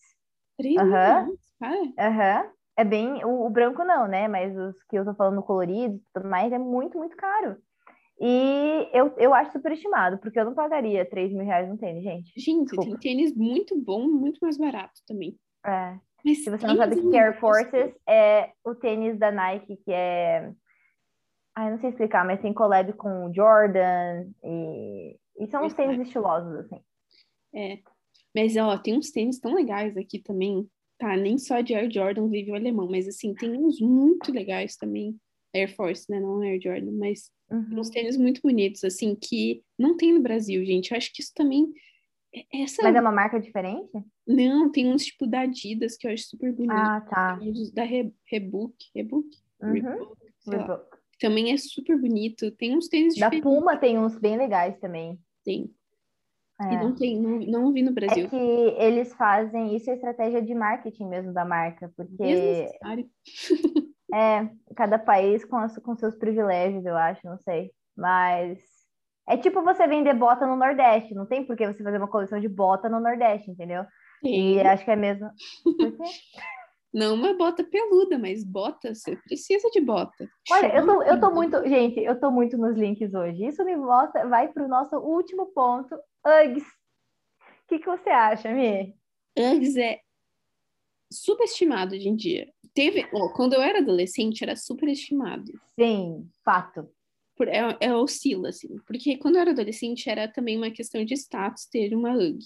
Três 0.57 0.77
Aham. 0.77 1.25
mil 1.25 1.37
reais. 1.59 1.93
Aham. 1.99 2.51
É 2.77 2.83
bem, 2.83 3.23
o, 3.25 3.45
o 3.45 3.49
branco 3.49 3.83
não, 3.83 4.07
né? 4.07 4.27
Mas 4.27 4.55
os 4.57 4.75
que 4.89 4.97
eu 4.97 5.05
tô 5.05 5.13
falando 5.13 5.43
coloridos 5.43 5.99
e 5.99 6.05
tudo 6.13 6.29
mais 6.29 6.51
é 6.51 6.57
muito, 6.57 6.97
muito 6.97 7.15
caro. 7.15 7.57
E 8.19 8.87
eu, 8.93 9.13
eu 9.17 9.33
acho 9.33 9.51
superestimado, 9.51 10.19
porque 10.19 10.39
eu 10.39 10.45
não 10.45 10.53
pagaria 10.53 11.09
3 11.09 11.33
mil 11.33 11.43
reais 11.43 11.67
num 11.67 11.75
tênis, 11.75 12.03
gente. 12.03 12.31
Gente, 12.37 12.65
Desculpa. 12.65 12.91
tem 12.91 13.15
tênis 13.15 13.35
muito 13.35 13.75
bom, 13.75 14.07
muito 14.07 14.37
mais 14.41 14.57
barato 14.57 15.01
também. 15.07 15.35
É. 15.65 15.97
Mas 16.23 16.43
Se 16.43 16.51
você 16.51 16.67
não 16.67 16.77
sabe 16.77 16.99
o 16.99 17.09
que 17.09 17.17
é 17.17 17.19
Air. 17.19 17.39
Forces, 17.39 17.95
é 18.07 18.51
o 18.63 18.75
tênis 18.75 19.17
da 19.17 19.31
Nike, 19.31 19.77
que 19.77 19.91
é. 19.91 20.51
Ai, 21.55 21.71
não 21.71 21.79
sei 21.79 21.89
explicar, 21.89 22.23
mas 22.23 22.39
tem 22.39 22.53
collab 22.53 22.93
com 22.93 23.25
o 23.25 23.33
Jordan 23.33 24.25
e, 24.43 25.17
e 25.39 25.47
são 25.47 25.65
uns 25.65 25.73
tênis 25.73 25.99
estilosos, 25.99 26.59
assim. 26.59 26.79
É. 27.53 27.79
Mas, 28.35 28.55
ó, 28.55 28.77
tem 28.77 28.97
uns 28.97 29.11
tênis 29.11 29.39
tão 29.39 29.53
legais 29.55 29.97
aqui 29.97 30.19
também. 30.19 30.69
Tá, 31.01 31.17
nem 31.17 31.35
só 31.39 31.61
de 31.61 31.73
Air 31.73 31.89
Jordan 31.91 32.27
vive 32.29 32.51
o 32.51 32.55
alemão, 32.55 32.87
mas 32.87 33.07
assim, 33.07 33.33
tem 33.33 33.51
uns 33.57 33.81
muito 33.81 34.31
legais 34.31 34.75
também. 34.77 35.17
Air 35.51 35.75
Force, 35.75 36.05
né? 36.07 36.19
Não 36.19 36.41
Air 36.41 36.61
Jordan, 36.61 36.91
mas 36.91 37.31
Uhum. 37.51 37.79
uns 37.79 37.89
tênis 37.89 38.15
muito 38.17 38.39
bonitos, 38.41 38.83
assim, 38.83 39.15
que 39.15 39.63
não 39.79 39.97
tem 39.97 40.13
no 40.13 40.21
Brasil, 40.21 40.63
gente. 40.63 40.91
Eu 40.91 40.97
acho 40.97 41.11
que 41.11 41.21
isso 41.23 41.31
também. 41.35 41.73
é- 42.33 42.61
Essa. 42.63 42.83
Mas 42.83 42.95
é 42.95 43.01
uma 43.01 43.11
marca 43.11 43.39
diferente? 43.39 43.89
Não, 44.27 44.71
tem 44.71 44.87
uns 44.93 45.03
tipo 45.05 45.25
da 45.25 45.41
Adidas 45.41 45.97
que 45.97 46.07
eu 46.07 46.11
acho 46.13 46.27
super 46.29 46.53
bonito. 46.53 46.71
Ah, 46.71 47.01
tá. 47.01 47.37
Tem 47.39 47.49
uns 47.51 47.71
Da 47.71 47.83
Re- 47.83 48.13
Rebook. 48.31 48.75
Rebook? 48.95 49.27
Uhum. 49.61 49.81
Lá. 50.47 50.57
Reebok. 50.57 50.97
Também 51.19 51.51
é 51.51 51.57
super 51.57 51.99
bonito. 51.99 52.51
Tem 52.51 52.77
uns 52.77 52.87
tênis 52.87 53.15
Da 53.15 53.27
diferentes. 53.27 53.43
Puma 53.59 53.75
tem 53.75 53.97
uns 53.97 54.17
bem 54.19 54.37
legais 54.37 54.77
também. 54.79 55.19
Tem. 55.43 55.69
É. 56.61 56.73
E 56.73 56.77
não 56.77 56.93
tem, 56.95 57.19
não, 57.19 57.39
não 57.39 57.73
vi 57.73 57.81
no 57.81 57.89
É 57.91 57.93
Brasil. 57.93 58.29
que 58.29 58.35
eles 58.35 59.13
fazem, 59.13 59.75
isso 59.75 59.89
é 59.89 59.93
estratégia 59.95 60.41
de 60.41 60.53
marketing 60.53 61.07
mesmo 61.07 61.33
da 61.33 61.43
marca, 61.43 61.91
porque 61.95 62.67
é 64.13 64.49
cada 64.75 64.99
país 64.99 65.43
com, 65.45 65.57
as- 65.57 65.77
com 65.79 65.95
seus 65.95 66.15
privilégios, 66.15 66.85
eu 66.85 66.95
acho, 66.95 67.25
não 67.25 67.37
sei. 67.39 67.71
Mas 67.97 68.59
é 69.27 69.37
tipo 69.37 69.61
você 69.63 69.87
vender 69.87 70.13
bota 70.13 70.45
no 70.45 70.55
Nordeste, 70.55 71.13
não 71.15 71.25
tem 71.25 71.45
por 71.45 71.55
que 71.55 71.65
você 71.67 71.83
fazer 71.83 71.97
uma 71.97 72.07
coleção 72.07 72.39
de 72.39 72.47
bota 72.49 72.89
no 72.89 72.99
Nordeste, 72.99 73.49
entendeu? 73.49 73.83
Tem. 74.21 74.55
E 74.57 74.61
acho 74.61 74.85
que 74.85 74.91
é 74.91 74.95
mesmo. 74.95 75.29
Por 75.63 75.91
quê? 75.97 76.03
Não 76.93 77.15
uma 77.15 77.33
bota 77.33 77.63
peluda, 77.63 78.19
mas 78.19 78.43
bota, 78.43 78.93
você 78.93 79.15
precisa 79.15 79.69
de 79.69 79.79
bota. 79.79 80.29
Olha, 80.51 80.75
eu 80.75 80.85
tô, 80.85 81.03
eu 81.03 81.19
tô 81.19 81.31
muito, 81.31 81.67
gente, 81.67 81.99
eu 82.01 82.19
tô 82.19 82.29
muito 82.29 82.57
nos 82.57 82.75
links 82.77 83.13
hoje. 83.13 83.45
Isso 83.45 83.63
me 83.63 83.75
mostra, 83.77 84.27
vai 84.27 84.49
pro 84.49 84.67
nosso 84.67 84.97
último 84.97 85.47
ponto, 85.47 85.95
Uggs. 86.25 86.65
O 86.65 87.67
que, 87.69 87.79
que 87.79 87.85
você 87.85 88.09
acha, 88.09 88.53
Mi? 88.53 88.93
Uggs 89.37 89.77
é 89.79 90.01
subestimado 91.11 91.95
hoje 91.95 92.09
em 92.09 92.15
dia. 92.15 92.51
Teve, 92.73 93.07
ó, 93.13 93.29
quando 93.33 93.53
eu 93.53 93.61
era 93.61 93.79
adolescente, 93.79 94.43
era 94.43 94.55
superestimado. 94.55 95.51
Sim, 95.79 96.29
fato. 96.43 96.89
Por, 97.35 97.47
é, 97.47 97.77
é 97.79 97.93
oscila, 97.95 98.49
assim. 98.49 98.77
Porque 98.85 99.17
quando 99.17 99.35
eu 99.35 99.41
era 99.41 99.51
adolescente, 99.51 100.09
era 100.09 100.27
também 100.27 100.57
uma 100.57 100.71
questão 100.71 101.03
de 101.03 101.13
status 101.13 101.65
ter 101.65 101.93
uma 101.93 102.13
UGG. 102.13 102.45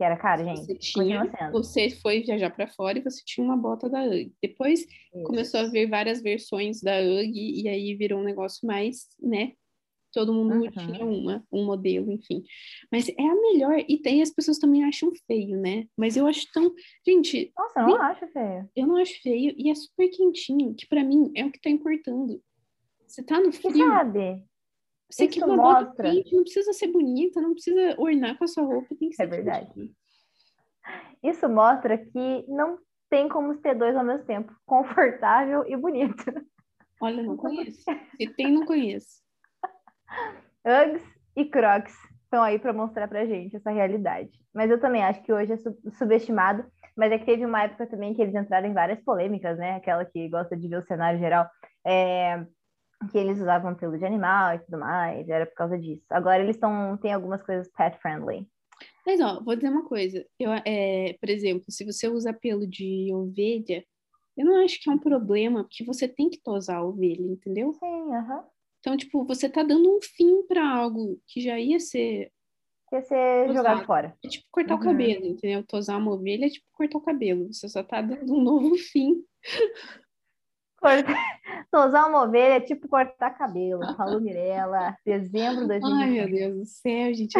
Que 0.00 0.04
era 0.04 0.16
caro, 0.16 0.42
gente. 0.42 0.64
Você 0.64 0.74
tinha, 0.76 1.30
você 1.52 1.90
foi 1.90 2.22
viajar 2.22 2.48
para 2.48 2.66
fora 2.66 2.98
e 2.98 3.02
você 3.02 3.22
tinha 3.22 3.44
uma 3.44 3.54
bota 3.54 3.86
da 3.86 4.02
UGG. 4.02 4.32
Depois 4.42 4.80
Isso. 4.80 5.24
começou 5.24 5.60
a 5.60 5.68
ver 5.68 5.90
várias 5.90 6.22
versões 6.22 6.80
da 6.80 6.92
UGG 7.02 7.60
e 7.64 7.68
aí 7.68 7.94
virou 7.94 8.18
um 8.20 8.24
negócio 8.24 8.66
mais, 8.66 9.08
né? 9.20 9.52
Todo 10.10 10.32
mundo 10.32 10.54
Uhum. 10.54 10.70
tinha 10.70 11.04
uma, 11.04 11.44
um 11.52 11.66
modelo, 11.66 12.10
enfim. 12.10 12.42
Mas 12.90 13.10
é 13.10 13.22
a 13.22 13.34
melhor, 13.42 13.84
e 13.86 13.98
tem 13.98 14.22
as 14.22 14.30
pessoas 14.30 14.56
também 14.58 14.84
acham 14.84 15.12
feio, 15.26 15.60
né? 15.60 15.86
Mas 15.94 16.16
eu 16.16 16.26
acho 16.26 16.50
tão. 16.50 16.72
Gente, 17.06 17.52
Nossa, 17.54 17.80
eu 17.80 17.86
não 17.88 18.02
acho 18.02 18.26
feio. 18.28 18.70
eu 18.74 18.86
não 18.86 18.96
acho 18.96 19.20
feio 19.22 19.54
e 19.54 19.68
é 19.70 19.74
super 19.74 20.08
quentinho, 20.08 20.74
que 20.74 20.86
pra 20.88 21.04
mim 21.04 21.30
é 21.36 21.44
o 21.44 21.52
que 21.52 21.60
tá 21.60 21.68
importando. 21.68 22.42
Você 23.06 23.22
tá 23.22 23.38
no 23.38 23.52
frio, 23.52 23.76
sabe? 23.86 24.42
Você 25.10 25.24
isso 25.26 25.44
uma 25.44 25.56
bota 25.56 25.84
mostra- 25.86 26.10
quente, 26.10 26.34
não 26.34 26.42
precisa 26.42 26.72
ser 26.72 26.86
bonita, 26.88 27.40
não 27.40 27.52
precisa 27.52 27.94
ornar 27.98 28.36
com 28.38 28.44
a 28.44 28.48
sua 28.48 28.64
roupa, 28.64 28.94
tem 28.98 29.08
que 29.10 29.16
ser 29.16 29.22
É 29.22 29.26
verdade. 29.26 29.66
quentinho. 29.66 29.90
Isso 31.22 31.48
mostra 31.48 31.98
que 31.98 32.44
não 32.48 32.78
tem 33.10 33.28
como 33.28 33.56
ter 33.58 33.74
dois 33.74 33.94
ao 33.96 34.04
mesmo 34.04 34.24
tempo. 34.24 34.52
Confortável 34.66 35.64
e 35.66 35.76
bonito. 35.76 36.24
Olha, 37.00 37.22
não 37.22 37.36
conheço. 37.36 37.82
Se 38.16 38.26
tem, 38.36 38.52
não 38.52 38.64
conheço. 38.64 39.20
Uggs 40.64 41.04
e 41.36 41.44
Crocs 41.44 41.94
estão 42.24 42.42
aí 42.42 42.58
para 42.58 42.72
mostrar 42.72 43.08
pra 43.08 43.26
gente 43.26 43.56
essa 43.56 43.70
realidade. 43.70 44.30
Mas 44.54 44.70
eu 44.70 44.80
também 44.80 45.02
acho 45.02 45.22
que 45.22 45.32
hoje 45.32 45.52
é 45.52 45.56
su- 45.56 45.76
subestimado. 45.98 46.64
Mas 46.96 47.12
é 47.12 47.18
que 47.18 47.24
teve 47.24 47.46
uma 47.46 47.62
época 47.62 47.86
também 47.86 48.12
que 48.14 48.20
eles 48.20 48.34
entraram 48.34 48.68
em 48.68 48.74
várias 48.74 49.00
polêmicas, 49.02 49.56
né? 49.58 49.76
Aquela 49.76 50.04
que 50.04 50.28
gosta 50.28 50.56
de 50.56 50.68
ver 50.68 50.76
o 50.78 50.86
cenário 50.86 51.18
geral. 51.18 51.48
É, 51.86 52.44
Que 53.10 53.18
eles 53.18 53.40
usavam 53.40 53.74
pelo 53.74 53.96
de 53.98 54.04
animal 54.04 54.54
e 54.54 54.58
tudo 54.60 54.78
mais. 54.78 55.28
Era 55.28 55.46
por 55.46 55.54
causa 55.54 55.78
disso. 55.78 56.04
Agora 56.10 56.42
eles 56.42 56.56
estão. 56.56 56.96
Tem 56.98 57.12
algumas 57.12 57.42
coisas 57.42 57.70
pet 57.72 57.98
friendly. 58.00 58.46
Mas, 59.06 59.20
ó, 59.20 59.42
vou 59.42 59.54
dizer 59.56 59.70
uma 59.70 59.84
coisa. 59.86 60.24
Eu, 60.38 60.50
é, 60.64 61.14
por 61.20 61.28
exemplo, 61.30 61.64
se 61.70 61.84
você 61.84 62.08
usa 62.08 62.32
pelo 62.32 62.66
de 62.66 63.10
ovelha, 63.12 63.84
eu 64.36 64.44
não 64.46 64.62
acho 64.64 64.80
que 64.80 64.88
é 64.88 64.92
um 64.92 64.98
problema, 64.98 65.64
porque 65.64 65.84
você 65.84 66.06
tem 66.06 66.28
que 66.30 66.40
tosar 66.42 66.76
a 66.78 66.84
ovelha, 66.84 67.22
entendeu? 67.22 67.72
Sim, 67.72 68.14
aham. 68.14 68.44
Então, 68.80 68.96
tipo, 68.96 69.24
você 69.24 69.48
tá 69.48 69.62
dando 69.62 69.96
um 69.96 70.00
fim 70.02 70.42
pra 70.46 70.66
algo 70.66 71.18
que 71.26 71.40
já 71.40 71.58
ia 71.58 71.78
ser. 71.80 72.30
Quer 72.88 73.02
ser 73.02 73.44
Exato. 73.44 73.54
jogado 73.56 73.86
fora. 73.86 74.16
É 74.24 74.28
tipo 74.28 74.46
cortar 74.50 74.74
Uhum. 74.74 74.80
o 74.80 74.84
cabelo, 74.84 75.26
entendeu? 75.26 75.64
Tosar 75.66 75.98
uma 75.98 76.12
ovelha 76.12 76.46
é 76.46 76.50
tipo 76.50 76.66
cortar 76.72 76.98
o 76.98 77.02
cabelo. 77.02 77.52
Você 77.52 77.68
só 77.68 77.82
tá 77.82 78.00
dando 78.02 78.34
um 78.34 78.42
novo 78.42 78.74
fim. 78.92 79.22
Tosar 81.70 82.08
uma 82.08 82.22
ovelha 82.24 82.54
é 82.54 82.60
tipo 82.60 82.88
cortar 82.88 83.30
cabelo. 83.30 83.94
Falou 83.96 84.20
Mirella, 84.20 84.96
dezembro 85.04 85.66
de 85.66 85.74
Ai, 85.84 86.10
meu 86.10 86.28
2020. 86.28 86.30
Deus 86.30 86.56
do 86.56 86.64
céu, 86.66 87.14
gente. 87.14 87.36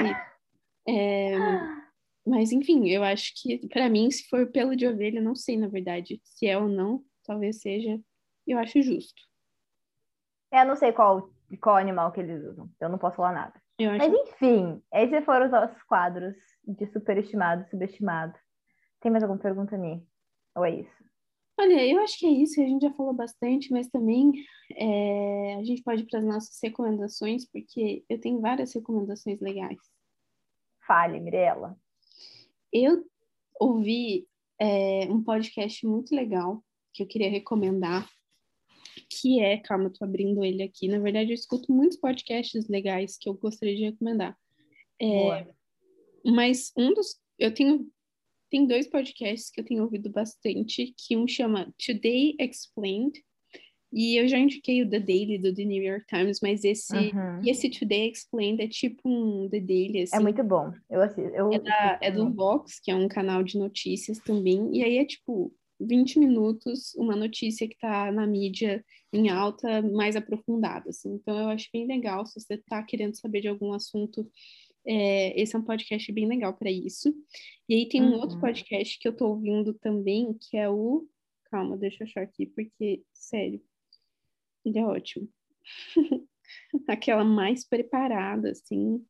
É, 0.88 1.36
Mas, 2.26 2.52
enfim, 2.52 2.88
eu 2.88 3.02
acho 3.02 3.32
que, 3.40 3.66
pra 3.68 3.88
mim, 3.88 4.10
se 4.10 4.28
for 4.28 4.46
pelo 4.50 4.76
de 4.76 4.86
ovelha, 4.86 5.20
não 5.20 5.34
sei, 5.34 5.56
na 5.56 5.68
verdade, 5.68 6.20
se 6.22 6.46
é 6.46 6.58
ou 6.58 6.68
não, 6.68 7.02
talvez 7.24 7.60
seja. 7.60 7.98
Eu 8.46 8.58
acho 8.58 8.82
justo. 8.82 9.22
Eu 10.52 10.66
não 10.66 10.76
sei 10.76 10.92
qual, 10.92 11.30
qual 11.60 11.76
animal 11.76 12.10
que 12.12 12.20
eles 12.20 12.42
usam. 12.44 12.68
Eu 12.80 12.88
não 12.88 12.98
posso 12.98 13.16
falar 13.16 13.32
nada. 13.32 13.62
Eu 13.78 13.90
acho 13.90 13.98
Mas 13.98 14.12
enfim, 14.12 14.82
esses 14.92 15.24
foram 15.24 15.46
os 15.46 15.52
nossos 15.52 15.82
quadros 15.84 16.36
de 16.66 16.86
superestimado 16.92 17.68
subestimado. 17.70 18.36
Tem 19.00 19.10
mais 19.10 19.22
alguma 19.24 19.40
pergunta, 19.40 19.78
Mi? 19.78 20.06
Ou 20.54 20.64
é 20.64 20.70
isso? 20.70 20.99
Olha, 21.60 21.86
eu 21.86 22.00
acho 22.00 22.18
que 22.18 22.26
é 22.26 22.30
isso, 22.30 22.58
a 22.58 22.64
gente 22.64 22.80
já 22.80 22.92
falou 22.94 23.12
bastante, 23.12 23.70
mas 23.70 23.86
também 23.88 24.32
é, 24.74 25.56
a 25.56 25.62
gente 25.62 25.82
pode 25.82 26.02
ir 26.02 26.06
para 26.06 26.20
as 26.20 26.24
nossas 26.24 26.58
recomendações, 26.62 27.44
porque 27.44 28.02
eu 28.08 28.18
tenho 28.18 28.40
várias 28.40 28.72
recomendações 28.72 29.38
legais. 29.40 29.78
Fale, 30.86 31.20
Mirella. 31.20 31.78
Eu 32.72 33.04
ouvi 33.60 34.26
é, 34.58 35.06
um 35.10 35.22
podcast 35.22 35.86
muito 35.86 36.14
legal 36.14 36.64
que 36.94 37.02
eu 37.02 37.06
queria 37.06 37.28
recomendar, 37.28 38.08
que 39.10 39.40
é, 39.40 39.58
calma, 39.58 39.84
eu 39.84 39.92
tô 39.92 40.02
abrindo 40.02 40.42
ele 40.42 40.62
aqui. 40.62 40.88
Na 40.88 40.98
verdade, 40.98 41.30
eu 41.30 41.34
escuto 41.34 41.70
muitos 41.70 41.98
podcasts 41.98 42.68
legais 42.68 43.18
que 43.18 43.28
eu 43.28 43.34
gostaria 43.34 43.76
de 43.76 43.84
recomendar. 43.84 44.34
É, 44.98 45.06
Boa. 45.06 45.48
Mas 46.24 46.72
um 46.74 46.94
dos. 46.94 47.20
Eu 47.38 47.52
tenho. 47.52 47.86
Tem 48.50 48.66
dois 48.66 48.88
podcasts 48.88 49.50
que 49.50 49.60
eu 49.60 49.64
tenho 49.64 49.82
ouvido 49.84 50.10
bastante, 50.10 50.92
que 50.96 51.16
um 51.16 51.26
chama 51.28 51.72
Today 51.84 52.34
Explained, 52.40 53.22
e 53.92 54.16
eu 54.20 54.28
já 54.28 54.38
indiquei 54.38 54.82
o 54.82 54.88
The 54.90 55.00
Daily 55.00 55.38
do 55.38 55.54
The 55.54 55.64
New 55.64 55.82
York 55.82 56.04
Times, 56.06 56.38
mas 56.42 56.64
esse, 56.64 56.96
Uhum. 56.96 57.42
esse 57.44 57.68
Today 57.70 58.08
Explained 58.10 58.60
é 58.62 58.68
tipo 58.68 59.08
um 59.08 59.48
The 59.48 59.60
Daily, 59.60 60.02
assim. 60.02 60.16
É 60.16 60.20
muito 60.20 60.42
bom. 60.44 60.72
Eu 60.88 61.00
assisto. 61.02 61.30
Eu 61.34 61.52
É, 61.52 61.58
da- 61.60 61.98
é 62.02 62.10
do 62.10 62.18
também. 62.20 62.34
Vox, 62.34 62.80
que 62.80 62.90
é 62.90 62.94
um 62.94 63.08
canal 63.08 63.42
de 63.42 63.56
notícias 63.58 64.18
também, 64.18 64.76
e 64.76 64.82
aí 64.82 64.98
é 64.98 65.04
tipo 65.04 65.52
20 65.80 66.18
minutos 66.18 66.92
uma 66.96 67.16
notícia 67.16 67.66
que 67.66 67.74
está 67.74 68.12
na 68.12 68.26
mídia 68.26 68.84
em 69.12 69.28
alta, 69.30 69.80
mais 69.80 70.14
aprofundada. 70.14 70.90
Assim. 70.90 71.14
Então, 71.14 71.38
eu 71.38 71.48
acho 71.48 71.68
bem 71.72 71.86
legal, 71.86 72.26
se 72.26 72.38
você 72.38 72.54
está 72.54 72.82
querendo 72.82 73.14
saber 73.18 73.40
de 73.40 73.48
algum 73.48 73.72
assunto, 73.72 74.28
é, 74.86 75.40
esse 75.40 75.54
é 75.54 75.58
um 75.58 75.64
podcast 75.64 76.10
bem 76.12 76.26
legal 76.26 76.54
para 76.54 76.70
isso. 76.70 77.14
E 77.68 77.74
aí 77.74 77.88
tem 77.88 78.02
um 78.02 78.12
uhum. 78.12 78.20
outro 78.20 78.40
podcast 78.40 78.98
que 78.98 79.06
eu 79.06 79.12
estou 79.12 79.30
ouvindo 79.30 79.74
também, 79.74 80.34
que 80.34 80.56
é 80.56 80.68
o. 80.68 81.06
Calma, 81.50 81.76
deixa 81.76 82.02
eu 82.02 82.06
achar 82.06 82.22
aqui, 82.22 82.46
porque, 82.46 83.02
sério, 83.12 83.60
ele 84.64 84.78
é 84.78 84.84
ótimo. 84.84 85.28
Aquela 86.88 87.24
mais 87.24 87.66
preparada, 87.66 88.50
assim, 88.50 89.04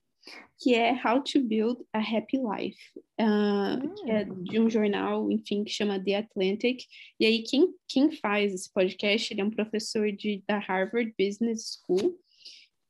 que 0.58 0.74
é 0.74 0.92
How 0.92 1.22
to 1.22 1.40
Build 1.42 1.82
a 1.92 1.98
Happy 1.98 2.38
Life, 2.38 2.78
uh, 3.20 3.94
que 3.94 4.10
é 4.10 4.24
hum. 4.24 4.42
de 4.42 4.60
um 4.60 4.70
jornal, 4.70 5.30
enfim, 5.30 5.64
que 5.64 5.70
chama 5.70 6.02
The 6.02 6.16
Atlantic. 6.16 6.84
E 7.18 7.26
aí, 7.26 7.42
quem, 7.42 7.74
quem 7.88 8.10
faz 8.12 8.52
esse 8.54 8.72
podcast, 8.72 9.32
ele 9.32 9.40
é 9.40 9.44
um 9.44 9.50
professor 9.50 10.10
de, 10.12 10.42
da 10.46 10.58
Harvard 10.58 11.14
Business 11.18 11.78
School, 11.84 12.18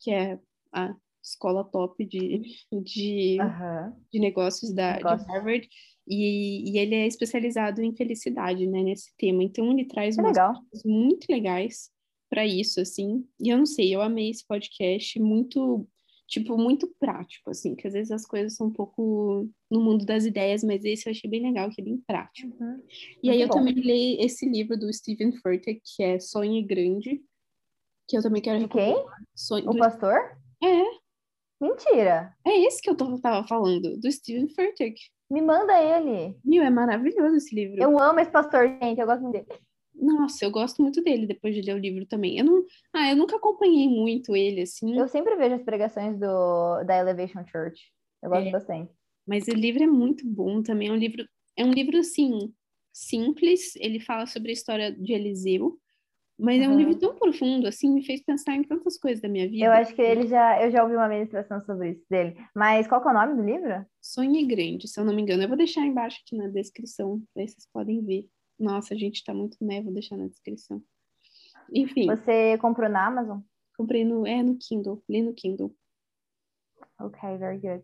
que 0.00 0.10
é 0.10 0.38
a 0.72 0.94
escola 1.22 1.64
top 1.64 2.04
de, 2.04 2.42
de, 2.82 3.38
de 4.12 4.18
negócios 4.18 4.72
da 4.72 4.94
Negócio. 4.96 5.26
de 5.26 5.32
Harvard. 5.32 5.68
E, 6.08 6.72
e, 6.72 6.78
ele 6.78 6.94
é 6.94 7.06
especializado 7.06 7.82
em 7.82 7.94
felicidade, 7.94 8.66
né, 8.66 8.82
nesse 8.82 9.14
tema. 9.16 9.44
Então, 9.44 9.70
ele 9.70 9.84
traz 9.84 10.16
umas 10.18 10.36
coisas 10.36 10.84
muito 10.84 11.26
legais 11.30 11.90
para 12.28 12.44
isso, 12.44 12.80
assim. 12.80 13.24
E 13.40 13.48
eu 13.48 13.58
não 13.58 13.66
sei, 13.66 13.94
eu 13.94 14.00
amei 14.00 14.30
esse 14.30 14.44
podcast, 14.46 15.20
muito 15.20 15.86
tipo, 16.30 16.56
muito 16.56 16.86
prático, 16.98 17.50
assim, 17.50 17.74
que 17.74 17.88
às 17.88 17.92
vezes 17.92 18.12
as 18.12 18.24
coisas 18.24 18.54
são 18.54 18.68
um 18.68 18.72
pouco 18.72 19.50
no 19.68 19.80
mundo 19.80 20.06
das 20.06 20.24
ideias, 20.24 20.62
mas 20.62 20.84
esse 20.84 21.08
eu 21.08 21.10
achei 21.10 21.28
bem 21.28 21.42
legal, 21.42 21.68
que 21.70 21.80
é 21.80 21.84
bem 21.84 22.00
prático. 22.06 22.56
Uhum. 22.62 22.80
E 23.20 23.26
muito 23.26 23.30
aí 23.30 23.42
eu 23.42 23.48
bom. 23.48 23.54
também 23.54 23.74
li 23.74 24.16
esse 24.20 24.48
livro 24.48 24.78
do 24.78 24.92
Stephen 24.92 25.32
Furtick, 25.32 25.82
que 25.84 26.04
é 26.04 26.20
Sonhe 26.20 26.62
Grande, 26.62 27.20
que 28.08 28.16
eu 28.16 28.22
também 28.22 28.40
quero 28.40 28.60
De 28.60 28.68
quem? 28.68 28.94
Sonho... 29.34 29.68
O 29.68 29.72
do... 29.72 29.78
pastor? 29.78 30.38
É. 30.62 30.99
Mentira! 31.60 32.34
É 32.44 32.58
esse 32.66 32.80
que 32.80 32.88
eu 32.88 32.96
tava 32.96 33.46
falando, 33.46 33.98
do 33.98 34.10
Stephen 34.10 34.48
Furtick. 34.48 34.98
Me 35.30 35.42
manda 35.42 35.80
ele. 35.80 36.36
Meu, 36.44 36.62
é 36.62 36.70
maravilhoso 36.70 37.36
esse 37.36 37.54
livro. 37.54 37.80
Eu 37.80 37.98
amo 37.98 38.18
esse 38.18 38.30
pastor, 38.30 38.66
gente, 38.66 39.00
eu 39.00 39.06
gosto 39.06 39.22
muito 39.22 39.34
dele. 39.34 39.60
Nossa, 39.94 40.44
eu 40.44 40.50
gosto 40.50 40.82
muito 40.82 41.02
dele 41.02 41.26
depois 41.26 41.54
de 41.54 41.60
ler 41.60 41.74
o 41.74 41.78
livro 41.78 42.06
também. 42.06 42.38
Eu 42.38 42.44
não, 42.44 42.64
ah, 42.92 43.10
eu 43.10 43.16
nunca 43.16 43.36
acompanhei 43.36 43.86
muito 43.88 44.34
ele 44.34 44.62
assim. 44.62 44.98
Eu 44.98 45.06
sempre 45.06 45.36
vejo 45.36 45.56
as 45.56 45.62
pregações 45.62 46.18
do 46.18 46.82
da 46.84 46.96
Elevation 46.96 47.44
Church. 47.46 47.92
Eu 48.22 48.30
gosto 48.30 48.48
é, 48.48 48.50
bastante. 48.50 48.92
Mas 49.26 49.46
o 49.46 49.54
livro 49.54 49.82
é 49.82 49.86
muito 49.86 50.26
bom 50.26 50.62
também. 50.62 50.88
É 50.88 50.92
um 50.92 50.96
livro, 50.96 51.24
é 51.56 51.64
um 51.64 51.70
livro 51.70 51.98
assim 51.98 52.52
simples. 52.92 53.76
Ele 53.76 54.00
fala 54.00 54.26
sobre 54.26 54.50
a 54.50 54.54
história 54.54 54.90
de 54.90 55.12
Eliseu, 55.12 55.78
mas 56.40 56.58
uhum. 56.58 56.64
é 56.64 56.68
um 56.68 56.76
livro 56.76 56.98
tão 56.98 57.14
profundo 57.14 57.66
assim, 57.66 57.92
me 57.92 58.04
fez 58.04 58.22
pensar 58.22 58.54
em 58.54 58.64
tantas 58.64 58.98
coisas 58.98 59.20
da 59.20 59.28
minha 59.28 59.48
vida. 59.48 59.66
Eu 59.66 59.72
acho 59.72 59.94
que 59.94 60.00
ele 60.00 60.26
já, 60.26 60.62
eu 60.62 60.70
já 60.70 60.82
ouvi 60.82 60.96
uma 60.96 61.08
ministração 61.08 61.60
sobre 61.60 61.90
isso 61.90 62.04
dele. 62.08 62.36
Mas 62.54 62.86
qual 62.86 63.02
é 63.02 63.10
o 63.10 63.12
nome 63.12 63.34
do 63.34 63.42
livro? 63.42 63.84
Sonhe 64.00 64.46
Grande, 64.46 64.88
se 64.88 64.98
eu 64.98 65.04
não 65.04 65.14
me 65.14 65.22
engano. 65.22 65.42
Eu 65.42 65.48
vou 65.48 65.56
deixar 65.56 65.82
embaixo 65.82 66.20
aqui 66.24 66.36
na 66.36 66.48
descrição, 66.48 67.22
aí 67.36 67.46
vocês 67.46 67.66
podem 67.72 68.04
ver. 68.04 68.28
Nossa, 68.58 68.94
a 68.94 68.96
gente 68.96 69.22
tá 69.24 69.34
muito 69.34 69.56
né? 69.60 69.82
Vou 69.82 69.92
deixar 69.92 70.16
na 70.16 70.26
descrição. 70.26 70.82
Enfim. 71.72 72.06
Você 72.06 72.56
comprou 72.58 72.88
na 72.88 73.06
Amazon? 73.06 73.40
Comprei 73.76 74.04
no, 74.04 74.26
é, 74.26 74.42
no 74.42 74.56
Kindle, 74.56 75.02
li 75.08 75.22
no 75.22 75.32
Kindle. 75.32 75.74
Ok, 76.98 77.38
very 77.38 77.58
good. 77.58 77.82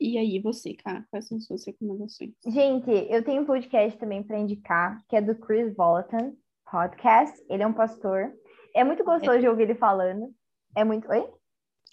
E 0.00 0.16
aí, 0.16 0.38
você, 0.38 0.74
cara, 0.74 1.04
quais 1.10 1.26
são 1.26 1.40
suas 1.40 1.66
recomendações? 1.66 2.32
Gente, 2.46 2.90
eu 3.10 3.22
tenho 3.24 3.42
um 3.42 3.46
podcast 3.46 3.98
também 3.98 4.22
para 4.22 4.38
indicar, 4.38 5.04
que 5.08 5.16
é 5.16 5.20
do 5.20 5.34
Chris 5.34 5.74
Volaton 5.74 6.36
Podcast. 6.70 7.38
Ele 7.48 7.62
é 7.62 7.66
um 7.66 7.72
pastor. 7.72 8.32
É 8.74 8.84
muito 8.84 9.04
gostoso 9.04 9.38
é. 9.38 9.40
de 9.40 9.48
ouvir 9.48 9.64
ele 9.64 9.74
falando. 9.74 10.32
É 10.76 10.84
muito. 10.84 11.08
Oi? 11.10 11.26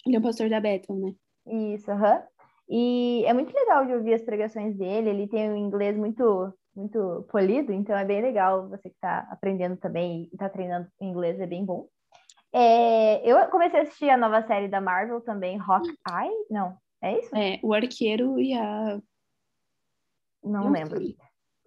Ele 0.06 0.16
é 0.16 0.18
um 0.18 0.22
pastor 0.22 0.48
da 0.48 0.60
Bethel, 0.60 0.96
né? 0.96 1.12
Isso, 1.74 1.90
aham. 1.90 2.14
Uh 2.14 2.18
-huh. 2.18 2.26
E 2.68 3.24
é 3.26 3.32
muito 3.32 3.54
legal 3.54 3.86
de 3.86 3.94
ouvir 3.94 4.14
as 4.14 4.22
pregações 4.22 4.76
dele. 4.76 5.10
Ele 5.10 5.28
tem 5.28 5.50
um 5.50 5.56
inglês 5.56 5.96
muito 5.96 6.52
muito 6.76 7.26
polido, 7.30 7.72
então 7.72 7.96
é 7.96 8.04
bem 8.04 8.20
legal 8.20 8.68
você 8.68 8.90
que 8.90 8.94
está 8.94 9.26
aprendendo 9.30 9.78
também 9.78 10.24
e 10.24 10.34
está 10.34 10.48
treinando 10.48 10.86
inglês, 11.00 11.40
é 11.40 11.46
bem 11.46 11.64
bom. 11.64 11.88
É, 12.52 13.26
eu 13.28 13.48
comecei 13.48 13.80
a 13.80 13.82
assistir 13.82 14.10
a 14.10 14.16
nova 14.16 14.46
série 14.46 14.68
da 14.68 14.80
Marvel 14.80 15.20
também, 15.22 15.58
Hawkeye, 15.58 16.46
não, 16.50 16.76
é 17.02 17.18
isso? 17.18 17.34
É, 17.34 17.58
o 17.62 17.72
Arqueiro 17.72 18.38
e 18.38 18.52
a... 18.52 19.00
Não, 20.44 20.64
não 20.64 20.70
lembro. 20.70 20.98
Sei. 20.98 21.16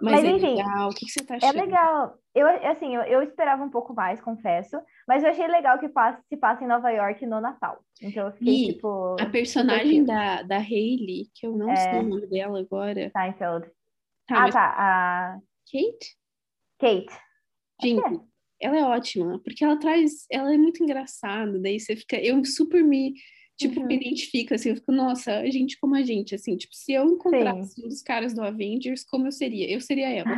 Mas, 0.02 0.16
mas 0.16 0.24
é 0.24 0.28
enfim, 0.30 0.56
legal. 0.56 0.90
O 0.90 0.94
que, 0.94 1.06
que 1.06 1.12
você 1.12 1.26
tá 1.26 1.34
é 1.36 1.38
achando? 1.38 1.58
É 1.58 1.62
legal. 1.62 2.20
Eu, 2.34 2.48
assim, 2.72 2.96
eu, 2.96 3.02
eu, 3.04 3.22
esperava 3.24 3.64
um 3.64 3.70
pouco 3.70 3.94
mais, 3.94 4.22
confesso. 4.22 4.78
Mas 5.08 5.24
eu 5.24 5.30
achei 5.30 5.48
legal 5.48 5.78
que 5.78 5.90
passa, 5.90 6.22
se 6.30 6.38
passa 6.38 6.64
em 6.64 6.68
Nova 6.68 6.90
York 6.90 7.26
no 7.26 7.42
Natal. 7.42 7.80
Então 8.02 8.28
eu 8.28 8.32
fiquei, 8.34 8.54
e 8.54 8.74
tipo... 8.74 9.16
a 9.20 9.26
personagem 9.26 10.06
da, 10.06 10.42
da 10.44 10.58
Hayley, 10.58 11.30
que 11.36 11.46
eu 11.46 11.58
não 11.58 11.70
é... 11.70 11.76
sei 11.76 12.00
o 12.00 12.04
nome 12.04 12.28
dela 12.28 12.60
agora. 12.60 13.12
Seinfeld. 13.12 13.70
Tá, 14.26 14.46
ah, 14.46 14.50
tá. 14.52 14.76
A... 14.78 15.40
Kate? 15.72 16.18
Kate. 16.80 17.22
Gente, 17.82 18.16
é. 18.16 18.68
ela 18.68 18.78
é 18.78 18.84
ótima, 18.84 19.40
porque 19.44 19.64
ela 19.64 19.78
traz. 19.78 20.26
Ela 20.32 20.54
é 20.54 20.58
muito 20.58 20.84
engraçada, 20.84 21.60
daí 21.60 21.80
você 21.80 21.96
fica. 21.96 22.18
Eu 22.18 22.44
super 22.46 22.84
me. 22.84 23.14
Tipo, 23.60 23.82
uhum. 23.82 23.88
me 23.88 23.98
identifico, 23.98 24.54
assim, 24.54 24.70
eu 24.70 24.76
fico, 24.78 24.90
nossa, 24.94 25.46
gente 25.52 25.78
como 25.78 25.94
a 25.94 26.02
gente, 26.02 26.34
assim, 26.34 26.56
tipo, 26.56 26.74
se 26.74 26.94
eu 26.94 27.04
encontrasse 27.04 27.74
Sim. 27.74 27.86
um 27.86 27.90
dos 27.90 28.02
caras 28.02 28.34
do 28.34 28.42
Avengers, 28.42 29.04
como 29.04 29.28
eu 29.28 29.34
seria? 29.34 29.70
Eu 29.70 29.82
seria 29.82 30.08
ela. 30.16 30.32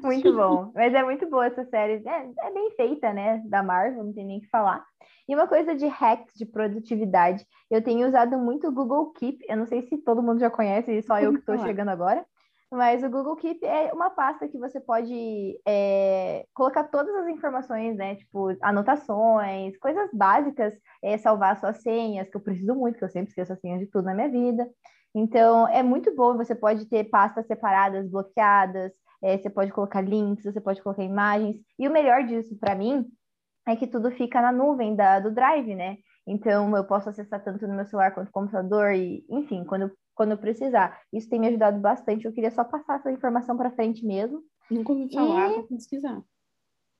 muito 0.00 0.32
bom. 0.32 0.70
Mas 0.72 0.94
é 0.94 1.02
muito 1.02 1.28
boa 1.28 1.46
essa 1.46 1.64
série. 1.64 2.00
É, 2.06 2.30
é, 2.46 2.52
bem 2.52 2.70
feita, 2.76 3.12
né? 3.12 3.42
Da 3.46 3.60
Marvel, 3.60 4.04
não 4.04 4.12
tem 4.12 4.24
nem 4.24 4.38
o 4.38 4.40
que 4.40 4.48
falar. 4.48 4.84
E 5.28 5.34
uma 5.34 5.48
coisa 5.48 5.74
de 5.74 5.86
hacks 5.86 6.34
de 6.36 6.46
produtividade, 6.46 7.44
eu 7.68 7.82
tenho 7.82 8.06
usado 8.06 8.38
muito 8.38 8.68
o 8.68 8.72
Google 8.72 9.10
Keep. 9.14 9.44
Eu 9.48 9.56
não 9.56 9.66
sei 9.66 9.82
se 9.82 9.98
todo 9.98 10.22
mundo 10.22 10.38
já 10.38 10.48
conhece, 10.48 11.02
só 11.02 11.18
eu 11.18 11.32
que 11.32 11.40
estou 11.40 11.58
chegando 11.58 11.88
agora. 11.88 12.24
Mas 12.70 13.02
o 13.02 13.08
Google 13.08 13.36
Keep 13.36 13.64
é 13.64 13.92
uma 13.94 14.10
pasta 14.10 14.46
que 14.46 14.58
você 14.58 14.78
pode 14.78 15.58
é, 15.66 16.44
colocar 16.52 16.84
todas 16.84 17.14
as 17.16 17.28
informações, 17.28 17.96
né? 17.96 18.16
Tipo, 18.16 18.54
anotações, 18.60 19.76
coisas 19.78 20.10
básicas, 20.12 20.74
é, 21.02 21.16
salvar 21.16 21.58
suas 21.58 21.80
senhas, 21.80 22.28
que 22.28 22.36
eu 22.36 22.42
preciso 22.42 22.74
muito, 22.74 22.98
que 22.98 23.04
eu 23.04 23.08
sempre 23.08 23.30
esqueço 23.30 23.54
as 23.54 23.60
senhas 23.60 23.80
de 23.80 23.86
tudo 23.86 24.04
na 24.04 24.14
minha 24.14 24.28
vida. 24.28 24.68
Então, 25.14 25.66
é 25.68 25.82
muito 25.82 26.14
bom, 26.14 26.36
você 26.36 26.54
pode 26.54 26.86
ter 26.86 27.04
pastas 27.04 27.46
separadas, 27.46 28.08
bloqueadas, 28.10 28.92
é, 29.22 29.38
você 29.38 29.48
pode 29.48 29.72
colocar 29.72 30.00
links, 30.00 30.44
você 30.44 30.60
pode 30.60 30.82
colocar 30.82 31.02
imagens. 31.02 31.56
E 31.78 31.88
o 31.88 31.92
melhor 31.92 32.24
disso, 32.24 32.56
para 32.58 32.74
mim, 32.74 33.06
é 33.66 33.76
que 33.76 33.86
tudo 33.86 34.10
fica 34.10 34.40
na 34.40 34.52
nuvem 34.52 34.94
da, 34.94 35.20
do 35.20 35.30
Drive, 35.30 35.74
né? 35.74 35.96
Então, 36.26 36.76
eu 36.76 36.84
posso 36.84 37.08
acessar 37.08 37.42
tanto 37.42 37.66
no 37.66 37.74
meu 37.74 37.86
celular 37.86 38.12
quanto 38.12 38.26
no 38.26 38.32
computador, 38.32 38.92
e, 38.92 39.24
enfim, 39.30 39.64
quando, 39.64 39.90
quando 40.18 40.32
eu 40.32 40.38
precisar. 40.38 41.00
Isso 41.12 41.30
tem 41.30 41.38
me 41.38 41.46
ajudado 41.46 41.78
bastante. 41.78 42.24
Eu 42.24 42.32
queria 42.32 42.50
só 42.50 42.64
passar 42.64 42.96
essa 42.96 43.12
informação 43.12 43.56
para 43.56 43.70
frente 43.70 44.04
mesmo. 44.04 44.42
Nunca 44.68 44.92
ouvi 44.92 45.14
falar, 45.14 45.52
e... 45.52 45.54
vou 45.54 45.62
pesquisar. 45.68 46.20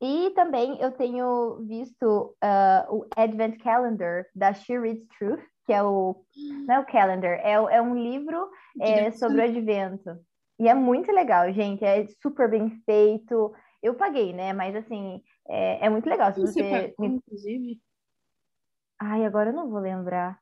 E 0.00 0.30
também 0.36 0.80
eu 0.80 0.92
tenho 0.92 1.56
visto 1.66 2.36
uh, 2.44 2.94
o 2.94 3.04
Advent 3.16 3.60
Calendar 3.60 4.24
da 4.32 4.54
She 4.54 4.78
Reads 4.78 5.04
Truth, 5.18 5.42
que 5.66 5.72
é 5.72 5.82
o. 5.82 6.24
Não 6.64 6.76
é 6.76 6.78
o 6.78 6.86
calendar, 6.86 7.40
é, 7.42 7.54
é 7.54 7.82
um 7.82 7.96
livro 7.96 8.48
é, 8.80 9.10
sobre 9.10 9.40
o 9.40 9.44
advento. 9.44 10.16
E 10.60 10.68
é 10.68 10.74
muito 10.74 11.10
legal, 11.10 11.52
gente. 11.52 11.84
É 11.84 12.06
super 12.22 12.48
bem 12.48 12.70
feito. 12.86 13.52
Eu 13.82 13.94
paguei, 13.94 14.32
né? 14.32 14.52
Mas 14.52 14.76
assim, 14.76 15.20
é, 15.48 15.86
é 15.86 15.90
muito 15.90 16.08
legal. 16.08 16.32
Se 16.32 16.40
você, 16.40 16.52
você 16.52 16.88
pagou, 16.96 17.06
inclusive? 17.06 17.80
Ai, 19.00 19.24
agora 19.24 19.50
eu 19.50 19.54
não 19.54 19.68
vou 19.68 19.80
lembrar. 19.80 20.38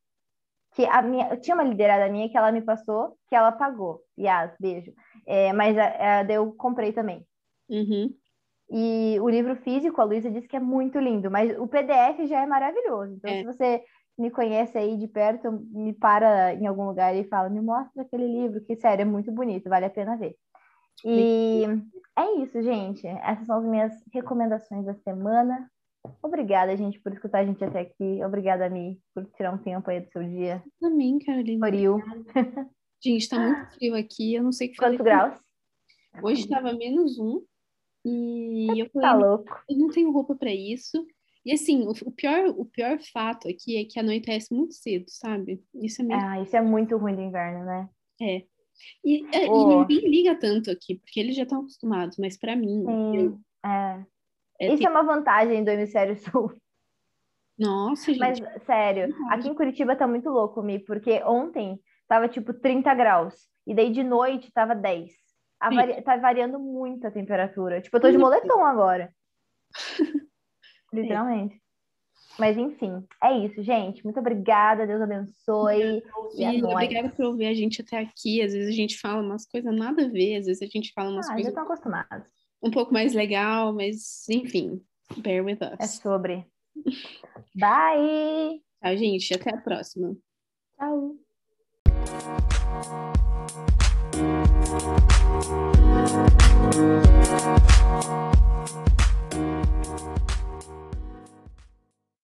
Que 0.76 0.84
a 0.84 1.00
minha, 1.00 1.30
eu 1.30 1.40
tinha 1.40 1.56
uma 1.56 1.64
liderada 1.64 2.08
minha 2.12 2.28
que 2.28 2.36
ela 2.36 2.52
me 2.52 2.60
passou, 2.60 3.16
que 3.28 3.34
ela 3.34 3.50
pagou. 3.50 4.02
Yas, 4.18 4.54
beijo. 4.60 4.92
É, 5.26 5.52
mas 5.52 5.76
a, 5.76 6.20
a, 6.20 6.24
eu 6.24 6.52
comprei 6.52 6.92
também. 6.92 7.26
Uhum. 7.68 8.14
E 8.70 9.18
o 9.20 9.28
livro 9.28 9.56
físico, 9.56 10.00
a 10.00 10.04
Luísa 10.04 10.30
disse 10.30 10.46
que 10.46 10.56
é 10.56 10.60
muito 10.60 10.98
lindo, 10.98 11.30
mas 11.30 11.58
o 11.58 11.66
PDF 11.66 12.26
já 12.26 12.42
é 12.42 12.46
maravilhoso. 12.46 13.14
Então, 13.14 13.30
é. 13.30 13.38
se 13.38 13.44
você 13.44 13.82
me 14.18 14.30
conhece 14.30 14.76
aí 14.76 14.98
de 14.98 15.08
perto, 15.08 15.50
me 15.70 15.94
para 15.94 16.54
em 16.54 16.66
algum 16.66 16.86
lugar 16.86 17.14
e 17.16 17.24
fala, 17.24 17.48
me 17.48 17.60
mostra 17.60 18.02
aquele 18.02 18.26
livro, 18.26 18.60
que 18.62 18.76
sério, 18.76 19.02
é 19.02 19.04
muito 19.06 19.32
bonito, 19.32 19.70
vale 19.70 19.86
a 19.86 19.90
pena 19.90 20.16
ver. 20.16 20.36
E 21.04 21.64
é 22.18 22.42
isso, 22.42 22.62
gente. 22.62 23.06
Essas 23.06 23.46
são 23.46 23.58
as 23.58 23.64
minhas 23.64 23.92
recomendações 24.12 24.84
da 24.84 24.94
semana. 24.94 25.70
Obrigada, 26.22 26.76
gente, 26.76 27.00
por 27.00 27.12
escutar 27.12 27.40
a 27.40 27.44
gente 27.46 27.62
até 27.64 27.80
aqui. 27.80 28.22
Obrigada, 28.24 28.68
Mi, 28.70 29.00
por 29.14 29.24
tirar 29.36 29.52
um 29.52 29.58
tempo 29.58 29.88
aí 29.90 30.00
do 30.00 30.10
seu 30.10 30.22
dia. 30.22 30.62
Também, 30.80 31.18
Carolina. 31.18 31.66
Frio. 31.66 31.98
Gente, 33.02 33.28
tá 33.28 33.38
muito 33.38 33.74
frio 33.74 33.94
aqui. 33.94 34.34
Eu 34.34 34.42
não 34.42 34.52
sei 34.52 34.68
que 34.68 34.76
Quantos 34.78 34.98
graus? 35.04 35.38
Hoje 36.22 36.40
estava 36.42 36.72
menos 36.72 37.18
um. 37.18 37.42
E 38.04 38.68
eu 38.80 38.88
falei, 38.90 39.08
tá 39.08 39.14
louco. 39.14 39.62
eu 39.68 39.76
não 39.78 39.88
tenho 39.90 40.10
roupa 40.10 40.34
para 40.34 40.50
isso. 40.52 41.06
E 41.44 41.52
assim, 41.52 41.82
o, 41.86 41.90
o, 41.90 42.10
pior, 42.10 42.48
o 42.56 42.64
pior 42.64 42.98
fato 43.12 43.48
aqui 43.48 43.76
é 43.76 43.84
que 43.84 44.00
anoitece 44.00 44.52
muito 44.52 44.72
cedo, 44.74 45.04
sabe? 45.08 45.62
Isso 45.74 46.00
é 46.02 46.04
meio... 46.04 46.20
Ah, 46.20 46.40
isso 46.42 46.56
é 46.56 46.60
muito 46.62 46.96
ruim 46.96 47.14
do 47.14 47.20
inverno, 47.22 47.64
né? 47.66 47.88
É. 48.20 48.42
E, 49.04 49.24
Oh. 49.48 49.70
e 49.72 49.76
ninguém 49.94 50.08
liga 50.10 50.34
tanto 50.34 50.70
aqui, 50.70 50.96
porque 50.96 51.20
eles 51.20 51.36
já 51.36 51.42
estão 51.44 51.60
acostumados, 51.60 52.16
mas 52.18 52.36
para 52.38 52.56
mim, 52.56 52.82
eu- 53.14 53.38
é. 53.64 54.04
É 54.60 54.72
Isso 54.72 54.86
é 54.86 54.90
uma 54.90 55.02
vantagem 55.02 55.62
do 55.64 55.70
hemisfério 55.70 56.16
sul. 56.36 56.52
Nossa, 57.58 58.12
gente. 58.12 58.18
Mas, 58.42 58.64
sério, 58.64 59.14
aqui 59.30 59.48
em 59.48 59.54
Curitiba 59.54 59.96
tá 59.96 60.06
muito 60.06 60.28
louco, 60.28 60.62
Mi, 60.62 60.78
porque 60.78 61.22
ontem 61.24 61.80
tava 62.06 62.28
tipo 62.28 62.52
30 62.52 62.94
graus, 62.94 63.34
e 63.66 63.74
daí 63.74 63.90
de 63.90 64.04
noite 64.04 64.52
tava 64.52 64.74
10. 64.74 65.12
A 65.58 65.70
Sim. 65.70 65.76
vari- 65.76 66.02
Tá 66.02 66.16
variando 66.18 66.58
muito 66.58 67.06
a 67.06 67.10
temperatura. 67.10 67.80
Tipo, 67.80 67.96
eu 67.96 68.00
tô 68.00 68.10
de 68.10 68.18
moletom 68.18 68.62
agora. 68.64 69.10
Literalmente. 70.92 71.60
Mas 72.38 72.58
enfim, 72.58 73.06
é 73.22 73.32
isso, 73.38 73.62
gente. 73.62 74.04
Muito 74.04 74.20
obrigada, 74.20 74.86
Deus 74.86 75.00
abençoe. 75.00 76.02
E 76.34 76.44
é 76.44 76.62
obrigada 76.66 77.08
por 77.08 77.24
ouvir 77.24 77.46
a 77.46 77.54
gente 77.54 77.80
até 77.80 77.98
aqui. 77.98 78.42
Às 78.42 78.52
vezes 78.52 78.68
a 78.68 78.76
gente 78.76 78.98
fala 79.00 79.22
umas 79.22 79.46
coisas 79.46 79.74
nada 79.74 80.04
a 80.04 80.08
ver, 80.08 80.36
às 80.36 80.44
vezes 80.46 80.60
a 80.60 80.66
gente 80.66 80.92
fala 80.92 81.10
umas 81.10 81.26
Ah, 81.26 81.30
já 81.30 81.34
coisas 81.36 81.48
estão 81.52 81.64
acostumados 81.64 82.26
um 82.62 82.70
pouco 82.70 82.92
mais 82.92 83.14
legal, 83.14 83.72
mas 83.72 84.28
enfim, 84.28 84.80
bear 85.18 85.44
with 85.44 85.58
é 85.60 85.74
us. 85.74 85.80
É 85.80 85.86
sobre. 85.86 86.46
Bye! 87.54 88.62
Tchau, 88.82 88.96
gente. 88.96 89.34
Até 89.34 89.54
a 89.54 89.60
próxima. 89.60 90.16
Tchau. 90.78 91.16